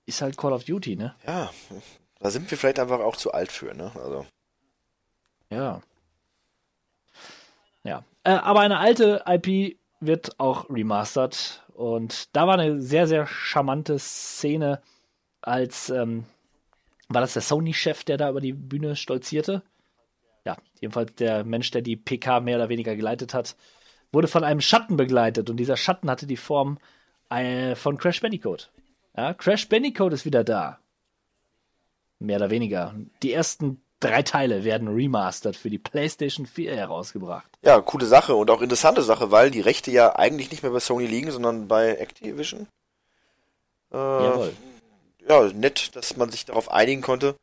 [0.05, 1.15] ist halt Call of Duty, ne?
[1.25, 1.51] Ja,
[2.19, 3.91] da sind wir vielleicht einfach auch zu alt für, ne?
[3.95, 4.25] Also.
[5.49, 5.81] Ja.
[7.83, 8.03] Ja.
[8.23, 11.63] Äh, aber eine alte IP wird auch remastered.
[11.75, 14.81] Und da war eine sehr, sehr charmante Szene,
[15.41, 16.25] als ähm,
[17.09, 19.61] war das der Sony-Chef, der da über die Bühne stolzierte?
[20.45, 23.55] Ja, jedenfalls der Mensch, der die PK mehr oder weniger geleitet hat,
[24.13, 26.77] wurde von einem Schatten begleitet und dieser Schatten hatte die Form
[27.29, 28.71] äh, von Crash Bandicoot.
[29.17, 30.79] Ja, Crash Bandicoot ist wieder da.
[32.19, 32.95] Mehr oder weniger.
[33.21, 37.47] Die ersten drei Teile werden remastered für die PlayStation 4 herausgebracht.
[37.63, 40.79] Ja, coole Sache und auch interessante Sache, weil die Rechte ja eigentlich nicht mehr bei
[40.79, 42.67] Sony liegen, sondern bei Activision.
[43.91, 44.53] Äh, Jawohl.
[45.27, 47.35] Ja, nett, dass man sich darauf einigen konnte.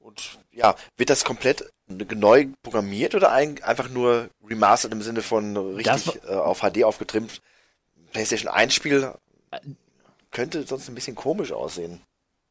[0.00, 6.22] Und ja, wird das komplett neu programmiert oder einfach nur remastered im Sinne von richtig
[6.24, 7.42] äh, auf HD aufgetrimmt?
[8.12, 9.12] PlayStation 1 Spiel
[10.30, 12.00] könnte sonst ein bisschen komisch aussehen,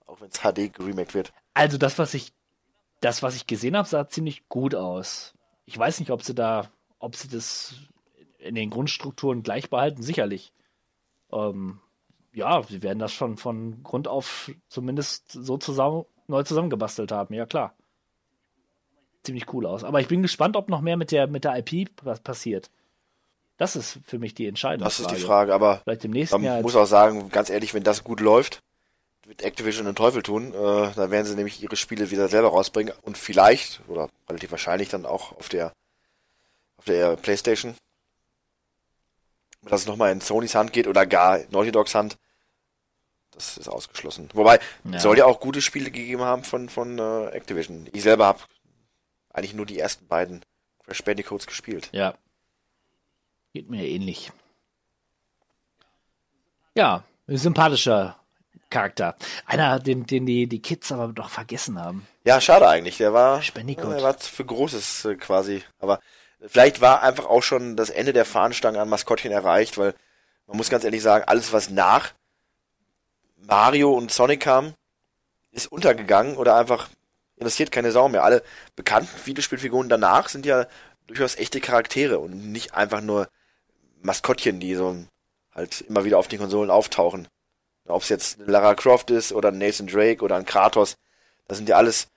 [0.06, 1.34] auch wenn es HD geremaked wird.
[1.53, 2.32] Also das, was ich
[3.02, 5.34] das, was ich gesehen habe, sah ziemlich gut aus.
[5.66, 7.76] Ich weiß nicht, ob sie da, ob sie das
[8.40, 10.53] in den Grundstrukturen gleich behalten, sicherlich.
[11.32, 11.80] Ähm,
[12.34, 17.45] ja, sie werden das schon von Grund auf zumindest so zusammen, neu zusammengebastelt haben, ja
[17.45, 17.74] klar.
[19.24, 19.84] Ziemlich cool aus.
[19.84, 21.90] Aber ich bin gespannt, ob noch mehr mit der, mit der IP
[22.24, 22.70] passiert.
[23.58, 26.44] Das ist für mich die entscheidende Das ist die Frage, aber Vielleicht im nächsten man
[26.44, 28.62] Jahr muss auch sagen, ganz ehrlich, wenn das gut läuft,
[29.26, 30.54] wird Activision den Teufel tun.
[30.54, 34.88] Äh, da werden sie nämlich ihre Spiele wieder selber rausbringen und vielleicht, oder relativ wahrscheinlich
[34.88, 35.74] dann auch auf der
[36.78, 37.76] auf der Playstation.
[39.64, 42.18] Dass es nochmal in Sonys Hand geht oder gar Naughty Dogs Hand.
[43.32, 44.30] Das ist ausgeschlossen.
[44.34, 44.96] Wobei, ja.
[44.96, 47.88] es soll ja auch gute Spiele gegeben haben von, von äh, Activision.
[47.91, 48.40] Ich selber habe
[49.34, 50.43] eigentlich nur die ersten beiden
[50.85, 51.89] Crash Bandicoots gespielt.
[51.91, 52.15] Ja.
[53.53, 54.31] Geht mir ähnlich.
[56.76, 58.19] Ja, sympathischer
[58.69, 59.15] Charakter.
[59.45, 62.07] Einer, den, den die, die Kids aber doch vergessen haben.
[62.23, 62.97] Ja, schade eigentlich.
[62.97, 65.64] Der war, der war für Großes äh, quasi.
[65.80, 65.99] Aber
[66.45, 69.95] vielleicht war einfach auch schon das Ende der Fahnenstange an Maskottchen erreicht, weil
[70.47, 72.14] man muss ganz ehrlich sagen, alles was nach
[73.38, 74.73] Mario und Sonic kam,
[75.51, 76.89] ist untergegangen oder einfach
[77.40, 78.24] interessiert keine Sau mehr.
[78.24, 78.44] Alle
[78.76, 80.68] bekannten Videospielfiguren danach sind ja
[81.07, 83.28] durchaus echte Charaktere und nicht einfach nur
[84.02, 84.95] Maskottchen, die so
[85.53, 87.28] halt immer wieder auf den Konsolen auftauchen.
[87.88, 90.95] Ob es jetzt Lara Croft ist oder Nathan Drake oder ein Kratos,
[91.48, 92.07] das sind ja alles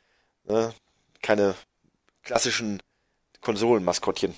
[0.44, 0.74] ne,
[1.22, 1.54] keine
[2.22, 2.82] klassischen
[3.40, 4.34] Konsolenmaskottchen.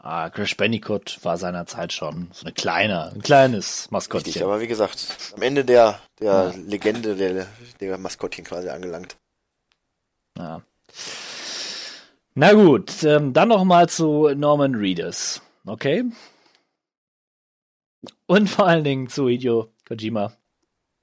[0.00, 4.26] Ah, Crash Bandicoot war seinerzeit schon so eine kleine, ein kleines Maskottchen.
[4.26, 6.52] Richtig, aber wie gesagt, am Ende der, der ja.
[6.54, 7.48] Legende der,
[7.80, 9.16] der Maskottchen quasi angelangt.
[10.38, 10.62] Ja.
[12.34, 16.04] Na gut, ähm, dann noch mal zu Norman Reedus, okay?
[18.26, 20.32] Und vor allen Dingen zu Hideo Kojima,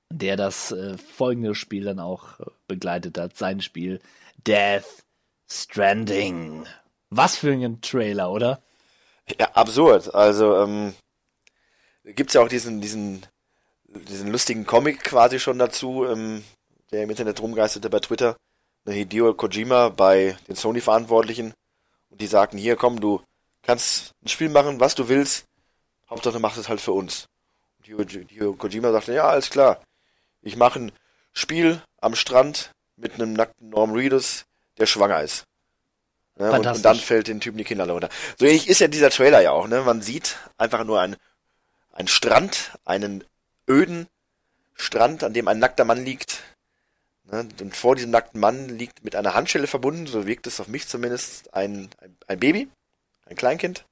[0.09, 3.99] der das äh, folgende Spiel dann auch äh, begleitet hat, sein Spiel
[4.47, 5.03] Death
[5.47, 6.65] Stranding.
[7.09, 8.61] Was für ein Trailer, oder?
[9.37, 10.13] Ja, absurd.
[10.15, 10.93] Also, ähm,
[12.03, 13.25] gibt's ja auch diesen, diesen,
[13.87, 16.43] diesen lustigen Comic quasi schon dazu, ähm,
[16.91, 18.37] der im Internet rumgeisterte bei Twitter.
[18.93, 21.53] Hideo Kojima bei den Sony-Verantwortlichen.
[22.09, 23.21] Und die sagten, hier komm, du
[23.63, 25.45] kannst ein Spiel machen, was du willst.
[26.09, 27.27] Hauptsache du machst es halt für uns.
[27.89, 29.81] Und Hideo Kojima sagte, ja, alles klar.
[30.41, 30.91] Ich mache ein
[31.33, 34.45] Spiel am Strand mit einem nackten Norm Reedus,
[34.77, 35.45] der schwanger ist.
[36.37, 36.51] Ne?
[36.51, 38.09] Und, und, dann fällt den Typen die Kinder runter.
[38.37, 39.67] So ähnlich ist ja dieser Trailer ja auch.
[39.67, 39.81] Ne?
[39.81, 41.15] Man sieht einfach nur einen,
[41.93, 43.23] einen Strand, einen
[43.69, 44.07] öden
[44.73, 46.43] Strand, an dem ein nackter Mann liegt.
[47.31, 47.47] Ne?
[47.61, 50.87] Und vor diesem nackten Mann liegt mit einer Handschelle verbunden, so wirkt es auf mich
[50.87, 52.67] zumindest, ein, ein, ein Baby,
[53.25, 53.85] ein Kleinkind.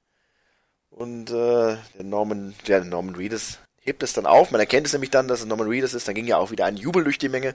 [0.90, 4.50] Und äh, der Norman, der Norman Reedus, hebt es dann auf.
[4.50, 6.06] Man erkennt es nämlich dann, dass es Norman Reedus ist.
[6.06, 7.54] Dann ging ja auch wieder ein Jubel durch die Menge.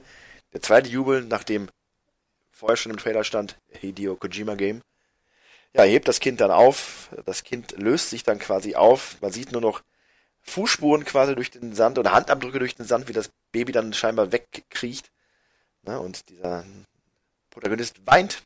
[0.52, 1.68] Der zweite Jubel, nachdem
[2.50, 4.82] vorher schon im Trailer stand, Hideo Kojima Game.
[5.74, 7.10] Ja, hebt das Kind dann auf.
[7.24, 9.16] Das Kind löst sich dann quasi auf.
[9.20, 9.82] Man sieht nur noch
[10.42, 14.32] Fußspuren quasi durch den Sand oder Handabdrücke durch den Sand, wie das Baby dann scheinbar
[14.32, 15.10] wegkriecht.
[15.82, 16.64] Na, und dieser
[17.50, 18.42] Protagonist weint.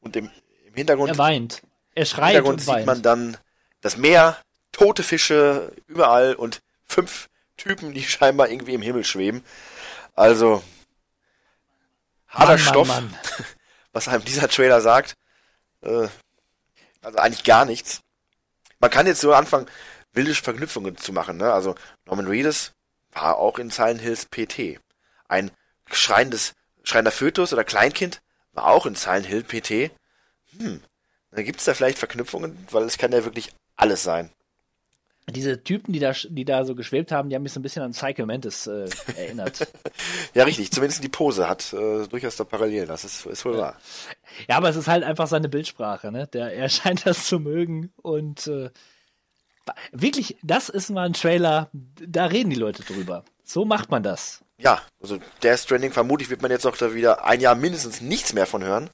[0.00, 0.30] Und im,
[0.66, 1.10] im Hintergrund.
[1.10, 1.62] Er weint.
[1.94, 2.86] Er Im schreit Hintergrund und sieht weint.
[2.86, 3.36] man dann
[3.80, 4.36] das Meer,
[4.72, 9.44] tote Fische überall und fünf Typen, die scheinbar irgendwie im Himmel schweben.
[10.14, 10.62] Also
[12.28, 13.20] harter Mann, Stoff, Mann, Mann.
[13.92, 15.14] was einem dieser Trailer sagt.
[15.82, 16.08] Äh,
[17.02, 18.00] also eigentlich gar nichts.
[18.78, 19.66] Man kann jetzt so anfangen,
[20.12, 21.36] wilde Verknüpfungen zu machen.
[21.36, 21.52] Ne?
[21.52, 21.74] Also
[22.06, 22.72] Norman Reedus
[23.12, 24.80] war auch in Silent Hills PT.
[25.28, 25.50] Ein
[25.92, 28.20] schreiendes, schreiender Fötus oder Kleinkind
[28.52, 29.90] war auch in Silent Hill PT.
[30.58, 30.82] Hm,
[31.30, 34.30] da gibt's da vielleicht Verknüpfungen, weil es kann ja wirklich alles sein.
[35.30, 37.82] Diese Typen, die da, die da so geschwebt haben, die haben mich so ein bisschen
[37.82, 39.68] an Psycho Mantis äh, erinnert.
[40.34, 40.72] Ja, richtig.
[40.72, 42.88] Zumindest die Pose hat äh, durchaus da Parallelen.
[42.88, 43.78] Das ist, ist wohl wahr.
[44.48, 46.26] ja, aber es ist halt einfach seine Bildsprache, ne?
[46.26, 48.70] Der, er scheint das zu mögen und äh,
[49.92, 53.24] wirklich, das ist mal ein Trailer, da reden die Leute drüber.
[53.44, 54.41] So macht man das.
[54.62, 58.32] Ja, also Death Stranding vermutlich wird man jetzt auch da wieder ein Jahr mindestens nichts
[58.32, 58.90] mehr von hören.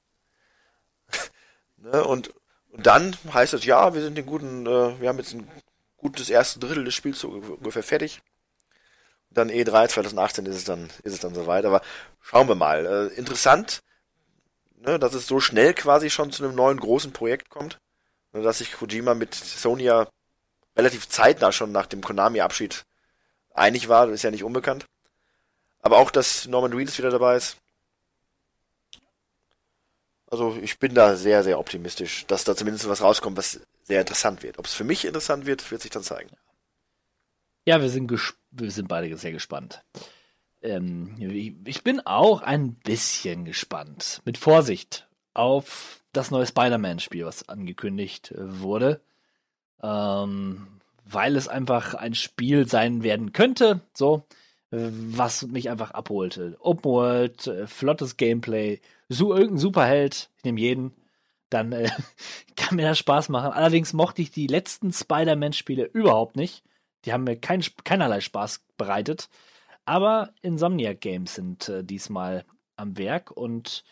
[1.77, 2.05] ne?
[2.05, 2.33] und,
[2.71, 5.47] und dann heißt es, ja, wir sind den guten, äh, wir haben jetzt ein
[5.99, 8.23] gutes erste Drittel des Spiels ungefähr fertig.
[9.29, 11.67] Und dann E3 2018 ist es dann, ist es dann soweit.
[11.67, 11.83] Aber
[12.23, 12.87] schauen wir mal.
[12.87, 13.81] Äh, interessant,
[14.77, 17.79] ne, dass es so schnell quasi schon zu einem neuen großen Projekt kommt.
[18.33, 20.09] Ne, dass sich Kojima mit Sony ja
[20.77, 22.85] relativ zeitnah schon nach dem Konami-Abschied
[23.53, 24.87] einig war, das ist ja nicht unbekannt.
[25.81, 27.57] Aber auch, dass Norman Reedus wieder dabei ist.
[30.31, 34.43] Also ich bin da sehr, sehr optimistisch, dass da zumindest was rauskommt, was sehr interessant
[34.43, 34.59] wird.
[34.59, 36.31] Ob es für mich interessant wird, wird sich dann zeigen.
[37.65, 38.11] Ja, wir sind,
[38.51, 39.83] wir sind beide sehr gespannt.
[40.61, 41.17] Ähm,
[41.65, 44.21] ich- bin auch ein bisschen gespannt.
[44.25, 49.01] Mit Vorsicht auf das neue Spider-Man-Spiel, was angekündigt wurde.
[49.83, 50.67] Ähm,
[51.05, 54.25] weil es einfach ein Spiel sein werden könnte, so,
[54.71, 56.57] was mich einfach abholte.
[56.61, 60.93] Open World, äh, flottes Gameplay, so irgendein Superheld, ich nehme jeden,
[61.51, 61.91] dann äh,
[62.57, 63.53] kann mir das Spaß machen.
[63.53, 66.63] Allerdings mochte ich die letzten Spider-Man-Spiele überhaupt nicht.
[67.05, 69.29] Die haben mir kein, keinerlei Spaß bereitet.
[69.85, 72.45] Aber Insomniac Games sind äh, diesmal
[72.77, 73.85] am Werk und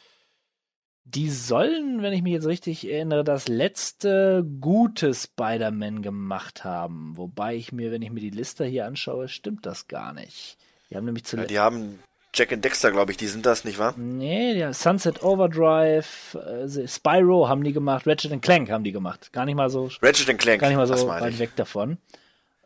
[1.05, 7.17] die sollen, wenn ich mich jetzt richtig erinnere, das letzte gute Spider-Man gemacht haben.
[7.17, 10.59] Wobei ich mir, wenn ich mir die Liste hier anschaue, stimmt das gar nicht.
[10.91, 11.51] Die haben nämlich Ja, zuletzt.
[11.51, 12.01] die haben
[12.35, 13.95] Jack and Dexter, glaube ich, die sind das, nicht wahr?
[13.97, 19.33] Nee, die haben Sunset Overdrive, äh, Spyro haben die gemacht, Ratchet Clank haben die gemacht.
[19.33, 21.39] Gar nicht mal so Ratchet and Clank, gar nicht mal so weit ich.
[21.39, 21.97] weg davon.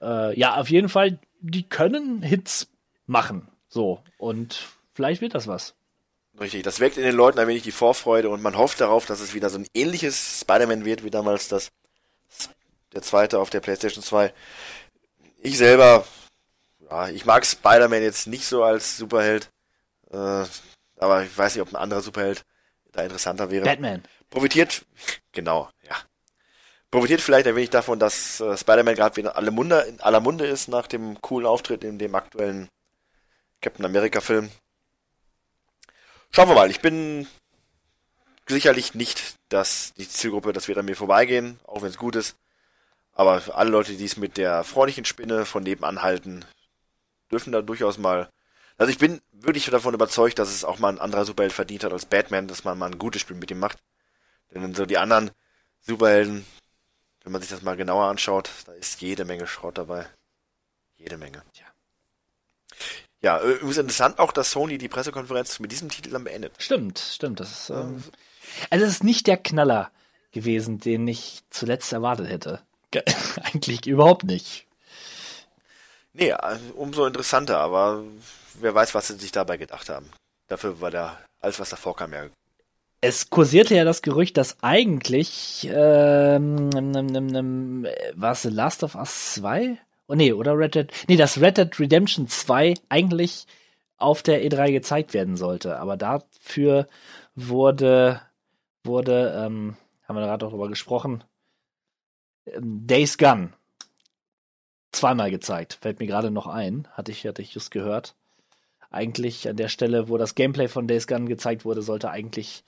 [0.02, 2.68] Äh, ja, auf jeden Fall, die können Hits
[3.06, 3.46] machen.
[3.68, 4.02] So.
[4.18, 5.74] Und vielleicht wird das was.
[6.40, 9.20] Richtig, das weckt in den Leuten ein wenig die Vorfreude und man hofft darauf, dass
[9.20, 11.68] es wieder so ein ähnliches Spider-Man wird, wie damals das
[12.92, 14.32] der zweite auf der PlayStation 2.
[15.42, 16.04] Ich selber,
[16.90, 19.50] ja, ich mag Spider-Man jetzt nicht so als Superheld,
[20.10, 20.44] äh,
[20.98, 22.44] aber ich weiß nicht, ob ein anderer Superheld
[22.92, 23.64] da interessanter wäre.
[23.64, 24.02] Batman.
[24.28, 24.84] Profitiert,
[25.32, 25.96] genau, ja.
[26.90, 30.20] Profitiert vielleicht ein wenig davon, dass äh, Spider-Man gerade wieder in aller Munde, in aller
[30.20, 32.68] Munde ist nach dem coolen Auftritt in dem aktuellen
[33.60, 34.50] Captain America-Film.
[36.32, 37.26] Schauen wir mal, ich bin
[38.48, 42.36] sicherlich nicht dass die Zielgruppe, das wird an mir vorbeigehen, auch wenn es gut ist.
[43.12, 46.44] Aber für alle Leute, die es mit der freundlichen Spinne von nebenan halten,
[47.30, 48.28] dürfen da durchaus mal.
[48.78, 51.92] Also ich bin wirklich davon überzeugt, dass es auch mal ein anderer Superheld verdient hat
[51.92, 53.78] als Batman, dass man mal ein gutes Spiel mit ihm macht.
[54.54, 55.30] Denn so die anderen
[55.82, 56.44] Superhelden,
[57.22, 60.06] wenn man sich das mal genauer anschaut, da ist jede Menge Schrott dabei.
[60.96, 61.42] Jede Menge.
[61.52, 61.66] Tja.
[63.22, 66.54] Ja, äh, übrigens interessant auch, dass Sony die Pressekonferenz mit diesem Titel dann beendet.
[66.58, 67.40] Stimmt, stimmt.
[67.40, 68.02] Das ist, ähm,
[68.70, 69.90] also es ist nicht der Knaller
[70.32, 72.62] gewesen, den ich zuletzt erwartet hätte.
[72.90, 73.04] Ge-
[73.42, 74.66] Eigentlich überhaupt nicht.
[76.12, 78.02] Nee, äh, umso interessanter, aber
[78.54, 80.10] wer weiß, was sie sich dabei gedacht haben.
[80.48, 82.26] Dafür war da alles, was davor kam, ja.
[83.00, 89.34] Es kursierte ja das Gerücht, dass eigentlich ähm, äh, war es The Last of Us
[89.34, 89.78] 2?
[90.06, 90.92] Oh nee, oder Red Dead.
[91.08, 93.46] Nee, dass Red Dead Redemption 2 eigentlich
[93.96, 95.78] auf der E3 gezeigt werden sollte.
[95.78, 96.88] Aber dafür
[97.36, 98.20] wurde,
[98.84, 99.76] wurde, ähm,
[100.06, 101.24] haben wir gerade auch drüber gesprochen,
[102.46, 103.52] ähm, Days Gone
[104.92, 105.78] zweimal gezeigt.
[105.80, 106.88] Fällt mir gerade noch ein.
[106.92, 108.14] Hatte ich, hatte ich just gehört.
[108.90, 112.64] Eigentlich an der Stelle, wo das Gameplay von Days Gone gezeigt wurde, sollte eigentlich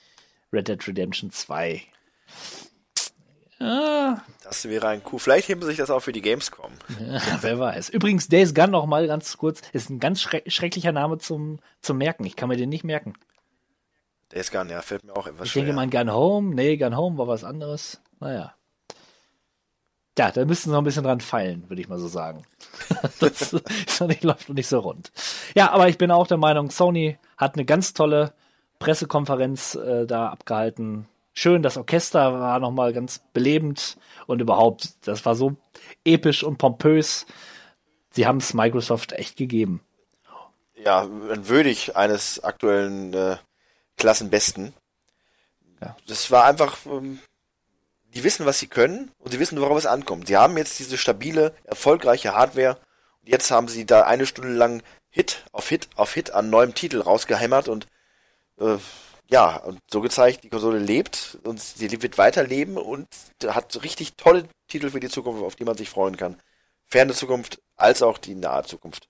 [0.53, 1.83] Red Dead Redemption 2.
[3.59, 5.21] Ah, Das wäre ein Coup.
[5.21, 6.73] Vielleicht heben sie sich das auch für die Gamescom.
[7.01, 7.91] ja, wer weiß.
[7.91, 11.99] Übrigens, Days Gone noch mal ganz kurz, ist ein ganz schreck schrecklicher Name zum, zum
[11.99, 12.25] Merken.
[12.25, 13.15] Ich kann mir den nicht merken.
[14.51, 15.63] Gar nicht, ja, fällt mir auch etwas Ich schwer.
[15.65, 16.55] denke mal an Gun Home.
[16.55, 18.01] Nee, Gun Home war was anderes.
[18.19, 18.55] Naja.
[20.19, 22.45] Ja, da müssten sie noch ein bisschen dran feilen, würde ich mal so sagen.
[23.21, 25.11] das ist noch nicht, läuft noch nicht so rund.
[25.55, 28.35] Ja, aber ich bin auch der Meinung, Sony hat eine ganz tolle
[28.79, 31.09] Pressekonferenz äh, da abgehalten.
[31.33, 35.57] Schön, das Orchester war nochmal ganz belebend und überhaupt, das war so
[36.05, 37.25] episch und pompös.
[38.11, 39.81] Sie haben es Microsoft echt gegeben.
[40.75, 43.37] ja, würdig eines aktuellen äh,
[43.97, 44.75] Klassenbesten.
[45.81, 45.97] Ja.
[46.07, 47.21] Das war einfach, ähm,
[48.15, 50.29] die wissen, was sie können und sie wissen, worauf es ankommt.
[50.29, 52.79] Sie haben jetzt diese stabile, erfolgreiche Hardware
[53.21, 56.75] und jetzt haben sie da eine Stunde lang Hit auf Hit auf Hit an neuem
[56.75, 57.87] Titel rausgehämmert und
[58.59, 58.79] äh,
[59.29, 63.09] ja, und so gezeigt, die Konsole lebt und sie wird weiterleben und
[63.47, 66.41] hat richtig tolle Titel für die Zukunft, auf die man sich freuen kann.
[66.87, 69.09] Ferne Zukunft als auch die nahe Zukunft.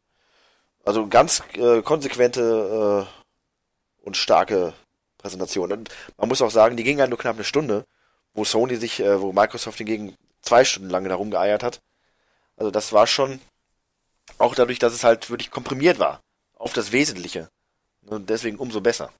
[0.84, 4.74] Also ganz äh, konsequente äh, und starke
[5.18, 5.72] Präsentation.
[5.72, 7.84] Und man muss auch sagen, die ging halt nur knapp eine Stunde,
[8.34, 11.80] wo Sony sich, äh, wo Microsoft hingegen zwei Stunden lang darum geeiert hat.
[12.56, 13.40] Also das war schon
[14.38, 16.20] auch dadurch, dass es halt wirklich komprimiert war
[16.56, 17.48] auf das Wesentliche.
[18.06, 19.10] Und deswegen umso besser.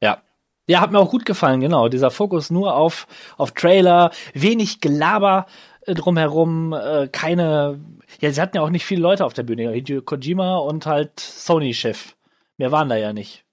[0.00, 0.22] Ja.
[0.66, 1.88] Ja, hat mir auch gut gefallen, genau.
[1.88, 5.46] Dieser Fokus nur auf, auf Trailer, wenig Gelaber
[5.82, 7.80] äh, drumherum, äh, keine.
[8.20, 9.72] Ja, sie hatten ja auch nicht viele Leute auf der Bühne.
[9.72, 12.14] Hideo Kojima und halt Sony-Chef.
[12.56, 13.44] Mehr waren da ja nicht.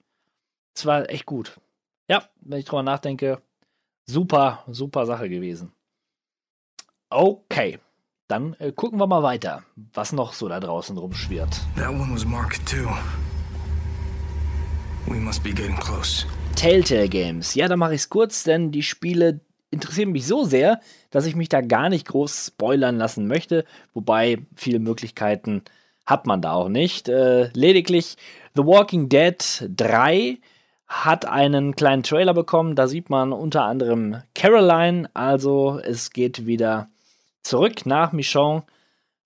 [0.76, 1.60] Es war echt gut.
[2.08, 3.42] Ja, wenn ich drüber nachdenke,
[4.10, 5.72] super, super Sache gewesen.
[7.10, 7.80] Okay,
[8.28, 9.64] dann äh, gucken wir mal weiter,
[9.94, 11.62] was noch so da draußen rumschwirrt.
[11.76, 12.88] That one was Mark II.
[15.08, 16.26] We must be getting close.
[16.56, 17.56] Telltale Games.
[17.56, 20.82] Ja, da mache ich es kurz, denn die Spiele interessieren mich so sehr,
[21.12, 23.66] dass ich mich da gar nicht groß spoilern lassen möchte.
[23.94, 25.64] Wobei viele Möglichkeiten
[26.06, 27.10] hat man da auch nicht.
[27.10, 28.18] Äh, lediglich
[28.56, 29.38] The Walking Dead
[29.70, 30.40] 3
[30.88, 32.76] hat einen kleinen Trailer bekommen.
[32.76, 35.10] Da sieht man unter anderem Caroline.
[35.14, 36.90] Also es geht wieder
[37.44, 38.64] zurück nach Michonne.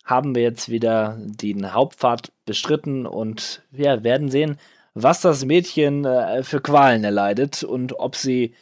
[0.03, 4.57] Haben wir jetzt wieder den Hauptpfad bestritten und wir werden sehen,
[4.93, 8.55] was das Mädchen äh, für Qualen erleidet und ob sie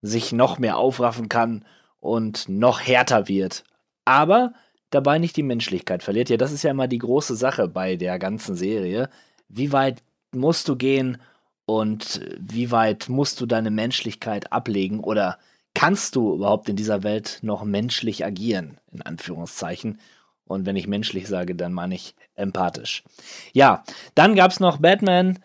[0.00, 1.64] sich noch mehr aufraffen kann
[1.98, 3.64] und noch härter wird.
[4.04, 4.52] Aber
[4.90, 6.30] dabei nicht die Menschlichkeit verliert.
[6.30, 9.10] Ja, das ist ja immer die große Sache bei der ganzen Serie.
[9.48, 10.02] Wie weit
[10.32, 11.18] musst du gehen
[11.66, 15.38] und wie weit musst du deine Menschlichkeit ablegen oder
[15.74, 20.00] kannst du überhaupt in dieser Welt noch menschlich agieren, in Anführungszeichen.
[20.46, 23.02] Und wenn ich menschlich sage, dann meine ich empathisch.
[23.52, 23.84] Ja,
[24.14, 25.40] dann gab es noch Batman.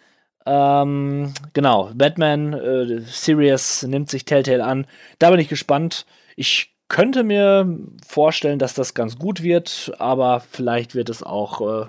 [0.46, 4.86] Ähm, genau, Batman äh, Series nimmt sich Telltale an.
[5.20, 6.06] Da bin ich gespannt.
[6.36, 7.78] Ich könnte mir
[8.08, 11.88] vorstellen, dass das ganz gut wird, aber vielleicht wird es auch äh,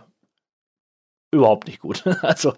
[1.32, 2.04] überhaupt nicht gut.
[2.22, 2.54] Also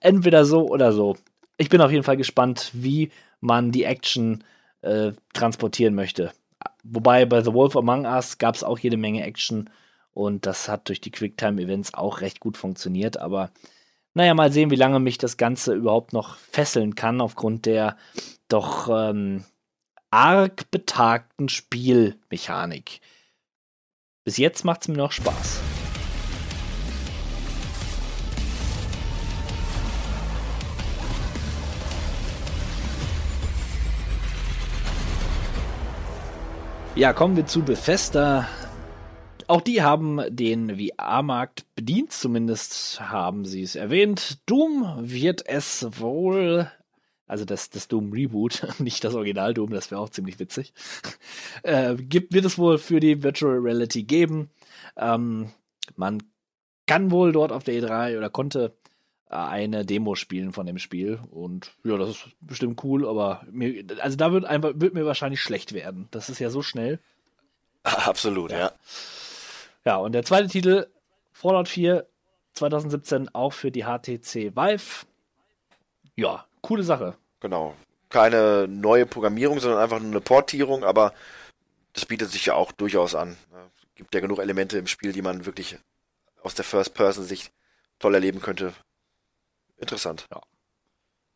[0.00, 1.16] entweder so oder so.
[1.56, 3.10] Ich bin auf jeden Fall gespannt, wie
[3.40, 4.42] man die Action
[4.82, 6.32] äh, transportieren möchte.
[6.82, 9.70] Wobei bei The Wolf Among Us gab es auch jede Menge Action
[10.12, 13.50] und das hat durch die Quicktime-Events auch recht gut funktioniert, aber
[14.14, 17.96] naja, mal sehen, wie lange mich das Ganze überhaupt noch fesseln kann, aufgrund der
[18.48, 19.44] doch ähm,
[20.10, 23.00] arg betagten Spielmechanik.
[24.24, 25.73] Bis jetzt macht es mir noch Spaß.
[36.96, 38.48] Ja, kommen wir zu Bethesda.
[39.48, 44.38] Auch die haben den VR-Markt bedient, zumindest haben sie es erwähnt.
[44.46, 46.70] Doom wird es wohl,
[47.26, 50.72] also das, das Doom Reboot, nicht das Original Doom, das wäre auch ziemlich witzig,
[51.64, 54.50] äh, gibt, wird es wohl für die Virtual Reality geben.
[54.96, 55.50] Ähm,
[55.96, 56.22] man
[56.86, 58.76] kann wohl dort auf der E3 oder konnte
[59.34, 64.16] eine Demo spielen von dem Spiel und ja, das ist bestimmt cool, aber mir, also
[64.16, 66.08] da wird einfach wird mir wahrscheinlich schlecht werden.
[66.12, 67.00] Das ist ja so schnell.
[67.82, 68.72] Absolut, ja.
[69.84, 70.86] Ja, und der zweite Titel,
[71.32, 72.06] Fallout 4
[72.54, 75.06] 2017, auch für die HTC Vive.
[76.14, 77.16] Ja, coole Sache.
[77.40, 77.74] Genau.
[78.08, 81.12] Keine neue Programmierung, sondern einfach nur eine Portierung, aber
[81.92, 83.36] das bietet sich ja auch durchaus an.
[83.74, 85.76] Es gibt ja genug Elemente im Spiel, die man wirklich
[86.42, 87.52] aus der First-Person-Sicht
[87.98, 88.72] toll erleben könnte.
[89.78, 90.26] Interessant.
[90.30, 90.40] Ja.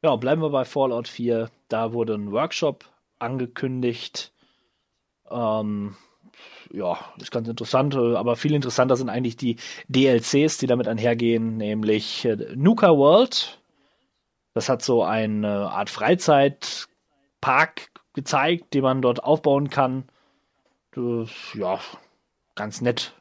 [0.03, 1.51] Ja, bleiben wir bei Fallout 4.
[1.69, 2.85] Da wurde ein Workshop
[3.19, 4.33] angekündigt.
[5.29, 5.97] Ähm,
[6.73, 9.57] ja, ist ganz interessant, äh, aber viel interessanter sind eigentlich die
[9.89, 13.61] DLCs, die damit einhergehen, nämlich äh, Nuka World.
[14.55, 20.05] Das hat so eine Art Freizeitpark gezeigt, den man dort aufbauen kann.
[20.97, 21.25] äh,
[21.55, 21.81] ja,
[22.55, 23.15] ganz nett.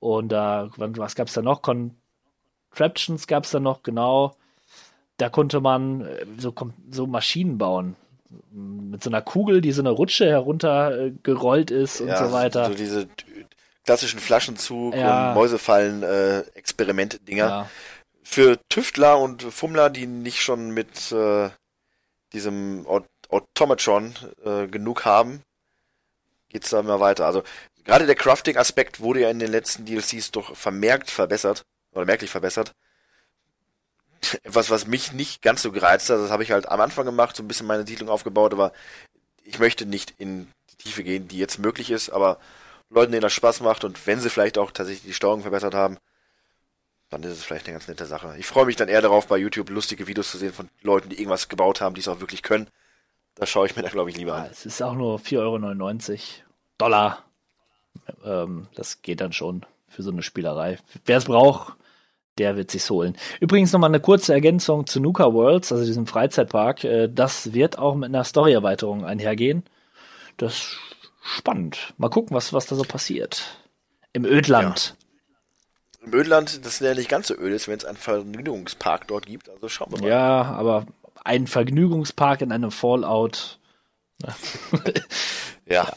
[0.00, 1.62] Und da, was gab's da noch?
[2.70, 4.36] Contraptions gab's da noch, genau.
[5.16, 6.54] Da konnte man äh, so,
[6.90, 7.96] so Maschinen bauen.
[8.50, 12.66] Mit so einer Kugel, die so eine Rutsche heruntergerollt ist und Ja, so weiter.
[12.66, 13.08] So diese
[13.84, 15.30] klassischen Flaschenzug Ja.
[15.30, 16.44] und Mäusefallen äh.
[17.48, 17.70] Ja.
[18.22, 21.48] Für Tüftler und Fummler, die nicht schon mit äh,
[22.32, 24.14] diesem Aut Automatron
[24.44, 25.42] äh, genug haben,
[26.48, 27.26] geht's da immer weiter.
[27.26, 27.42] Also
[27.84, 31.64] gerade der Crafting-Aspekt wurde ja in den letzten DLCs doch vermerkt verbessert
[31.98, 32.74] oder merklich verbessert.
[34.42, 37.36] Etwas, was mich nicht ganz so gereizt hat, das habe ich halt am Anfang gemacht,
[37.36, 38.72] so ein bisschen meine Siedlung aufgebaut, aber
[39.44, 42.38] ich möchte nicht in die Tiefe gehen, die jetzt möglich ist, aber
[42.90, 45.98] Leuten, denen das Spaß macht und wenn sie vielleicht auch tatsächlich die Steuerung verbessert haben,
[47.10, 48.34] dann ist es vielleicht eine ganz nette Sache.
[48.38, 51.16] Ich freue mich dann eher darauf, bei YouTube lustige Videos zu sehen von Leuten, die
[51.16, 52.68] irgendwas gebaut haben, die es auch wirklich können.
[53.34, 54.48] Da schaue ich mir dann, glaube ich, lieber Ja, an.
[54.50, 56.20] es ist auch nur 4,99 Euro.
[56.76, 57.24] Dollar.
[58.24, 60.78] Ähm, das geht dann schon für so eine Spielerei.
[61.04, 61.76] Wer es braucht,
[62.38, 63.16] der wird sich's holen.
[63.40, 66.84] Übrigens nochmal eine kurze Ergänzung zu Nuka Worlds, also diesem Freizeitpark.
[66.84, 69.64] Äh, das wird auch mit einer Story-Erweiterung einhergehen.
[70.36, 70.76] Das ist
[71.22, 71.94] spannend.
[71.98, 73.58] Mal gucken, was, was da so passiert.
[74.12, 74.96] Im Ödland.
[76.04, 79.48] Im Ödland, das ja nicht ganz so öd ist, wenn es einen Vergnügungspark dort gibt.
[79.48, 80.08] Also schauen wir mal.
[80.08, 80.86] Ja, aber
[81.24, 83.57] ein Vergnügungspark in einem Fallout.
[85.68, 85.92] Ja.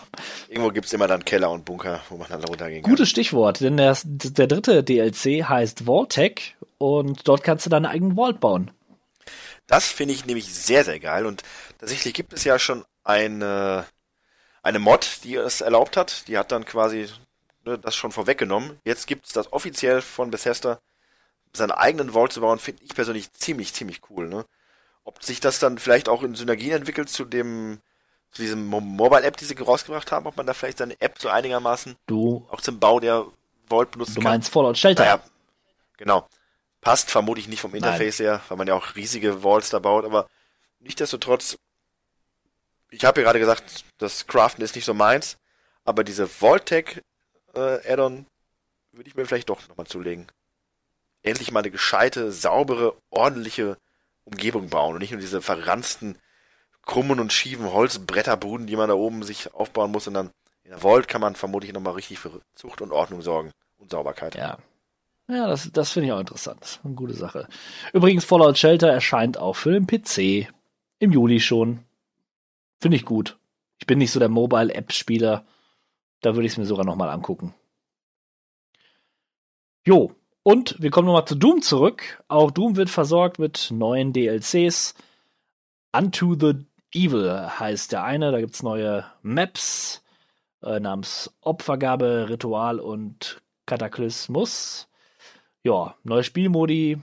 [0.49, 2.91] Irgendwo gibt's immer dann Keller und Bunker, wo man dann runtergehen kann.
[2.91, 8.15] Gutes Stichwort, denn der, der dritte DLC heißt Vaultec und dort kannst du deinen eigenen
[8.15, 8.71] Vault bauen.
[9.67, 11.25] Das finde ich nämlich sehr, sehr geil.
[11.25, 11.43] Und
[11.79, 13.85] tatsächlich gibt es ja schon eine,
[14.61, 16.27] eine Mod, die es erlaubt hat.
[16.27, 17.07] Die hat dann quasi
[17.63, 18.77] ne, das schon vorweggenommen.
[18.83, 20.79] Jetzt gibt es das offiziell von Bethesda.
[21.53, 24.27] Seinen eigenen Vault zu bauen, finde ich persönlich ziemlich, ziemlich cool.
[24.27, 24.45] Ne?
[25.05, 27.79] Ob sich das dann vielleicht auch in Synergien entwickelt zu dem
[28.31, 31.29] zu diesem Mo- Mobile-App, die sie rausgebracht haben, ob man da vielleicht seine App so
[31.29, 33.25] einigermaßen Du, auch zum Bau der
[33.67, 34.31] Vault benutzen du kann.
[34.31, 35.03] meinst Fallout Shelter.
[35.03, 35.23] Naja,
[35.97, 36.27] genau.
[36.81, 40.27] Passt vermutlich nicht vom Interface her, weil man ja auch riesige Walls da baut, aber
[40.79, 41.57] nichtsdestotrotz,
[42.89, 45.37] ich habe ja gerade gesagt, das Craften ist nicht so meins,
[45.85, 47.03] aber diese Vaultec
[47.53, 48.25] äh, Add-on
[48.93, 50.27] würde ich mir vielleicht doch nochmal zulegen.
[51.21, 53.77] Endlich mal eine gescheite, saubere, ordentliche
[54.25, 56.17] Umgebung bauen und nicht nur diese verranzten,
[56.83, 60.31] krummen und schiefen Holzbretterbuden, die man da oben sich aufbauen muss, sondern
[60.63, 64.35] in der Vault kann man vermutlich nochmal richtig für Zucht und Ordnung sorgen und Sauberkeit.
[64.35, 64.57] Ja.
[65.27, 66.81] Ja, das, das finde ich auch interessant.
[66.83, 67.47] Eine gute Sache.
[67.93, 70.51] Übrigens, Fallout Shelter erscheint auch für den PC
[70.99, 71.79] im Juli schon.
[72.81, 73.37] Finde ich gut.
[73.79, 75.45] Ich bin nicht so der Mobile-App-Spieler.
[76.21, 77.53] Da würde ich es mir sogar nochmal angucken.
[79.85, 80.13] Jo,
[80.43, 82.23] und wir kommen nochmal zu Doom zurück.
[82.27, 84.95] Auch Doom wird versorgt mit neuen DLCs.
[85.93, 88.31] Unto the Evil heißt der eine.
[88.31, 90.03] Da gibt es neue Maps
[90.63, 94.87] äh, namens Opfergabe, Ritual und Kataklysmus.
[95.63, 96.99] Ja, neue Spielmodi,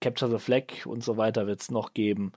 [0.00, 2.32] Capture the Flag und so weiter wird es noch geben.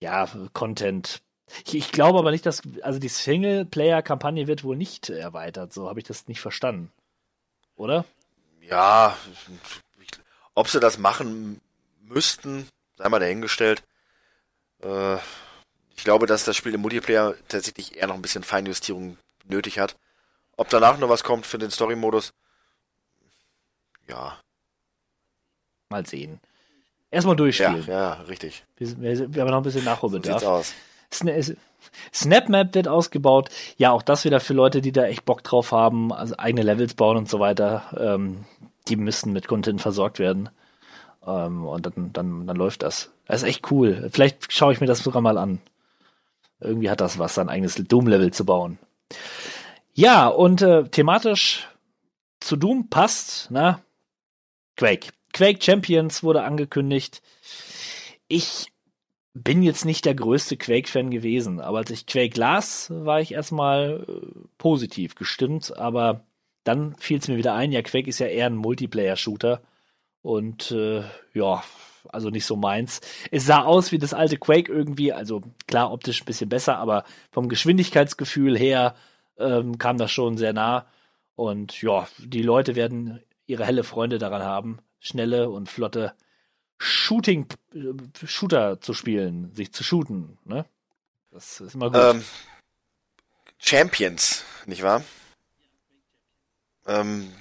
[0.00, 1.22] Ja, Content.
[1.66, 5.72] Ich, ich glaube aber nicht, dass, also die Singleplayer-Kampagne wird wohl nicht erweitert.
[5.72, 6.90] So habe ich das nicht verstanden.
[7.76, 8.04] Oder?
[8.60, 9.16] Ja,
[10.54, 11.60] ob sie das machen
[12.00, 13.82] müssten, sei mal dahingestellt.
[14.80, 15.18] Äh,
[15.96, 19.96] ich glaube, dass das Spiel im Multiplayer tatsächlich eher noch ein bisschen Feinjustierung nötig hat.
[20.56, 22.32] Ob danach noch was kommt für den Story-Modus,
[24.08, 24.38] ja,
[25.90, 26.40] Mal sehen.
[27.10, 27.86] Erstmal ja, durchspielen.
[27.86, 28.64] ja, richtig.
[28.78, 30.40] Wir, wir, haben noch ein bisschen So Nachholbedarf.
[30.40, 30.74] sieht's aus.
[31.12, 31.56] Sna-
[32.12, 33.50] SnapMap wird ausgebaut.
[33.76, 36.94] Ja, auch das wieder für Leute, die da echt Bock drauf haben, also eigene Levels
[36.94, 37.84] bauen und so weiter.
[37.98, 38.46] Ähm,
[38.88, 40.48] die müssen mit Content versorgt werden.
[41.26, 43.10] Ähm, und dann, dann, dann läuft das.
[43.26, 44.08] Das ist echt cool.
[44.10, 45.60] Vielleicht schaue ich mir das sogar mal an.
[46.62, 48.78] Irgendwie hat das was, sein eigenes Doom-Level zu bauen.
[49.94, 51.68] Ja, und äh, thematisch
[52.40, 53.80] zu Doom passt, na,
[54.76, 55.08] Quake.
[55.32, 57.22] Quake Champions wurde angekündigt.
[58.28, 58.66] Ich
[59.34, 64.04] bin jetzt nicht der größte Quake-Fan gewesen, aber als ich Quake las, war ich erstmal
[64.06, 64.26] äh,
[64.58, 66.24] positiv gestimmt, aber
[66.64, 69.62] dann fiel es mir wieder ein, ja, Quake ist ja eher ein Multiplayer-Shooter
[70.20, 71.02] und äh,
[71.34, 71.64] ja,
[72.08, 73.00] also nicht so meins.
[73.30, 77.04] Es sah aus wie das alte Quake irgendwie, also klar optisch ein bisschen besser, aber
[77.30, 78.94] vom Geschwindigkeitsgefühl her
[79.38, 80.86] ähm, kam das schon sehr nah
[81.34, 86.14] und ja, die Leute werden ihre helle Freunde daran haben, schnelle und flotte
[86.78, 90.64] Shooting, äh, Shooter zu spielen, sich zu shooten, ne?
[91.30, 92.00] Das ist immer gut.
[92.00, 92.24] Ähm,
[93.58, 95.04] Champions, nicht wahr?
[96.86, 97.32] Ähm,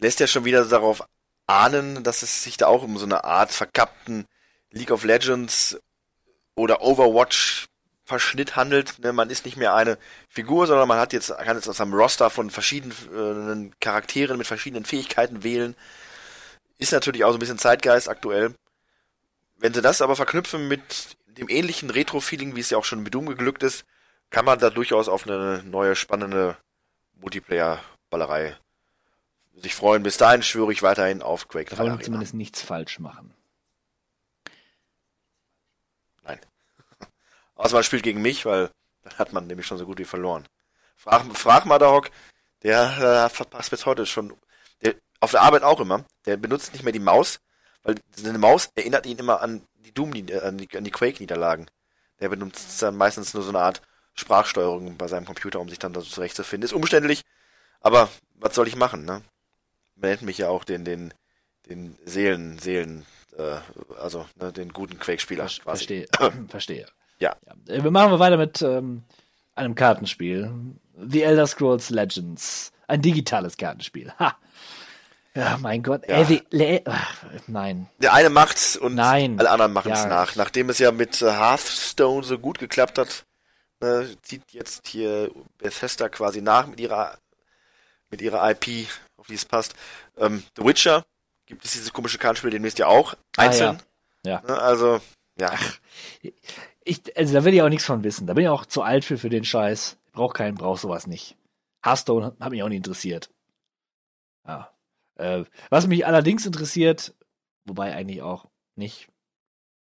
[0.00, 1.04] lässt ja schon wieder darauf
[1.46, 4.26] ahnen, dass es sich da auch um so eine Art verkappten
[4.70, 5.78] League of Legends
[6.54, 7.66] oder Overwatch
[8.06, 8.98] Verschnitt handelt.
[8.98, 9.12] Ne?
[9.12, 9.98] Man ist nicht mehr eine
[10.28, 14.46] Figur, sondern man hat jetzt, kann jetzt aus einem Roster von verschiedenen äh, Charakteren mit
[14.46, 15.74] verschiedenen Fähigkeiten wählen.
[16.76, 18.54] Ist natürlich auch so ein bisschen Zeitgeist aktuell.
[19.56, 23.14] Wenn sie das aber verknüpfen mit dem ähnlichen Retro-Feeling, wie es ja auch schon mit
[23.14, 23.86] Doom geglückt ist,
[24.30, 26.58] kann man da durchaus auf eine neue, spannende
[27.14, 28.56] Multiplayer-Ballerei
[29.56, 30.02] sich freuen.
[30.02, 32.04] Bis dahin schwöre ich weiterhin auf Quake 3 Kann man Arena.
[32.04, 33.34] zumindest nichts falsch machen.
[36.22, 36.40] Nein.
[37.54, 38.70] Außer man spielt gegen mich, weil
[39.02, 40.46] dann hat man nämlich schon so gut wie verloren.
[40.96, 42.10] Frag, frag Madahawk,
[42.62, 44.32] der äh, verpasst bis heute schon,
[44.82, 47.40] der, auf der Arbeit auch immer, der benutzt nicht mehr die Maus,
[47.82, 51.66] weil eine Maus erinnert ihn immer an die Doom, äh, an die, an die Quake-Niederlagen.
[52.20, 53.82] Der benutzt dann meistens nur so eine Art
[54.14, 56.64] Sprachsteuerung bei seinem Computer, um sich dann da so zurechtzufinden.
[56.64, 57.22] Ist umständlich,
[57.80, 59.22] aber was soll ich machen, ne?
[59.96, 61.14] Man nennt mich ja auch den, den,
[61.68, 63.06] den Seelen, Seelen,
[63.36, 63.56] äh,
[63.98, 65.48] also ne, den guten Quake-Spieler.
[65.48, 66.06] Verstehe.
[66.48, 66.86] Verstehe.
[67.18, 67.36] Ja.
[67.68, 69.04] Äh, Wir machen wir weiter mit ähm,
[69.54, 70.50] einem Kartenspiel.
[70.96, 72.72] The Elder Scrolls Legends.
[72.86, 74.12] Ein digitales Kartenspiel.
[74.18, 74.36] Ha.
[75.36, 76.02] Ja, mein Gott.
[76.08, 76.16] Ja.
[76.18, 77.88] Ey, wie, le ach, nein.
[77.98, 79.36] Der eine macht's und Nein.
[79.40, 80.06] alle anderen machen's Ja.
[80.06, 80.36] nach.
[80.36, 83.24] Nachdem es ja mit äh, Hearthstone so gut geklappt hat,
[83.80, 87.18] ne, zieht jetzt hier Bethesda quasi nach mit ihrer
[88.10, 89.74] mit ihrer IP, auf die es passt.
[90.18, 91.04] Ähm, The Witcher
[91.46, 93.78] gibt es dieses komische Kartenspiel demnächst ja auch einzeln.
[94.24, 94.42] Ah, ja.
[94.46, 95.00] Ne, also
[95.38, 95.52] ja,
[96.84, 98.26] Ich, also da will ich auch nichts von wissen.
[98.26, 99.98] Da bin ich auch zu alt für, für den Scheiß.
[100.04, 101.36] Ich brauch keinen, brauch sowas nicht.
[101.82, 103.30] Hearthstone hat, hat mich auch nicht interessiert.
[104.46, 104.70] Ja.
[105.16, 107.14] Äh, was mich allerdings interessiert,
[107.64, 109.08] wobei eigentlich auch nicht,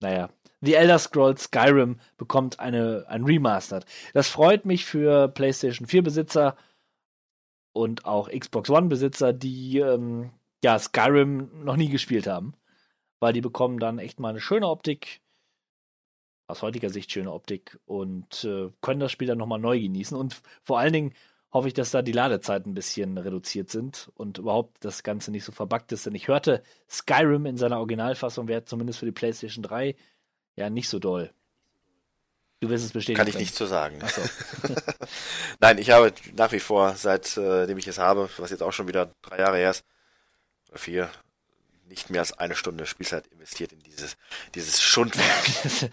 [0.00, 0.28] naja,
[0.60, 3.86] The Elder Scrolls Skyrim bekommt eine, ein Remastered.
[4.12, 6.56] Das freut mich für PlayStation 4 Besitzer
[7.72, 10.30] und auch Xbox One Besitzer, die ähm,
[10.62, 12.54] ja Skyrim noch nie gespielt haben.
[13.20, 15.20] Weil die bekommen dann echt mal eine schöne Optik,
[16.48, 20.16] aus heutiger Sicht schöne Optik und äh, können das Spiel dann nochmal neu genießen.
[20.16, 21.14] Und vor allen Dingen
[21.52, 25.44] hoffe ich, dass da die Ladezeiten ein bisschen reduziert sind und überhaupt das Ganze nicht
[25.44, 26.06] so verbuggt ist.
[26.06, 29.94] Denn ich hörte, Skyrim in seiner Originalfassung wäre zumindest für die PlayStation 3
[30.56, 31.32] ja nicht so doll.
[32.62, 33.16] Du wirst es bestätigen.
[33.16, 33.42] kann ich können.
[33.42, 33.98] nicht so sagen.
[34.02, 34.22] Ach so.
[35.60, 39.10] Nein, ich habe nach wie vor, seitdem ich es habe, was jetzt auch schon wieder
[39.20, 39.84] drei Jahre her ist,
[40.70, 41.10] oder vier,
[41.88, 44.16] nicht mehr als eine Stunde Spielzeit investiert in dieses,
[44.54, 45.26] dieses Schundwerk.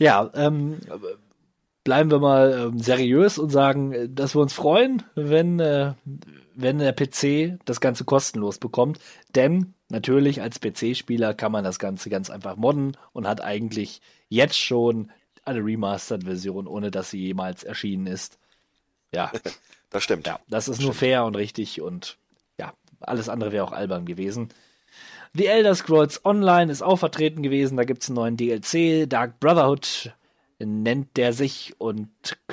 [0.00, 0.78] Ja, ähm,
[1.82, 5.94] bleiben wir mal ähm, seriös und sagen, äh, dass wir uns freuen, wenn, äh,
[6.54, 9.00] wenn der PC das Ganze kostenlos bekommt.
[9.34, 14.58] Denn natürlich als PC-Spieler kann man das Ganze ganz einfach modden und hat eigentlich jetzt
[14.58, 15.10] schon
[15.44, 18.38] eine Remastered-Version, ohne dass sie jemals erschienen ist.
[19.12, 19.32] Ja,
[19.90, 20.26] Das stimmt.
[20.26, 22.18] ja, das ist nur fair und richtig und
[22.58, 24.50] ja, alles andere wäre auch albern gewesen.
[25.34, 27.76] The Elder Scrolls Online ist auch vertreten gewesen.
[27.76, 29.08] Da gibt es einen neuen DLC.
[29.08, 30.12] Dark Brotherhood
[30.58, 32.08] nennt der sich und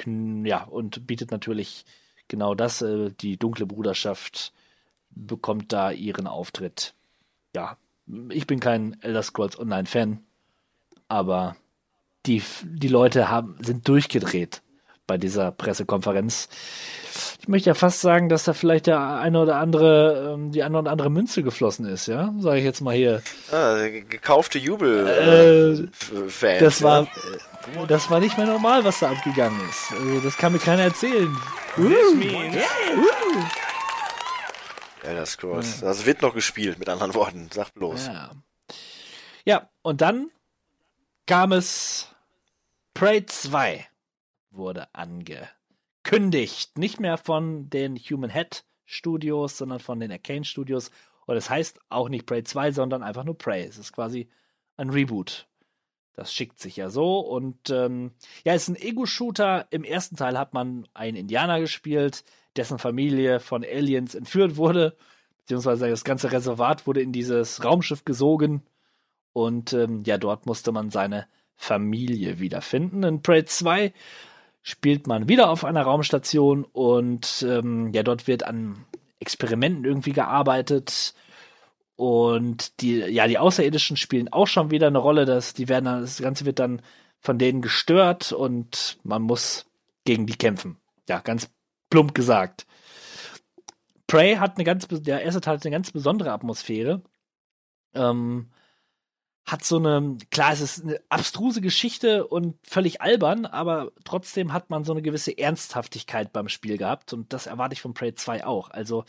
[0.05, 1.85] ja, und bietet natürlich
[2.27, 2.81] genau das.
[2.81, 4.53] Äh, die dunkle Bruderschaft
[5.09, 6.93] bekommt da ihren Auftritt.
[7.55, 7.77] Ja,
[8.29, 10.19] ich bin kein Elder Scrolls Online-Fan,
[11.07, 11.55] aber
[12.25, 14.61] die, die Leute haben, sind durchgedreht
[15.07, 16.49] bei dieser Pressekonferenz.
[17.39, 20.79] Ich möchte ja fast sagen, dass da vielleicht der eine oder andere, ähm, die eine
[20.79, 22.33] oder andere Münze geflossen ist, ja?
[22.39, 23.21] Sage ich jetzt mal hier.
[23.53, 26.59] Ah, gekaufte Jubel Äh, äh, Fans.
[26.59, 27.85] Das war, ja.
[27.87, 29.93] das war nicht mehr normal, was da abgegangen ist.
[29.93, 31.33] Also, das kann mir keiner erzählen.
[31.77, 31.91] Uh,
[35.05, 35.79] Elder Scrolls.
[35.81, 37.49] Das wird noch gespielt, mit anderen Worten.
[37.51, 38.07] Sag bloß.
[38.07, 38.31] Ja.
[39.45, 40.31] ja, und dann
[41.25, 42.09] kam es
[42.93, 43.87] Prey 2
[44.51, 46.77] wurde angekündigt.
[46.77, 50.91] Nicht mehr von den Human Head Studios, sondern von den Arcane Studios.
[51.25, 53.65] Und es heißt auch nicht Prey 2, sondern einfach nur Prey.
[53.65, 54.29] Es ist quasi
[54.77, 55.47] ein Reboot.
[56.13, 57.19] Das schickt sich ja so.
[57.19, 58.11] Und ähm,
[58.45, 59.67] ja, es ist ein Ego-Shooter.
[59.71, 62.23] Im ersten Teil hat man einen Indianer gespielt,
[62.57, 64.95] dessen Familie von Aliens entführt wurde.
[65.39, 68.63] Beziehungsweise das ganze Reservat wurde in dieses Raumschiff gesogen.
[69.33, 73.03] Und ähm, ja, dort musste man seine Familie wiederfinden.
[73.03, 73.93] In Prey 2
[74.61, 78.85] spielt man wieder auf einer Raumstation und ähm, ja, dort wird an
[79.19, 81.13] Experimenten irgendwie gearbeitet.
[81.95, 85.25] Und die, ja, die Außerirdischen spielen auch schon wieder eine Rolle.
[85.25, 86.81] Das, die werden, dann- das Ganze wird dann
[87.19, 89.65] von denen gestört und man muss
[90.03, 90.77] gegen die kämpfen.
[91.07, 91.49] Ja, ganz
[91.89, 92.65] plump gesagt.
[94.07, 97.01] Prey hat eine ganz, der erste Teil hat eine ganz besondere Atmosphäre.
[97.93, 98.51] Ähm,
[99.45, 104.69] hat so eine, klar, es ist eine abstruse Geschichte und völlig albern, aber trotzdem hat
[104.71, 108.45] man so eine gewisse Ernsthaftigkeit beim Spiel gehabt und das erwarte ich von Prey 2
[108.45, 108.71] auch.
[108.71, 109.05] Also,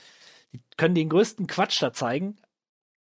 [0.53, 2.37] die können den größten Quatsch da zeigen,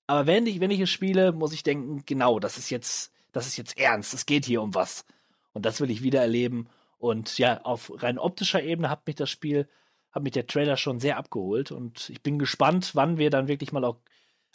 [0.08, 3.48] Aber wenn ich, wenn ich es spiele, muss ich denken, genau, das ist jetzt, das
[3.48, 5.06] ist jetzt ernst, es geht hier um was.
[5.54, 6.70] Und das will ich wieder erleben.
[6.98, 9.68] Und ja, auf rein optischer Ebene hat mich das Spiel,
[10.12, 11.72] hat mich der Trailer schon sehr abgeholt.
[11.72, 13.98] Und ich bin gespannt, wann wir dann wirklich mal auch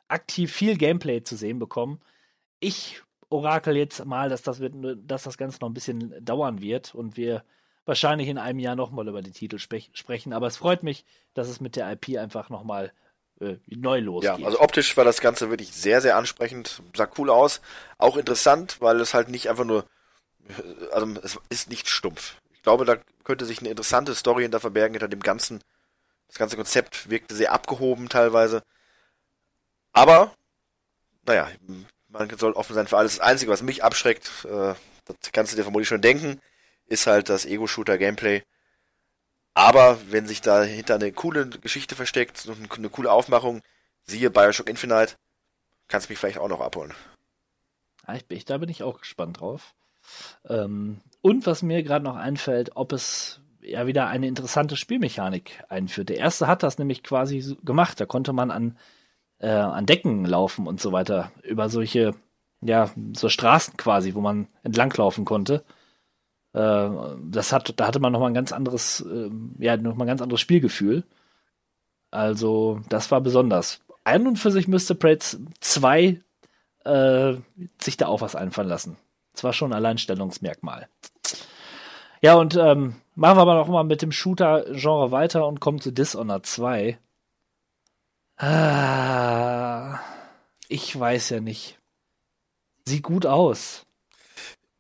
[0.09, 2.01] aktiv viel Gameplay zu sehen bekommen.
[2.59, 6.95] Ich orakel jetzt mal, dass das, wird, dass das Ganze noch ein bisschen dauern wird
[6.95, 7.45] und wir
[7.87, 10.33] wahrscheinlich in einem Jahr nochmal über die Titel spre sprechen.
[10.33, 11.05] Aber es freut mich,
[11.35, 12.93] dass es mit der IP einfach nochmal
[13.41, 14.39] äh, neu losgeht.
[14.39, 16.83] Ja, also optisch war das Ganze wirklich sehr, sehr ansprechend.
[16.95, 17.61] Sah cool aus.
[17.99, 19.87] Auch interessant, weil es halt nicht einfach nur,
[20.93, 22.35] also es ist nicht stumpf.
[22.53, 25.63] Ich glaube, da könnte sich eine interessante Story hinter verbergen, hinter dem ganzen,
[26.29, 28.63] das ganze Konzept wirkte sehr abgehoben teilweise.
[29.93, 30.35] Aber,
[31.27, 31.49] naja,
[32.09, 33.17] man soll offen sein für alles.
[33.17, 34.75] Das Einzige, was mich abschreckt, äh,
[35.07, 36.41] das kannst du dir vermutlich schon denken,
[36.87, 38.43] ist halt das Ego-Shooter-Gameplay.
[39.55, 43.63] Aber wenn sich da hinter eine coole Geschichte versteckt, eine coole Aufmachung,
[44.07, 45.15] siehe Bioshock Infinite,
[45.89, 46.95] kannst mich vielleicht auch noch abholen.
[48.07, 49.75] Ja, ich bin, da bin ich auch gespannt drauf.
[50.49, 56.09] Ähm, und was mir gerade noch einfällt, ob es ja wieder eine interessante Spielmechanik einführt.
[56.09, 58.01] Der erste hat das nämlich quasi gemacht.
[58.01, 58.77] Da konnte man an
[59.41, 61.33] äh, an Decken laufen und so weiter.
[61.43, 62.15] Über solche,
[62.61, 65.65] ja, so Straßen quasi, wo man entlanglaufen konnte.
[66.53, 66.91] Äh,
[67.25, 70.41] das hat, da hatte man nochmal ein ganz anderes, äh, ja, nochmal ein ganz anderes
[70.41, 71.05] Spielgefühl.
[72.11, 73.81] Also, das war besonders.
[74.05, 76.21] Ein und für sich müsste Preds 2
[76.85, 77.35] äh,
[77.81, 78.97] sich da auch was einfallen lassen.
[79.41, 80.87] Das war schon ein Alleinstellungsmerkmal.
[82.21, 85.93] Ja, und ähm, machen wir aber noch mal mit dem Shooter-Genre weiter und kommen zu
[85.93, 86.99] Dishonored 2.
[88.37, 89.99] Ah,
[90.69, 91.79] ich weiß ja nicht.
[92.85, 93.87] Sieht gut aus.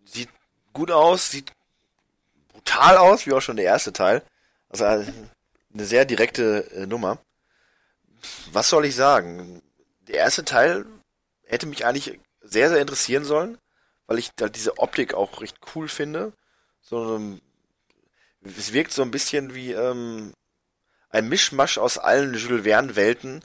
[0.04, 0.28] Sieht
[0.74, 1.50] gut aus, sieht
[2.52, 4.22] brutal aus, wie auch schon der erste Teil.
[4.68, 5.06] Also eine
[5.86, 7.16] sehr direkte äh, Nummer.
[8.52, 9.62] Was soll ich sagen?
[10.06, 10.84] Der erste Teil
[11.46, 13.56] hätte mich eigentlich sehr, sehr interessieren sollen,
[14.10, 16.32] weil ich da diese Optik auch recht cool finde.
[16.82, 17.20] So,
[18.42, 20.34] es wirkt so ein bisschen wie ähm,
[21.10, 23.44] ein Mischmasch aus allen Jules Verne Welten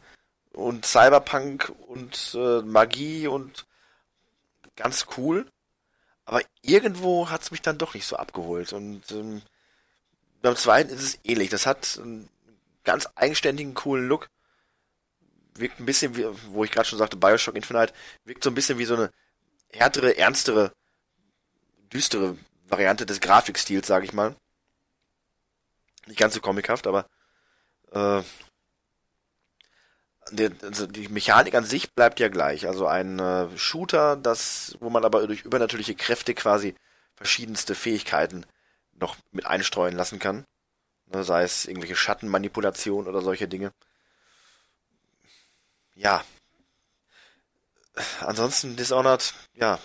[0.54, 3.68] und Cyberpunk und äh, Magie und
[4.76, 5.46] ganz cool.
[6.26, 8.74] Aber irgendwo hat es mich dann doch nicht so abgeholt.
[8.74, 9.44] Und ähm,
[10.42, 11.52] beim zweiten ist es ähnlich.
[11.52, 12.28] Das hat einen
[12.84, 14.32] ganz eigenständigen, coolen Look.
[15.54, 17.94] Wirkt ein bisschen wie, wo ich gerade schon sagte, Bioshock Infinite,
[18.24, 19.12] wirkt so ein bisschen wie so eine
[19.76, 20.72] härtere, ernstere,
[21.94, 22.38] düstere
[22.68, 24.36] Variante des Grafikstils, sage ich mal.
[26.08, 27.08] Nicht ganz so comichaft, aber
[27.92, 28.22] äh,
[30.32, 32.68] die, also die Mechanik an sich bleibt ja gleich.
[32.68, 36.76] Also ein äh, Shooter, das, wo man aber durch übernatürliche Kräfte quasi
[37.16, 38.46] verschiedenste Fähigkeiten
[38.94, 40.46] noch mit einstreuen lassen kann.
[41.08, 43.72] Ne, sei es irgendwelche Schattenmanipulation oder solche Dinge.
[45.96, 46.24] Ja.
[48.22, 49.80] Ansonsten Dishonored, ja.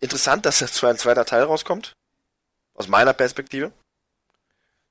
[0.00, 1.92] Interessant, dass jetzt ein zweiter Teil rauskommt.
[2.74, 3.72] Aus meiner Perspektive.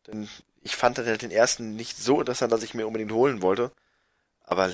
[0.07, 0.29] Denn
[0.61, 3.71] ich fand den ersten nicht so interessant, dass ich mir unbedingt holen wollte.
[4.43, 4.71] Aber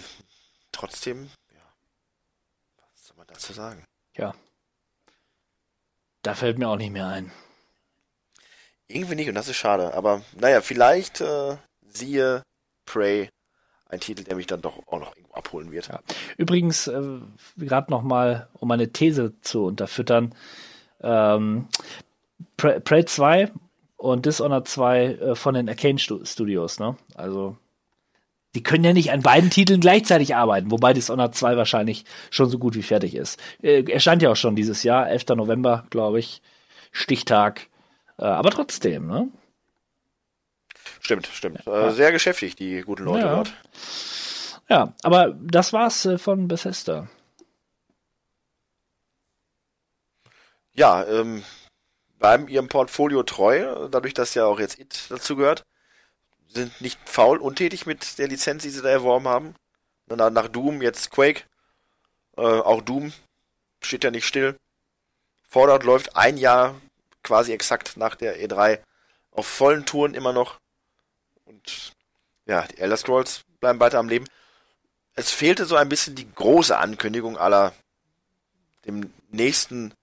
[0.72, 1.62] trotzdem, ja,
[2.94, 3.86] was soll man dazu sagen?
[4.16, 4.34] Ja.
[6.24, 7.32] Da fällt mir auch nicht mehr ein.
[8.88, 9.94] Irgendwie nicht und das ist schade.
[9.94, 12.44] Aber naja, vielleicht äh, siehe
[12.86, 13.30] Prey,
[13.90, 15.88] ein Titel, der mich dann doch auch noch irgendwo abholen wird.
[15.88, 16.00] Ja.
[16.38, 17.02] Übrigens, äh,
[17.58, 20.34] gerade nochmal, um meine These zu unterfüttern,
[21.02, 21.68] ähm,
[22.58, 23.52] Prey, Prey 2
[23.98, 26.98] und Dishonored 2 äh, von den Arcane Studios, ne?
[27.16, 27.58] Also
[28.56, 32.60] die können ja nicht an beiden Titeln gleichzeitig arbeiten, wobei Dishonored 2 wahrscheinlich schon so
[32.60, 33.40] gut wie fertig ist.
[33.62, 35.30] Äh, erscheint ja auch schon dieses Jahr, 11.
[35.36, 36.42] November, glaube ich.
[36.92, 37.68] Stichtag.
[38.20, 39.30] Äh, aber trotzdem, ne?
[41.04, 41.66] Stimmt, stimmt.
[41.66, 41.88] Ja.
[41.88, 43.36] Äh, sehr geschäftig, die guten Leute ja.
[43.36, 43.54] dort.
[44.70, 47.10] Ja, aber das war's äh, von Bethesda.
[50.74, 51.44] Ja, ähm,
[52.18, 55.66] bleiben ihrem Portfolio treu, dadurch, dass ja auch jetzt It dazu gehört.
[56.48, 59.56] Sind nicht faul, untätig mit der Lizenz, die sie da erworben haben.
[60.08, 61.44] Nach, nach Doom jetzt Quake.
[62.38, 63.12] Äh, auch Doom
[63.82, 64.56] steht ja nicht still.
[65.50, 66.80] Fallout läuft ein Jahr
[67.24, 68.80] quasi exakt nach der E3
[69.32, 70.63] auf vollen Touren immer noch.
[71.54, 71.94] Und
[72.46, 74.26] ja, die Elder Scrolls bleiben weiter am Leben.
[75.16, 77.74] Es fehlte so ein bisschen die große Ankündigung aller
[78.86, 79.94] dem nächsten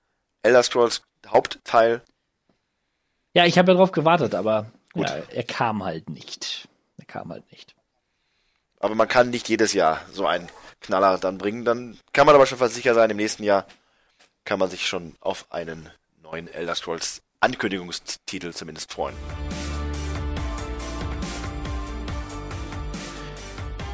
[0.43, 2.03] Elder Scrolls Hauptteil.
[3.35, 6.69] Ja, ich habe ja drauf gewartet, aber ja, er kam halt nicht.
[6.99, 7.75] Er kam halt nicht.
[8.79, 10.49] Aber man kann nicht jedes Jahr so einen
[10.81, 11.65] Knaller dann bringen.
[11.65, 13.67] Dann kann man aber schon fast sicher sein, im nächsten Jahr
[14.45, 15.91] kann man sich schon auf einen
[16.23, 19.17] neuen Elder Scrolls Ankündigungstitel zumindest freuen.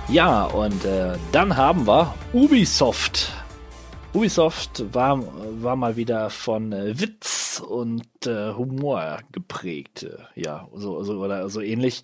[0.08, 3.32] Ja, und äh, dann haben wir Ubisoft.
[4.14, 5.20] Ubisoft war,
[5.60, 10.06] war mal wieder von äh, Witz und äh, Humor geprägt.
[10.36, 12.02] Ja, so, so oder so ähnlich.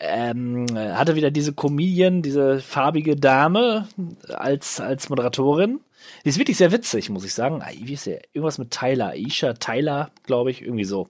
[0.00, 3.86] Ähm, hatte wieder diese Comedian, diese farbige Dame
[4.28, 5.78] als, als Moderatorin.
[6.24, 7.62] Die ist wirklich sehr witzig, muss ich sagen.
[7.62, 8.20] Ah, Wie ist der?
[8.32, 9.10] Irgendwas mit Tyler.
[9.10, 11.08] Aisha Tyler, glaube ich, irgendwie so.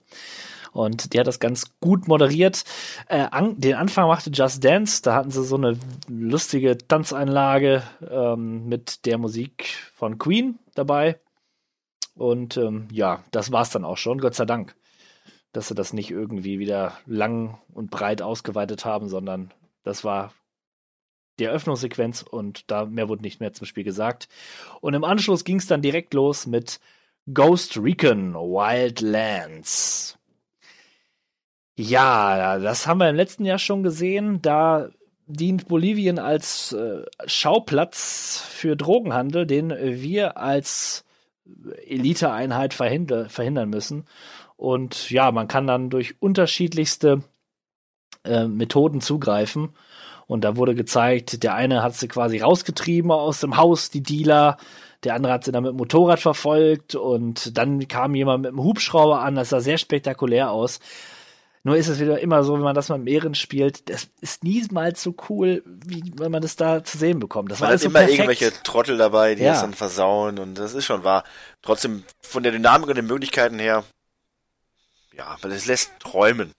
[0.73, 2.63] Und die hat das ganz gut moderiert.
[3.07, 5.01] Äh, an, den Anfang machte Just Dance.
[5.03, 5.77] Da hatten sie so eine
[6.07, 11.19] lustige Tanzeinlage ähm, mit der Musik von Queen dabei.
[12.15, 14.19] Und ähm, ja, das war's dann auch schon.
[14.19, 14.75] Gott sei Dank,
[15.51, 20.33] dass sie das nicht irgendwie wieder lang und breit ausgeweitet haben, sondern das war
[21.39, 24.27] die Eröffnungssequenz und da mehr wurde nicht mehr zum Spiel gesagt.
[24.81, 26.79] Und im Anschluss ging es dann direkt los mit
[27.33, 30.19] Ghost Recon Wildlands.
[31.75, 34.41] Ja, das haben wir im letzten Jahr schon gesehen.
[34.41, 34.89] Da
[35.25, 41.03] dient Bolivien als äh, Schauplatz für Drogenhandel, den wir als
[41.87, 44.05] Eliteeinheit verhinder verhindern müssen.
[44.55, 47.23] Und ja, man kann dann durch unterschiedlichste
[48.23, 49.69] äh, Methoden zugreifen.
[50.27, 54.57] Und da wurde gezeigt, der eine hat sie quasi rausgetrieben aus dem Haus, die Dealer.
[55.03, 58.63] Der andere hat sie dann mit dem Motorrad verfolgt und dann kam jemand mit dem
[58.63, 59.35] Hubschrauber an.
[59.35, 60.79] Das sah sehr spektakulär aus.
[61.65, 64.43] Nur ist es wieder immer so, wenn man das mal im Ehren spielt, das ist
[64.43, 67.51] niemals so cool, wie wenn man das da zu sehen bekommt.
[67.51, 68.19] Das Man war hat so immer perfekt.
[68.19, 69.53] irgendwelche Trottel dabei, die Ja.
[69.53, 71.23] das dann versauen und das ist schon wahr.
[71.61, 73.85] Trotzdem von der Dynamik und den Möglichkeiten her,
[75.15, 76.51] ja, aber das lässt träumen.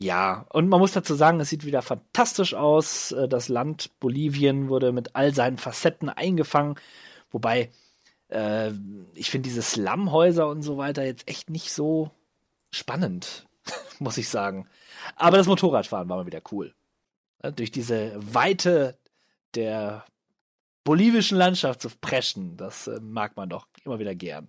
[0.00, 3.12] Ja, und man muss dazu sagen, es sieht wieder fantastisch aus.
[3.12, 6.74] Äh, Das Land Bolivien wurde mit all seinen Facetten eingefangen.
[7.30, 7.70] Wobei,
[8.28, 8.72] äh,
[9.14, 12.10] ich finde diese Slumhäuser und so weiter jetzt echt nicht so
[12.72, 13.46] spannend,
[13.98, 14.68] muss ich sagen.
[15.16, 16.74] Aber das Motorradfahren war mal wieder cool.
[17.40, 18.98] Äh, Durch diese Weite
[19.54, 20.04] der
[20.84, 24.48] bolivischen Landschaft zu preschen, das äh, mag man doch immer wieder gern.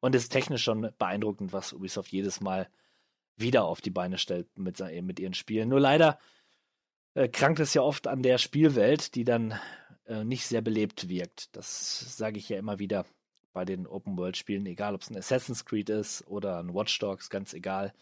[0.00, 2.68] Und ist technisch schon beeindruckend, was Ubisoft jedes Mal
[3.36, 5.68] wieder auf die Beine stellt mit, mit ihren Spielen.
[5.68, 6.18] Nur leider
[7.14, 9.58] äh, krankt es ja oft an der Spielwelt, die dann
[10.06, 11.54] äh, nicht sehr belebt wirkt.
[11.56, 13.06] Das sage ich ja immer wieder
[13.52, 17.52] bei den Open-World-Spielen, egal ob es ein Assassin's Creed ist oder ein Watch Dogs, ganz
[17.52, 17.92] egal.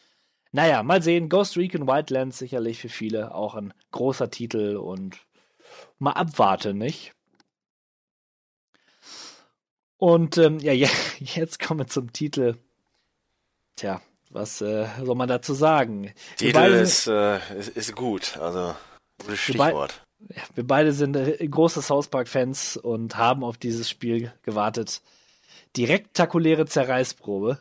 [0.52, 1.28] Naja, mal sehen.
[1.28, 5.18] Ghost Recon Wildlands sicherlich für viele auch ein großer Titel und
[5.98, 7.12] mal abwarten, nicht?
[9.96, 10.88] Und ähm, ja, je-
[11.20, 12.56] jetzt kommen wir zum Titel.
[13.76, 14.00] Tja,
[14.30, 16.04] was äh, soll man dazu sagen?
[16.04, 18.74] Wir Titel beide, ist, äh, ist, ist gut, also
[19.18, 20.06] gutes Wir beid- Stichwort.
[20.54, 25.02] wir beide sind äh, große South Park-Fans und haben auf dieses Spiel gewartet.
[25.76, 27.58] Direktakuläre Zerreißprobe.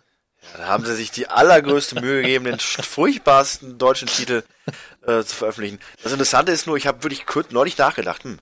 [0.58, 4.44] Da haben sie sich die allergrößte Mühe gegeben, den furchtbarsten deutschen Titel
[5.02, 5.80] äh, zu veröffentlichen.
[6.04, 8.40] Das Interessante ist nur, ich habe wirklich kurz neulich nachgedacht, hm,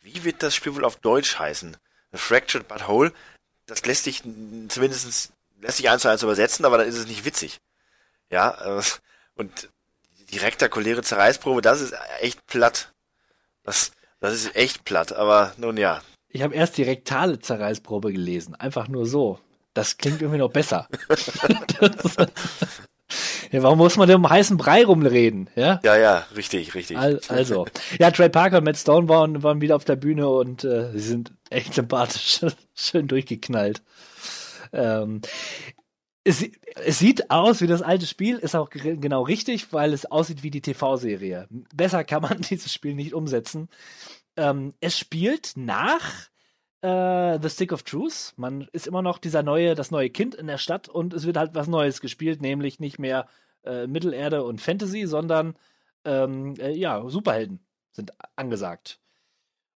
[0.00, 1.76] wie wird das Spiel wohl auf Deutsch heißen?
[2.12, 3.12] A Fractured But Whole,
[3.66, 4.22] das lässt sich
[4.68, 7.60] zumindest lässt sich eins zu eins übersetzen, aber dann ist es nicht witzig.
[8.30, 8.82] Ja, äh,
[9.34, 9.68] und
[10.30, 12.92] die rektakuläre Zerreißprobe, das ist echt platt.
[13.62, 16.02] Das, das ist echt platt, aber nun ja.
[16.28, 18.54] Ich habe erst die rektale Zerreißprobe gelesen.
[18.54, 19.40] Einfach nur so.
[19.74, 20.88] Das klingt irgendwie noch besser.
[21.08, 22.16] Das-
[23.52, 25.48] ja, warum muss man denn um heißen Brei rumreden?
[25.56, 25.80] Ja?
[25.82, 26.96] Ja, ja, richtig, richtig.
[26.98, 27.66] Al- Also,
[27.98, 30.98] ja, Trey Parker und Matt Stone waren, waren wieder auf der Bühne und äh, sie
[31.00, 32.40] sind echt sympathisch,
[32.74, 33.82] schön durchgeknallt.
[34.72, 35.20] Ähm,
[36.22, 36.44] es,
[36.76, 40.42] es sieht aus wie das alte Spiel, ist auch ge- genau richtig, weil es aussieht
[40.42, 41.48] wie die TV-Serie.
[41.74, 43.68] Besser kann man dieses Spiel nicht umsetzen.
[44.36, 46.28] Ähm, es spielt nach
[46.82, 48.34] äh, The Stick of Truth.
[48.36, 51.36] Man ist immer noch dieser neue, das neue Kind in der Stadt und es wird
[51.36, 53.28] halt was Neues gespielt, nämlich nicht mehr
[53.64, 55.56] äh, Mittelerde und Fantasy, sondern
[56.04, 57.60] ähm, äh, ja, Superhelden
[57.92, 59.00] sind angesagt.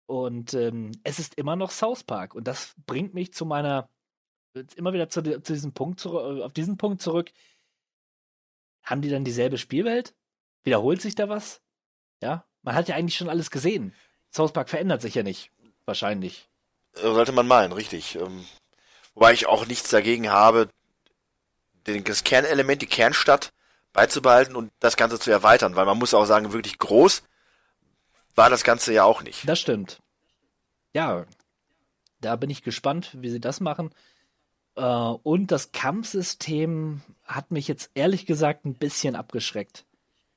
[0.06, 2.34] Und ähm, es ist immer noch South Park.
[2.34, 3.88] Und das bringt mich zu meiner,
[4.76, 7.32] immer wieder zu, zu diesem Punkt zurück, auf diesen Punkt zurück.
[8.82, 10.14] Haben die dann dieselbe Spielwelt?
[10.62, 11.62] Wiederholt sich da was?
[12.22, 13.94] Ja, man hat ja eigentlich schon alles gesehen.
[14.30, 15.50] South Park verändert sich ja nicht.
[15.86, 16.48] Wahrscheinlich.
[16.94, 18.16] Sollte man meinen, richtig.
[18.16, 18.46] Ähm,
[19.14, 20.68] wobei ich auch nichts dagegen habe,
[21.84, 23.52] das Kernelement, die Kernstadt
[23.92, 27.22] beizubehalten und das Ganze zu erweitern, weil man muss auch sagen, wirklich groß
[28.34, 29.48] war das Ganze ja auch nicht.
[29.48, 30.00] Das stimmt.
[30.94, 31.26] Ja,
[32.20, 33.90] da bin ich gespannt, wie sie das machen.
[34.76, 39.84] Äh, und das Kampfsystem hat mich jetzt ehrlich gesagt ein bisschen abgeschreckt.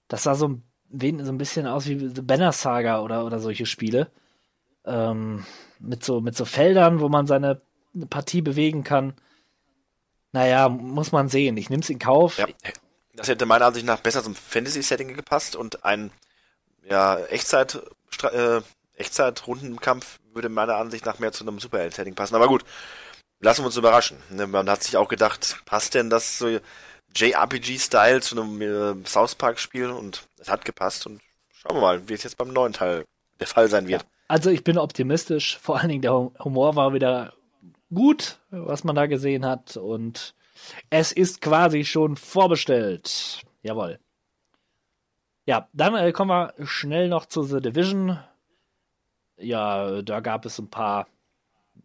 [0.07, 3.39] Das sah so ein, wen- so ein bisschen aus wie The Banner Saga oder, oder
[3.39, 4.11] solche Spiele.
[4.87, 5.45] Ähm,
[5.79, 7.61] mit, so, mit so Feldern, wo man seine
[8.09, 9.13] Partie bewegen kann.
[10.31, 11.57] Naja, muss man sehen.
[11.57, 12.37] Ich nehme es in Kauf.
[12.37, 12.47] Ja,
[13.13, 16.11] das hätte meiner Ansicht nach besser zum Fantasy-Setting gepasst und ein
[16.89, 17.81] ja, Echtzeit
[18.23, 18.61] äh,
[18.97, 22.35] Echtzeit-Rundenkampf würde meiner Ansicht nach mehr zu einem Superheld-Setting passen.
[22.35, 22.63] Aber gut,
[23.39, 24.17] lassen wir uns überraschen.
[24.29, 26.59] Ne, Man hat sich auch gedacht, passt denn das so
[27.15, 29.89] JRPG-Style zu einem äh, South Park-Spiel?
[29.89, 31.05] Und es hat gepasst.
[31.05, 33.05] Und schauen wir mal, wie es jetzt beim neuen Teil
[33.39, 34.05] der Fall sein wird.
[34.27, 35.57] Also ich bin optimistisch.
[35.57, 37.33] Vor allen Dingen der Humor war wieder
[37.93, 39.77] gut, was man da gesehen hat.
[39.77, 40.35] Und
[40.89, 43.41] es ist quasi schon vorbestellt.
[43.61, 43.99] Jawohl.
[45.45, 48.19] Ja, dann äh, kommen wir schnell noch zu The Division.
[49.37, 51.07] Ja, da gab es ein paar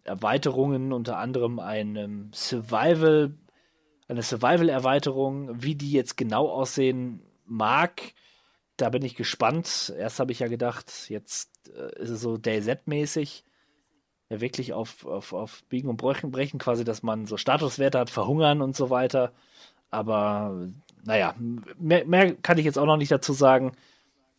[0.05, 3.35] Erweiterungen, unter anderem ein ähm, Survival,
[4.09, 5.63] eine Survival-Erweiterung.
[5.63, 8.15] Wie die jetzt genau aussehen mag,
[8.83, 9.95] da bin ich gespannt.
[9.97, 13.45] Erst habe ich ja gedacht, jetzt äh, ist es so DayZ-mäßig.
[14.29, 18.11] Ja, wirklich auf, auf, auf Biegen und Brechen, Brechen quasi, dass man so Statuswerte hat,
[18.11, 19.33] verhungern und so weiter.
[19.91, 20.69] Aber
[21.05, 21.35] naja,
[21.79, 23.73] mehr, mehr kann ich jetzt auch noch nicht dazu sagen.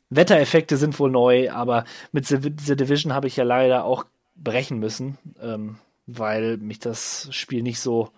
[0.09, 4.05] Wettereffekte sind wohl neu, aber mit The, Division habe ich ja leider auch
[4.35, 8.09] brechen müssen, ähm, weil mich das Spiel nicht so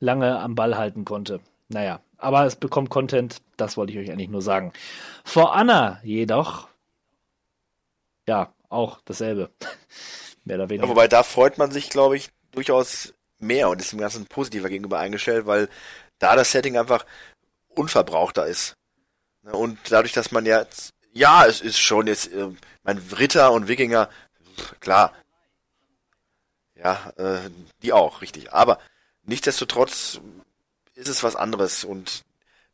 [0.00, 1.40] lange am Ball halten konnte.
[1.68, 4.72] Naja, aber es bekommt Content, das wollte ich euch eigentlich nur sagen.
[5.24, 6.68] For Anna jedoch,
[8.26, 9.50] ja, auch dasselbe.
[10.44, 10.84] Mehr oder weniger.
[10.84, 14.68] Ja, wobei da freut man sich, glaube ich, durchaus mehr und ist dem Ganzen positiver
[14.68, 15.68] gegenüber eingestellt, weil
[16.18, 17.04] da das Setting einfach
[17.68, 18.76] unverbrauchter ist.
[19.42, 20.64] Ne, und dadurch, dass man ja,
[21.12, 22.48] ja, es ist schon jetzt, äh,
[22.82, 24.08] mein Ritter und Wikinger,
[24.80, 25.12] klar.
[26.74, 27.50] Ja, äh,
[27.82, 28.52] die auch, richtig.
[28.52, 28.78] Aber
[29.22, 30.20] nichtsdestotrotz
[30.94, 32.24] ist es was anderes und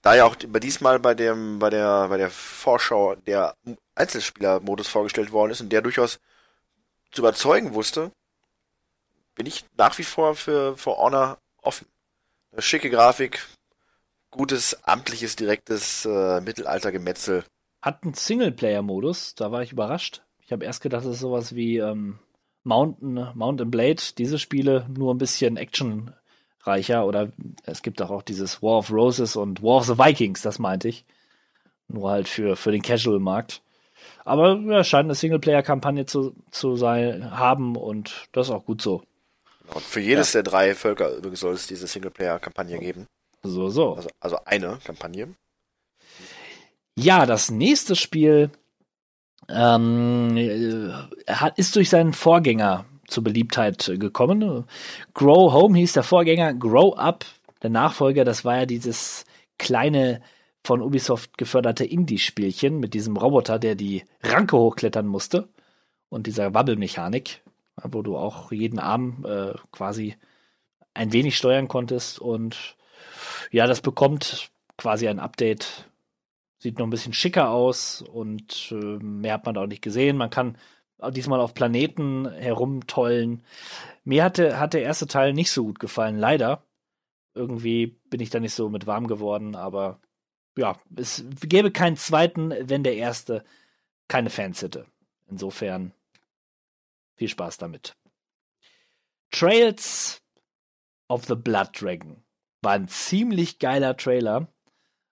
[0.02, 3.54] da ja auch bei diesmal bei dem, bei der, bei der Vorschau der
[3.94, 6.20] Einzelspielermodus vorgestellt worden ist und der durchaus
[7.10, 8.10] zu überzeugen wusste,
[9.34, 11.86] bin ich nach wie vor für For Honor offen.
[12.52, 13.46] Eine schicke Grafik,
[14.30, 17.44] gutes, amtliches, direktes äh, Mittelaltergemetzel.
[17.82, 20.22] Hat einen Singleplayer-Modus, da war ich überrascht.
[20.38, 22.18] Ich habe erst gedacht, es ist sowas wie ähm,
[22.64, 25.56] Mountain, Mountain Blade, diese Spiele, nur ein bisschen
[26.60, 27.06] actionreicher.
[27.06, 27.32] Oder
[27.64, 30.88] es gibt auch, auch dieses War of Roses und War of the Vikings, das meinte
[30.88, 31.04] ich.
[31.88, 33.62] Nur halt für, für den Casual-Markt.
[34.24, 39.02] Aber ja, scheint eine Singleplayer-Kampagne zu, zu sein, haben und das ist auch gut so.
[39.74, 40.42] Und für jedes ja.
[40.42, 43.06] der drei Völker übrigens soll es diese Singleplayer-Kampagne geben.
[43.42, 43.94] So, so.
[43.94, 45.34] Also, also eine Kampagne.
[46.96, 48.50] Ja, das nächste Spiel
[49.48, 54.64] ähm, äh, hat, ist durch seinen Vorgänger zur Beliebtheit gekommen.
[55.14, 57.24] Grow Home hieß der Vorgänger, Grow Up,
[57.62, 59.24] der Nachfolger, das war ja dieses
[59.58, 60.22] kleine
[60.64, 65.48] von Ubisoft geförderte Indie-Spielchen mit diesem Roboter, der die Ranke hochklettern musste
[66.08, 67.42] und dieser Wabbelmechanik,
[67.82, 70.16] wo du auch jeden Arm äh, quasi
[70.92, 72.76] ein wenig steuern konntest und
[73.50, 75.86] ja, das bekommt quasi ein Update.
[76.58, 80.18] Sieht noch ein bisschen schicker aus und äh, mehr hat man da auch nicht gesehen.
[80.18, 80.58] Man kann
[81.14, 83.42] diesmal auf Planeten herumtollen.
[84.04, 86.62] Mir hatte, hat der erste Teil nicht so gut gefallen, leider.
[87.34, 90.00] Irgendwie bin ich da nicht so mit warm geworden, aber
[90.56, 93.44] ja, es gäbe keinen zweiten, wenn der erste
[94.08, 94.86] keine Fans hätte.
[95.28, 95.92] Insofern
[97.16, 97.96] viel Spaß damit.
[99.30, 100.22] Trails
[101.08, 102.22] of the Blood Dragon.
[102.62, 104.48] War ein ziemlich geiler Trailer.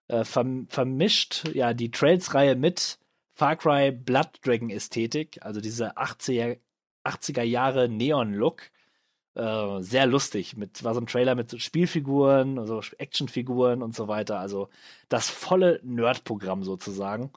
[0.09, 2.99] Äh, verm vermischt ja die Trails-Reihe mit
[3.39, 6.59] Far Cry Blood Dragon Ästhetik, also diese 80er,
[7.05, 8.63] 80er Jahre Neon-Look.
[9.37, 10.57] Äh, sehr lustig.
[10.57, 14.41] Mit, war so ein Trailer mit Spielfiguren, also Actionfiguren und so weiter.
[14.41, 14.71] Also
[15.09, 17.31] das volle Nerd-Programm sozusagen.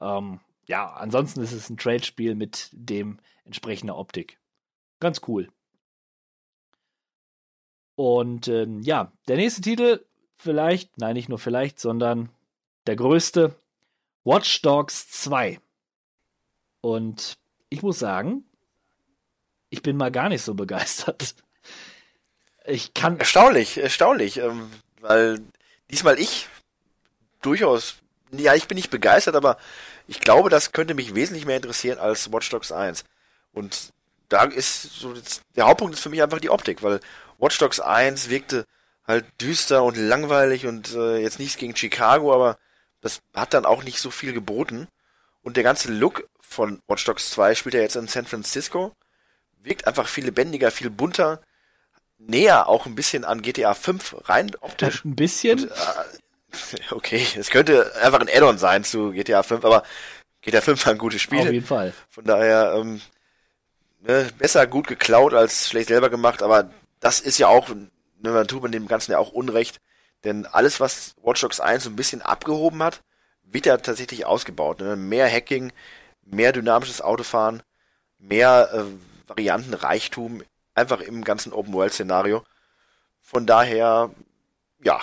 [0.00, 0.38] Ähm,
[0.68, 4.38] ja, ansonsten ist es ein Trail-Spiel mit dem entsprechender Optik.
[5.00, 5.48] Ganz cool.
[7.96, 10.04] Und ähm, ja, der nächste Titel,
[10.36, 12.28] vielleicht, nein, nicht nur vielleicht, sondern
[12.86, 13.56] der größte,
[14.26, 15.60] Watch Dogs 2.
[16.80, 17.38] Und
[17.68, 18.44] ich muss sagen,
[19.70, 21.36] ich bin mal gar nicht so begeistert.
[22.64, 23.20] Ich kann.
[23.20, 24.68] Erstaunlich, erstaunlich, ähm,
[25.00, 25.40] weil
[25.88, 26.48] diesmal ich
[27.40, 27.94] durchaus,
[28.32, 29.58] ja, ich bin nicht begeistert, aber
[30.08, 33.04] ich glaube, das könnte mich wesentlich mehr interessieren als Watch Dogs 1.
[33.52, 33.92] Und
[34.28, 35.14] da ist so,
[35.54, 36.98] der Hauptpunkt ist für mich einfach die Optik, weil
[37.38, 38.66] Watch Dogs 1 wirkte
[39.06, 42.58] halt düster und langweilig und äh, jetzt nichts gegen Chicago, aber
[43.06, 44.88] das hat dann auch nicht so viel geboten.
[45.42, 48.92] Und der ganze Look von Watch Dogs 2 spielt ja jetzt in San Francisco,
[49.62, 51.40] wirkt einfach viel lebendiger, viel bunter,
[52.18, 55.04] näher auch ein bisschen an GTA 5 rein optisch.
[55.04, 55.60] Ein bisschen?
[55.60, 59.84] Und, äh, okay, es könnte einfach ein Add-on sein zu GTA 5, aber
[60.42, 61.40] GTA 5 war ein gutes Spiel.
[61.40, 61.92] Auf jeden Fall.
[62.08, 63.00] Von daher, ähm,
[64.00, 66.70] ne, besser gut geklaut als schlecht selber gemacht, aber
[67.00, 67.90] das ist ja auch, ne,
[68.30, 69.80] man tut man dem Ganzen ja auch Unrecht,
[70.26, 73.02] denn alles, was Watch Dogs 1 so ein bisschen abgehoben hat,
[73.44, 74.80] wird ja tatsächlich ausgebaut.
[74.80, 74.96] Ne?
[74.96, 75.72] Mehr Hacking,
[76.24, 77.62] mehr dynamisches Autofahren,
[78.18, 80.42] mehr äh, Variantenreichtum
[80.74, 82.44] einfach im ganzen Open-World-Szenario.
[83.20, 84.10] Von daher,
[84.82, 85.00] ja,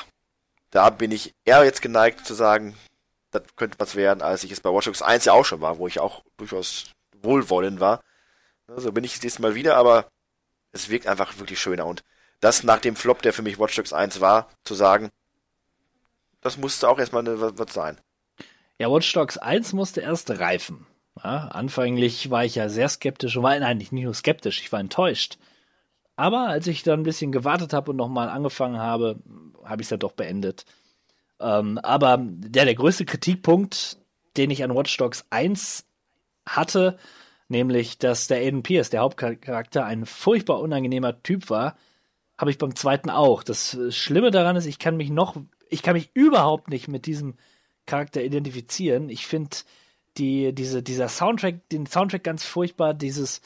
[0.72, 2.76] da bin ich eher jetzt geneigt zu sagen,
[3.32, 5.78] das könnte was werden, als ich es bei Watch Dogs 1 ja auch schon war,
[5.78, 6.92] wo ich auch durchaus
[7.22, 8.04] wohlwollend war.
[8.76, 10.08] So bin ich das nächste Mal wieder, aber
[10.74, 11.86] es wirkt einfach wirklich schöner.
[11.86, 12.04] Und
[12.44, 15.10] das nach dem Flop, der für mich Watch Dogs 1 war, zu sagen,
[16.42, 18.00] das musste auch erstmal eine, was sein.
[18.78, 20.86] Ja, Watch Dogs 1 musste erst reifen.
[21.24, 25.38] Ja, anfänglich war ich ja sehr skeptisch war nein, nicht nur skeptisch, ich war enttäuscht.
[26.16, 29.20] Aber als ich dann ein bisschen gewartet habe und nochmal angefangen habe,
[29.64, 30.66] habe ich es ja doch beendet.
[31.40, 33.98] Ähm, aber der, der größte Kritikpunkt,
[34.36, 35.86] den ich an Watch Dogs 1
[36.46, 36.98] hatte,
[37.48, 41.78] nämlich, dass der Aiden Pierce, der Hauptcharakter, ein furchtbar unangenehmer Typ war,
[42.38, 43.44] habe ich beim zweiten auch.
[43.44, 45.36] Das Schlimme daran ist, ich kann mich noch,
[45.70, 47.36] ich kann mich überhaupt nicht mit diesem
[47.86, 49.10] Charakter identifizieren.
[49.10, 49.58] Ich finde
[50.18, 53.42] die, diese, dieser Soundtrack, den Soundtrack ganz furchtbar, dieses,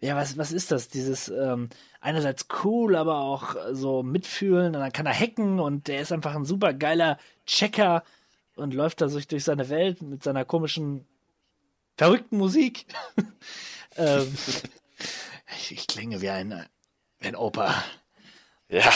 [0.00, 0.88] ja, was, was ist das?
[0.88, 1.68] Dieses, ähm,
[2.00, 6.34] einerseits cool, aber auch so mitfühlen und dann kann er hacken und der ist einfach
[6.34, 8.04] ein super geiler Checker
[8.56, 11.06] und läuft da durch, durch seine Welt mit seiner komischen,
[11.96, 12.86] verrückten Musik.
[13.96, 14.34] ähm,
[15.58, 16.66] ich, ich, klinge wie ein,
[17.20, 17.74] ein Opa.
[18.68, 18.90] Ja,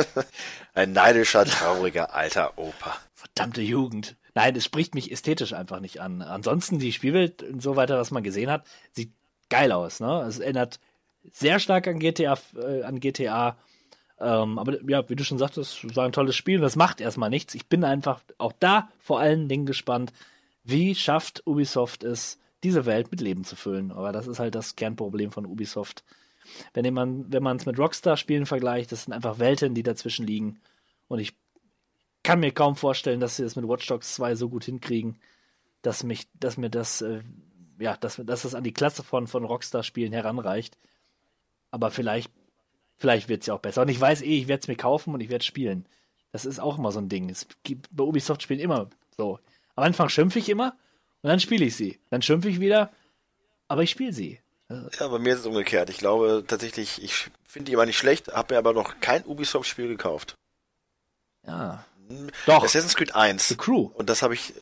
[0.74, 2.96] ein neidischer, trauriger alter Opa.
[3.14, 4.16] Verdammte Jugend.
[4.34, 6.22] Nein, es spricht mich ästhetisch einfach nicht an.
[6.22, 9.12] Ansonsten die Spielwelt und so weiter, was man gesehen hat, sieht
[9.50, 10.00] geil aus.
[10.00, 10.24] Ne?
[10.26, 10.80] Es erinnert
[11.32, 13.56] sehr stark an GTA, äh, an GTA.
[14.20, 17.00] Ähm, aber ja, wie du schon sagtest, es war ein tolles Spiel und das macht
[17.00, 17.54] erstmal nichts.
[17.54, 20.12] Ich bin einfach auch da vor allen Dingen gespannt,
[20.64, 23.92] wie schafft Ubisoft es, diese Welt mit Leben zu füllen.
[23.92, 26.04] Aber das ist halt das Kernproblem von Ubisoft.
[26.72, 30.60] Wenn man wenn es mit Rockstar-Spielen vergleicht, das sind einfach Welten, die dazwischen liegen.
[31.08, 31.34] Und ich
[32.22, 35.18] kann mir kaum vorstellen, dass sie das mit Watch Dogs 2 so gut hinkriegen,
[35.82, 37.20] dass mich, dass mir das, äh,
[37.78, 40.78] ja, dass, dass das an die Klasse von, von Rockstar-Spielen heranreicht.
[41.70, 42.32] Aber vielleicht,
[42.96, 43.82] vielleicht wird es ja auch besser.
[43.82, 45.86] Und ich weiß eh, ich werde es mir kaufen und ich werde spielen.
[46.32, 47.28] Das ist auch immer so ein Ding.
[47.30, 49.38] Es gibt bei Ubisoft-Spielen immer so.
[49.76, 50.76] Am Anfang schimpfe ich immer
[51.22, 52.00] und dann spiele ich sie.
[52.10, 52.90] Dann schimpfe ich wieder,
[53.68, 54.40] aber ich spiele sie.
[54.98, 55.90] Ja, bei mir ist es umgekehrt.
[55.90, 59.88] Ich glaube tatsächlich, ich finde die immer nicht schlecht, habe mir aber noch kein Ubisoft-Spiel
[59.88, 60.34] gekauft.
[61.46, 61.84] Ja.
[62.08, 62.64] Hm, Doch.
[62.64, 63.48] Assassin's Creed 1.
[63.48, 63.90] The Crew.
[63.94, 64.54] Und das habe ich.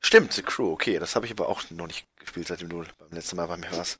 [0.00, 0.98] Stimmt, The Crew, okay.
[0.98, 3.70] Das habe ich aber auch noch nicht gespielt, seitdem du beim letzten Mal bei mir
[3.72, 3.98] warst.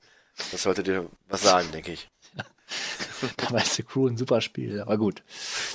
[0.50, 2.08] Das sollte dir was sagen, denke ich.
[3.36, 5.22] da war The Crew ein super Spiel, aber gut.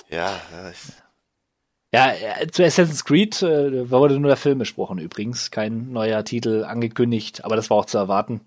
[0.10, 0.72] Ja, ja.
[1.94, 5.52] Ja, äh, zu Assassin's Creed äh, wurde nur der Film besprochen übrigens.
[5.52, 8.42] Kein neuer Titel angekündigt, aber das war auch zu erwarten.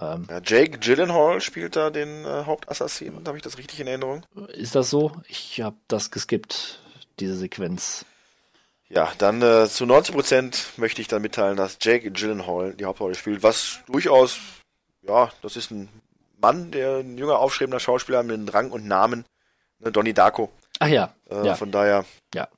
[0.00, 4.24] Ähm, ja, Jake Gyllenhaal spielt da den äh, Hauptassassinen, habe ich das richtig in Erinnerung?
[4.48, 5.12] Ist das so?
[5.26, 6.80] Ich habe das geskippt,
[7.18, 8.04] diese Sequenz.
[8.88, 13.42] Ja, dann äh, zu 90% möchte ich dann mitteilen, dass Jake Gyllenhaal die Hauptrolle spielt,
[13.42, 14.38] was durchaus,
[15.02, 15.88] ja, das ist ein
[16.38, 19.24] Mann, der ein junger, aufstrebender Schauspieler mit Rang und Namen,
[19.78, 20.52] ne, Donnie Darko.
[20.78, 21.14] Ach ja.
[21.30, 21.54] Äh, ja.
[21.54, 22.04] Von daher.
[22.34, 22.48] Ja.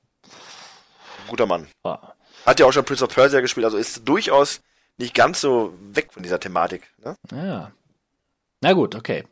[1.29, 1.69] Guter Mann.
[1.85, 2.15] Ah.
[2.45, 4.61] Hat ja auch schon Prince of Persia gespielt, also ist durchaus
[4.99, 6.83] nicht ganz so weg von dieser Thematik.
[7.05, 7.17] Ne?
[7.33, 7.73] Ja.
[8.61, 9.25] Na gut, okay.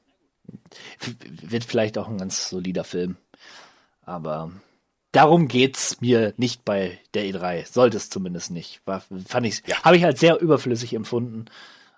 [1.42, 3.16] Wird vielleicht auch ein ganz solider Film.
[4.02, 4.52] Aber
[5.12, 7.70] darum geht's mir nicht bei der E3.
[7.70, 8.80] Sollte es zumindest nicht.
[8.86, 9.82] War, fand ich, ja.
[9.82, 11.46] habe ich halt sehr überflüssig empfunden.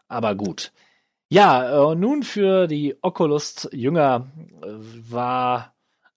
[0.09, 0.73] Aber gut.
[1.29, 4.27] Ja, äh, nun für die Oculus Jünger
[4.63, 4.69] äh,
[5.11, 5.75] war,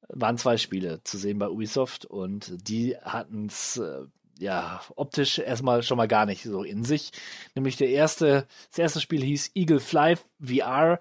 [0.08, 4.06] waren zwei Spiele zu sehen bei Ubisoft und die hatten es äh,
[4.42, 7.12] ja optisch erstmal schon mal gar nicht so in sich.
[7.56, 11.00] Nämlich der erste, das erste Spiel hieß Eagle Fly VR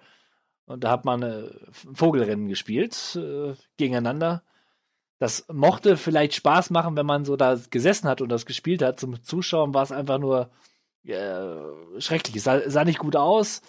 [0.66, 1.50] und da hat man äh,
[1.94, 4.42] Vogelrennen gespielt äh, gegeneinander.
[5.18, 9.00] Das mochte vielleicht Spaß machen, wenn man so da gesessen hat und das gespielt hat.
[9.00, 10.50] Zum Zuschauen war es einfach nur
[11.04, 11.56] äh,
[11.98, 12.36] schrecklich.
[12.36, 13.62] Es sah, sah nicht gut aus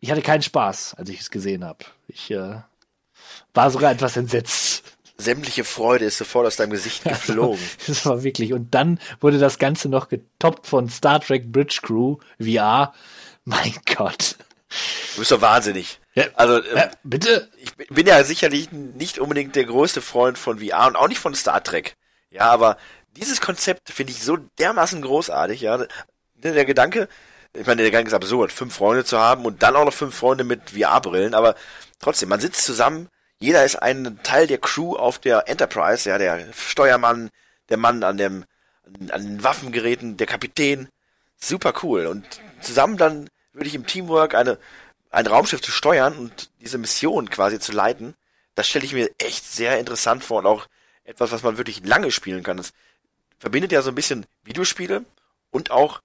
[0.00, 1.84] ich hatte keinen Spaß, als ich es gesehen habe.
[2.08, 2.62] Ich äh,
[3.54, 4.82] war sogar etwas entsetzt.
[5.20, 7.62] Sämtliche Freude ist sofort aus deinem Gesicht geflogen.
[7.86, 8.52] das war wirklich.
[8.52, 12.92] Und dann wurde das Ganze noch getoppt von Star Trek Bridge Crew VR.
[13.44, 14.36] Mein Gott.
[15.14, 16.00] Du bist doch wahnsinnig.
[16.14, 17.48] Ja, also, ähm, ja, bitte?
[17.58, 21.34] Ich bin ja sicherlich nicht unbedingt der größte Freund von VR und auch nicht von
[21.34, 21.96] Star Trek.
[22.30, 22.76] Ja, aber
[23.16, 25.84] dieses Konzept finde ich so dermaßen großartig, ja.
[26.36, 27.08] Der Gedanke,
[27.52, 30.14] ich meine, der Gang ist absurd, fünf Freunde zu haben und dann auch noch fünf
[30.14, 31.54] Freunde mit VR-Brillen, aber
[31.98, 33.08] trotzdem, man sitzt zusammen,
[33.40, 37.30] jeder ist ein Teil der Crew auf der Enterprise, ja, der Steuermann,
[37.70, 38.44] der Mann an dem,
[39.10, 40.88] an den Waffengeräten, der Kapitän,
[41.36, 42.24] super cool und
[42.60, 44.58] zusammen dann würde ich im Teamwork eine,
[45.10, 48.14] ein Raumschiff zu steuern und diese Mission quasi zu leiten,
[48.54, 50.66] das stelle ich mir echt sehr interessant vor und auch
[51.04, 52.58] etwas, was man wirklich lange spielen kann.
[52.58, 52.72] Das
[53.38, 55.04] verbindet ja so ein bisschen Videospiele
[55.50, 56.02] und auch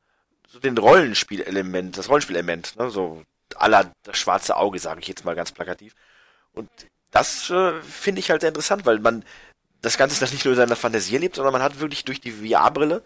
[0.47, 3.23] so den Rollenspielelement, das Rollenspielelement, ne, so
[3.55, 5.93] aller das schwarze Auge, sage ich jetzt mal ganz plakativ.
[6.53, 6.69] Und
[7.15, 9.23] das äh, finde ich halt sehr interessant, weil man
[9.81, 12.31] das Ganze ist nicht nur in seiner Fantasie erlebt, sondern man hat wirklich durch die
[12.31, 13.03] VR-Brille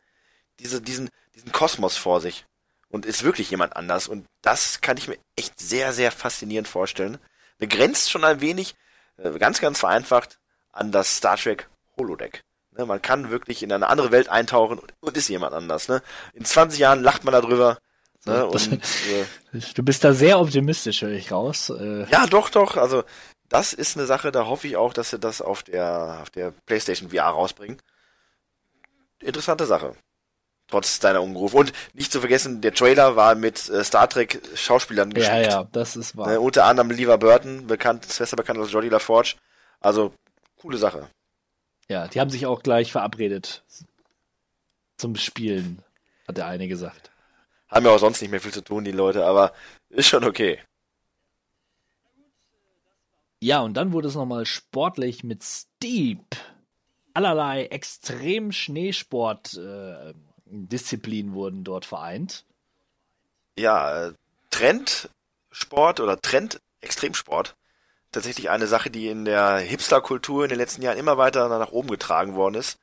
[0.59, 2.45] diese, diesen, diesen Kosmos vor sich
[2.89, 4.07] und ist wirklich jemand anders.
[4.07, 7.19] Und das kann ich mir echt sehr, sehr faszinierend vorstellen.
[7.59, 8.75] Begrenzt schon ein wenig,
[9.17, 10.39] äh, ganz, ganz vereinfacht,
[10.71, 12.43] an das Star Trek Holodeck.
[12.71, 15.87] Ne, man kann wirklich in eine andere Welt eintauchen und, und ist jemand anders.
[15.87, 16.01] Ne?
[16.33, 17.77] In 20 Jahren lacht man darüber.
[18.25, 18.47] Ne?
[18.47, 21.69] Und, äh, du bist da sehr optimistisch, höre ich raus.
[21.69, 22.75] Äh, ja, doch, doch.
[22.75, 23.03] Also
[23.49, 26.51] das ist eine Sache, da hoffe ich auch, dass sie das auf der, auf der
[26.65, 27.81] PlayStation VR rausbringen.
[29.21, 29.95] Interessante Sache
[30.69, 31.53] trotz deiner Umruf.
[31.53, 35.45] Und nicht zu vergessen, der Trailer war mit äh, Star Trek Schauspielern geschmückt.
[35.45, 36.33] Ja, ja, das ist wahr.
[36.33, 39.35] Äh, unter anderem Lever Burton, bekannt, besser bekannt als Jodie LaForge.
[39.79, 40.13] Also,
[40.57, 41.07] coole Sache.
[41.87, 43.63] Ja, die haben sich auch gleich verabredet
[44.97, 45.81] zum Spielen,
[46.27, 47.11] hat der eine gesagt.
[47.67, 49.53] Haben ja auch sonst nicht mehr viel zu tun, die Leute, aber
[49.89, 50.59] ist schon okay.
[53.41, 56.35] Ja, und dann wurde es nochmal sportlich mit Steep.
[57.13, 60.13] Allerlei extrem Schneesport äh,
[60.45, 62.45] wurden dort vereint.
[63.57, 64.11] Ja,
[64.49, 67.55] Trendsport oder Trend Extremsport.
[68.11, 71.89] Tatsächlich eine Sache, die in der Hipster-Kultur in den letzten Jahren immer weiter nach oben
[71.89, 72.79] getragen worden ist.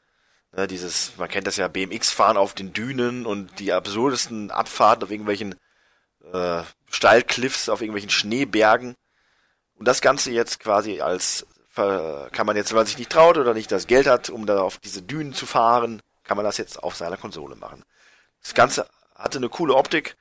[0.56, 5.10] Ne, dieses, man kennt das ja, BMX-Fahren auf den Dünen und die absurdesten Abfahrten auf
[5.10, 5.54] irgendwelchen
[6.32, 8.94] äh, Steilcliffs, auf irgendwelchen Schneebergen.
[9.76, 11.46] Und das Ganze jetzt quasi als
[11.76, 14.62] kann man jetzt, wenn man sich nicht traut oder nicht das Geld hat, um da
[14.62, 17.84] auf diese Dünen zu fahren, kann man das jetzt auf seiner Konsole machen.
[18.42, 20.16] Das Ganze hatte eine coole Optik,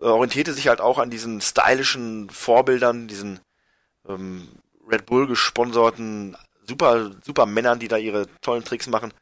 [0.00, 3.40] äh, orientierte sich halt auch an diesen stylischen Vorbildern, diesen
[4.06, 4.48] ähm,
[4.86, 6.36] Red Bull gesponserten
[6.66, 9.14] super, super Männern, die da ihre tollen Tricks machen.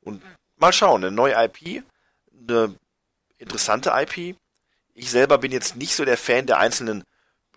[0.00, 0.22] Und
[0.56, 1.84] mal schauen, eine neue IP,
[2.48, 2.74] eine
[3.38, 4.36] interessante IP.
[4.94, 7.04] Ich selber bin jetzt nicht so der Fan der einzelnen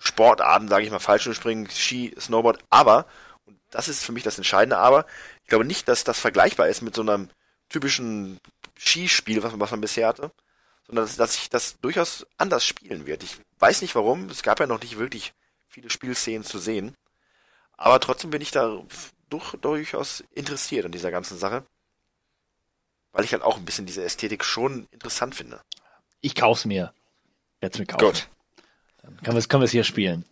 [0.03, 3.05] Sportarten, sage ich mal, Fallschirmspringen, Ski, Snowboard, aber,
[3.45, 5.05] und das ist für mich das Entscheidende, aber
[5.43, 7.29] ich glaube nicht, dass das vergleichbar ist mit so einem
[7.69, 8.39] typischen
[8.77, 10.31] Skispiel, was, was man bisher hatte,
[10.87, 13.23] sondern dass, dass sich das durchaus anders spielen wird.
[13.23, 15.33] Ich weiß nicht warum, es gab ja noch nicht wirklich
[15.67, 16.95] viele Spielszenen zu sehen,
[17.77, 18.81] aber trotzdem bin ich da
[19.29, 21.63] durch, durchaus interessiert an dieser ganzen Sache,
[23.11, 25.61] weil ich halt auch ein bisschen diese Ästhetik schon interessant finde.
[26.21, 26.91] Ich kauf's mir.
[27.61, 28.05] Jetzt mir kaufen.
[28.05, 28.27] Gut.
[29.03, 30.25] Dann können wir es hier spielen.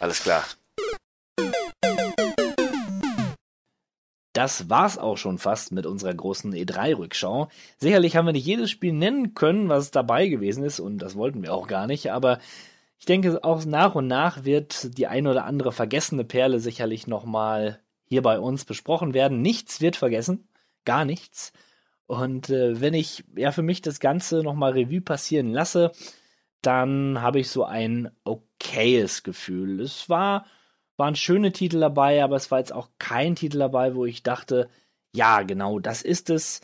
[0.00, 0.44] Alles klar.
[4.32, 7.48] Das war's auch schon fast mit unserer großen E3-Rückschau.
[7.76, 11.42] Sicherlich haben wir nicht jedes Spiel nennen können, was dabei gewesen ist, und das wollten
[11.42, 12.38] wir auch gar nicht, aber
[12.98, 17.80] ich denke, auch nach und nach wird die ein oder andere vergessene Perle sicherlich nochmal
[18.04, 19.42] hier bei uns besprochen werden.
[19.42, 20.48] Nichts wird vergessen,
[20.84, 21.52] gar nichts.
[22.06, 25.90] Und äh, wenn ich ja für mich das Ganze nochmal Revue passieren lasse,
[26.62, 29.80] dann habe ich so ein okayes Gefühl.
[29.80, 30.46] Es war
[30.96, 34.68] waren schöne Titel dabei, aber es war jetzt auch kein Titel dabei, wo ich dachte,
[35.12, 36.60] ja, genau, das ist es.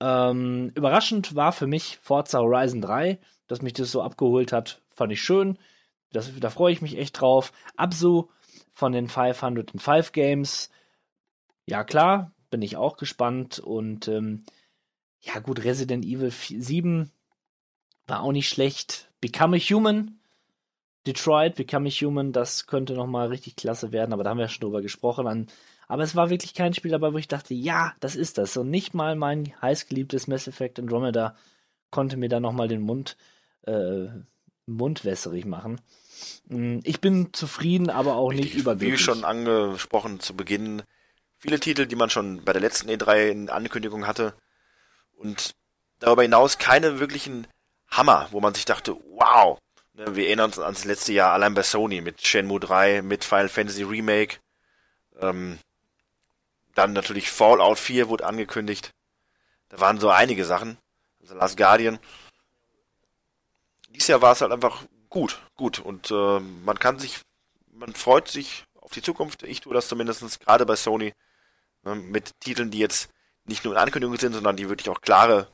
[0.00, 5.12] Ähm, überraschend war für mich Forza Horizon 3, dass mich das so abgeholt hat, fand
[5.12, 5.58] ich schön.
[6.12, 7.52] Das, da freue ich mich echt drauf.
[7.76, 8.28] Absu
[8.72, 10.70] von den 505 Games,
[11.66, 13.58] ja klar, bin ich auch gespannt.
[13.58, 14.44] Und ähm,
[15.20, 17.10] ja gut, Resident Evil 7
[18.06, 19.11] war auch nicht schlecht.
[19.22, 20.18] Become a Human
[21.06, 24.48] Detroit, Become a Human, das könnte nochmal richtig klasse werden, aber da haben wir ja
[24.48, 25.48] schon drüber gesprochen.
[25.88, 28.56] aber es war wirklich kein Spiel dabei, wo ich dachte, ja, das ist das.
[28.56, 31.34] Und nicht mal mein heißgeliebtes Mass Effect Andromeda
[31.90, 33.16] konnte mir da nochmal den Mund,
[33.66, 34.06] äh,
[34.66, 35.80] Mund wässerig machen.
[36.46, 38.98] Mm, ich bin zufrieden, aber auch nicht überglücklich.
[38.98, 40.82] Wie schon angesprochen zu Beginn,
[41.36, 44.34] viele Titel, die man schon bei der letzten E3 in Ankündigung hatte.
[45.16, 45.54] Und
[45.98, 47.46] darüber hinaus keine wirklichen
[47.92, 49.58] Hammer, wo man sich dachte, wow,
[49.94, 53.48] Ne, wir erinnern uns ans letzte Jahr allein bei Sony mit Shenmue 3, mit Final
[53.48, 54.38] Fantasy Remake.
[55.20, 55.58] Ähm,
[56.74, 58.92] dann natürlich Fallout 4 wurde angekündigt.
[59.68, 60.78] Da waren so einige Sachen.
[61.20, 61.98] Also Last Guardian.
[63.90, 65.78] Dieses Jahr war es halt einfach gut, gut.
[65.78, 67.20] Und äh, man kann sich,
[67.70, 69.42] man freut sich auf die Zukunft.
[69.42, 71.12] Ich tue das zumindest gerade bei Sony.
[71.82, 73.10] Ne, mit Titeln, die jetzt
[73.44, 75.48] nicht nur in Ankündigungen sind, sondern die wirklich auch klare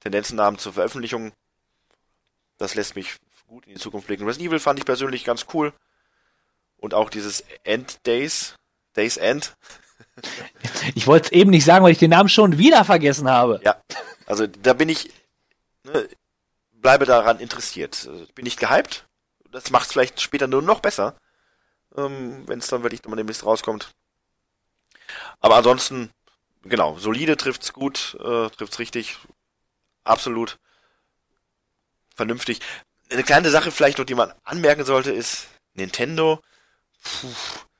[0.00, 1.32] Tendenzen haben zur Veröffentlichung.
[2.58, 3.16] Das lässt mich
[3.46, 4.24] gut in die Zukunft blicken.
[4.24, 5.72] Resident Evil fand ich persönlich ganz cool.
[6.76, 8.56] Und auch dieses End Days,
[8.96, 9.56] Days End.
[10.94, 13.60] ich wollte es eben nicht sagen, weil ich den Namen schon wieder vergessen habe.
[13.64, 13.80] Ja,
[14.26, 15.10] also da bin ich,
[15.84, 16.08] ne,
[16.72, 18.08] bleibe daran interessiert.
[18.34, 19.06] Bin ich gehypt.
[19.50, 21.14] Das macht es vielleicht später nur noch besser,
[21.96, 23.92] ähm, wenn es dann wirklich nochmal demnächst rauskommt.
[25.40, 26.10] Aber ansonsten,
[26.62, 29.18] genau, solide trifft's gut, äh, trifft's richtig,
[30.04, 30.58] absolut.
[32.14, 32.60] Vernünftig.
[33.10, 36.40] Eine kleine Sache vielleicht noch, die man anmerken sollte, ist Nintendo.
[37.02, 37.28] Puh,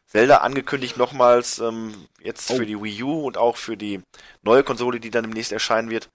[0.06, 2.56] Zelda angekündigt nochmals ähm, jetzt Oh.
[2.56, 4.00] für die Wii U und auch für die
[4.42, 6.10] neue Konsole, die dann demnächst erscheinen wird.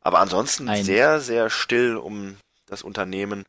[0.00, 2.36] Aber ansonsten Ein- sehr, sehr still um
[2.66, 3.44] das Unternehmen.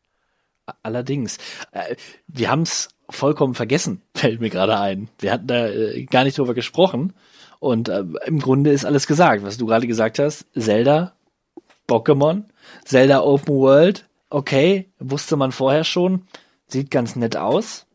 [0.82, 1.38] Allerdings,
[1.72, 1.96] äh,
[2.28, 5.08] wir haben es vollkommen vergessen, fällt mir gerade ein.
[5.18, 7.12] Wir hatten da äh, gar nicht drüber gesprochen.
[7.58, 10.46] Und äh, im Grunde ist alles gesagt, was du gerade gesagt hast.
[10.56, 11.14] Zelda,
[11.90, 12.44] Pokémon,
[12.84, 16.26] Zelda Open World, okay, wusste man vorher schon,
[16.68, 17.86] sieht ganz nett aus.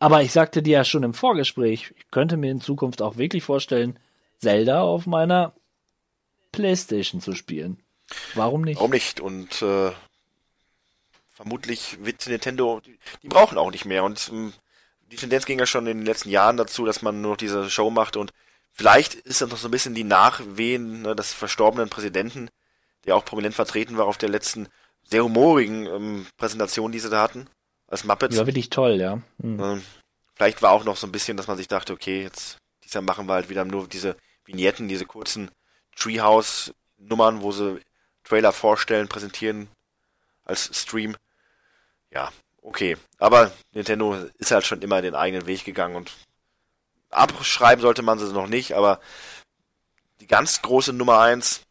[0.00, 3.44] Aber ich sagte dir ja schon im Vorgespräch, ich könnte mir in Zukunft auch wirklich
[3.44, 4.00] vorstellen,
[4.40, 5.54] Zelda auf meiner
[6.50, 7.78] Playstation zu spielen.
[8.34, 8.78] Warum nicht?
[8.78, 9.20] Warum nicht?
[9.20, 9.92] Und äh,
[11.30, 14.02] vermutlich wird Nintendo, die, die brauchen auch nicht mehr.
[14.02, 14.52] Und ähm,
[15.12, 17.70] die Tendenz ging ja schon in den letzten Jahren dazu, dass man nur noch diese
[17.70, 18.16] Show macht.
[18.16, 18.32] Und
[18.72, 22.50] vielleicht ist das noch so ein bisschen die Nachwehen ne, des verstorbenen Präsidenten,
[23.06, 24.68] der auch prominent vertreten war auf der letzten
[25.04, 27.48] sehr humorigen ähm, Präsentation, die sie da hatten,
[27.88, 28.36] als Muppets.
[28.36, 29.20] War wirklich toll, ja.
[29.40, 29.60] Hm.
[29.60, 29.82] Ähm,
[30.34, 33.02] vielleicht war auch noch so ein bisschen, dass man sich dachte, okay, jetzt dieses Jahr
[33.02, 35.50] machen wir halt wieder nur diese Vignetten, diese kurzen
[35.96, 37.80] Treehouse-Nummern, wo sie
[38.24, 39.68] Trailer vorstellen, präsentieren
[40.44, 41.16] als Stream.
[42.10, 42.30] Ja,
[42.62, 42.96] okay.
[43.18, 46.12] Aber Nintendo ist halt schon immer den eigenen Weg gegangen und
[47.10, 49.00] abschreiben sollte man sie noch nicht, aber
[50.20, 51.62] die ganz große Nummer eins,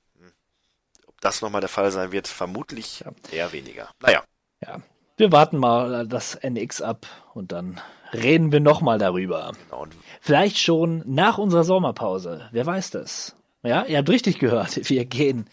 [1.22, 3.89] das nochmal der Fall sein wird, vermutlich eher weniger.
[4.02, 4.23] Naja.
[4.61, 4.81] Ja,
[5.18, 7.80] wir warten mal das NX ab und dann
[8.14, 9.53] reden wir nochmal darüber.
[9.69, 9.85] Genau.
[10.19, 12.49] Vielleicht schon nach unserer Sommerpause.
[12.52, 13.35] Wer weiß das?
[13.64, 14.77] Ja, ihr habt richtig gehört.
[14.89, 15.45] Wir gehen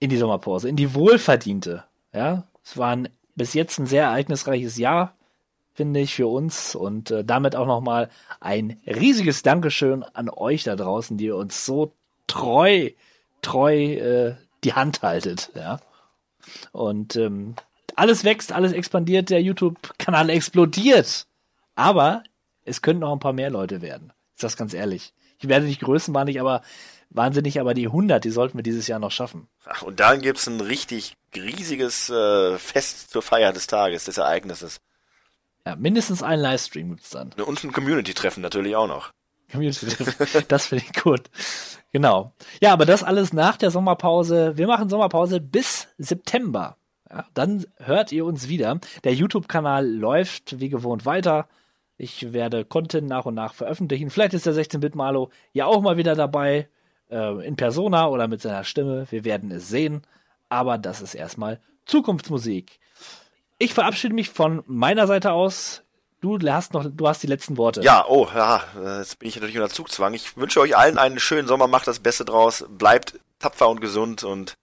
[0.00, 1.84] in die Sommerpause, in die wohlverdiente.
[2.14, 5.14] Ja, es war ein, bis jetzt ein sehr ereignisreiches Jahr,
[5.74, 8.08] finde ich, für uns und äh, damit auch nochmal
[8.40, 11.92] ein riesiges Dankeschön an euch da draußen, die uns so
[12.26, 12.90] treu,
[13.42, 15.50] treu äh, die Hand haltet.
[15.54, 15.80] Ja,
[16.72, 17.54] und ähm,
[17.96, 21.26] alles wächst, alles expandiert, der YouTube-Kanal explodiert.
[21.74, 22.22] Aber
[22.64, 24.12] es könnten noch ein paar mehr Leute werden.
[24.34, 25.12] Ist das ganz ehrlich.
[25.40, 26.62] Ich werde nicht größenwahnsinnig, aber
[27.10, 29.48] wahnsinnig, aber die 100, die sollten wir dieses Jahr noch schaffen.
[29.64, 34.80] Ach, und dann gibt's ein richtig riesiges äh, Fest zur Feier des Tages, des Ereignisses.
[35.66, 37.32] Ja, mindestens einen Livestream gibt's dann.
[37.32, 39.10] Und ein Community-Treffen natürlich auch noch.
[39.50, 39.86] Community
[40.48, 41.22] Das finde ich gut.
[41.92, 42.32] Genau.
[42.60, 44.56] Ja, aber das alles nach der Sommerpause.
[44.56, 46.76] Wir machen Sommerpause bis September.
[47.10, 48.78] Ja, dann hört ihr uns wieder.
[49.04, 51.48] Der YouTube-Kanal läuft wie gewohnt weiter.
[51.96, 54.10] Ich werde Content nach und nach veröffentlichen.
[54.10, 56.68] Vielleicht ist der 16-Bit-Malo ja auch mal wieder dabei.
[57.10, 59.06] Äh, in Persona oder mit seiner Stimme.
[59.10, 60.02] Wir werden es sehen.
[60.48, 62.78] Aber das ist erstmal Zukunftsmusik.
[63.58, 65.82] Ich verabschiede mich von meiner Seite aus.
[66.20, 67.80] Du hast noch, du hast die letzten Worte.
[67.82, 68.64] Ja, oh, ja,
[68.98, 70.14] jetzt bin ich natürlich unter Zugzwang.
[70.14, 74.24] Ich wünsche euch allen einen schönen Sommer, macht das Beste draus, bleibt tapfer und gesund
[74.24, 74.58] und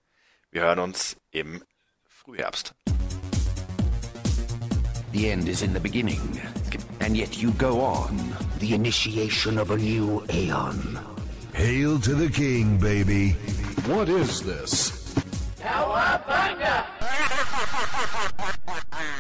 [0.52, 1.64] wir hören uns im
[2.10, 2.74] Frühherbst.
[5.14, 6.42] The end is in the beginning,
[7.00, 8.36] and yet you go on.
[8.60, 11.00] The initiation of a new aeon.
[11.54, 13.34] Hail to the king, baby.
[13.88, 14.92] What is this?
[15.62, 16.84] Cowabunga!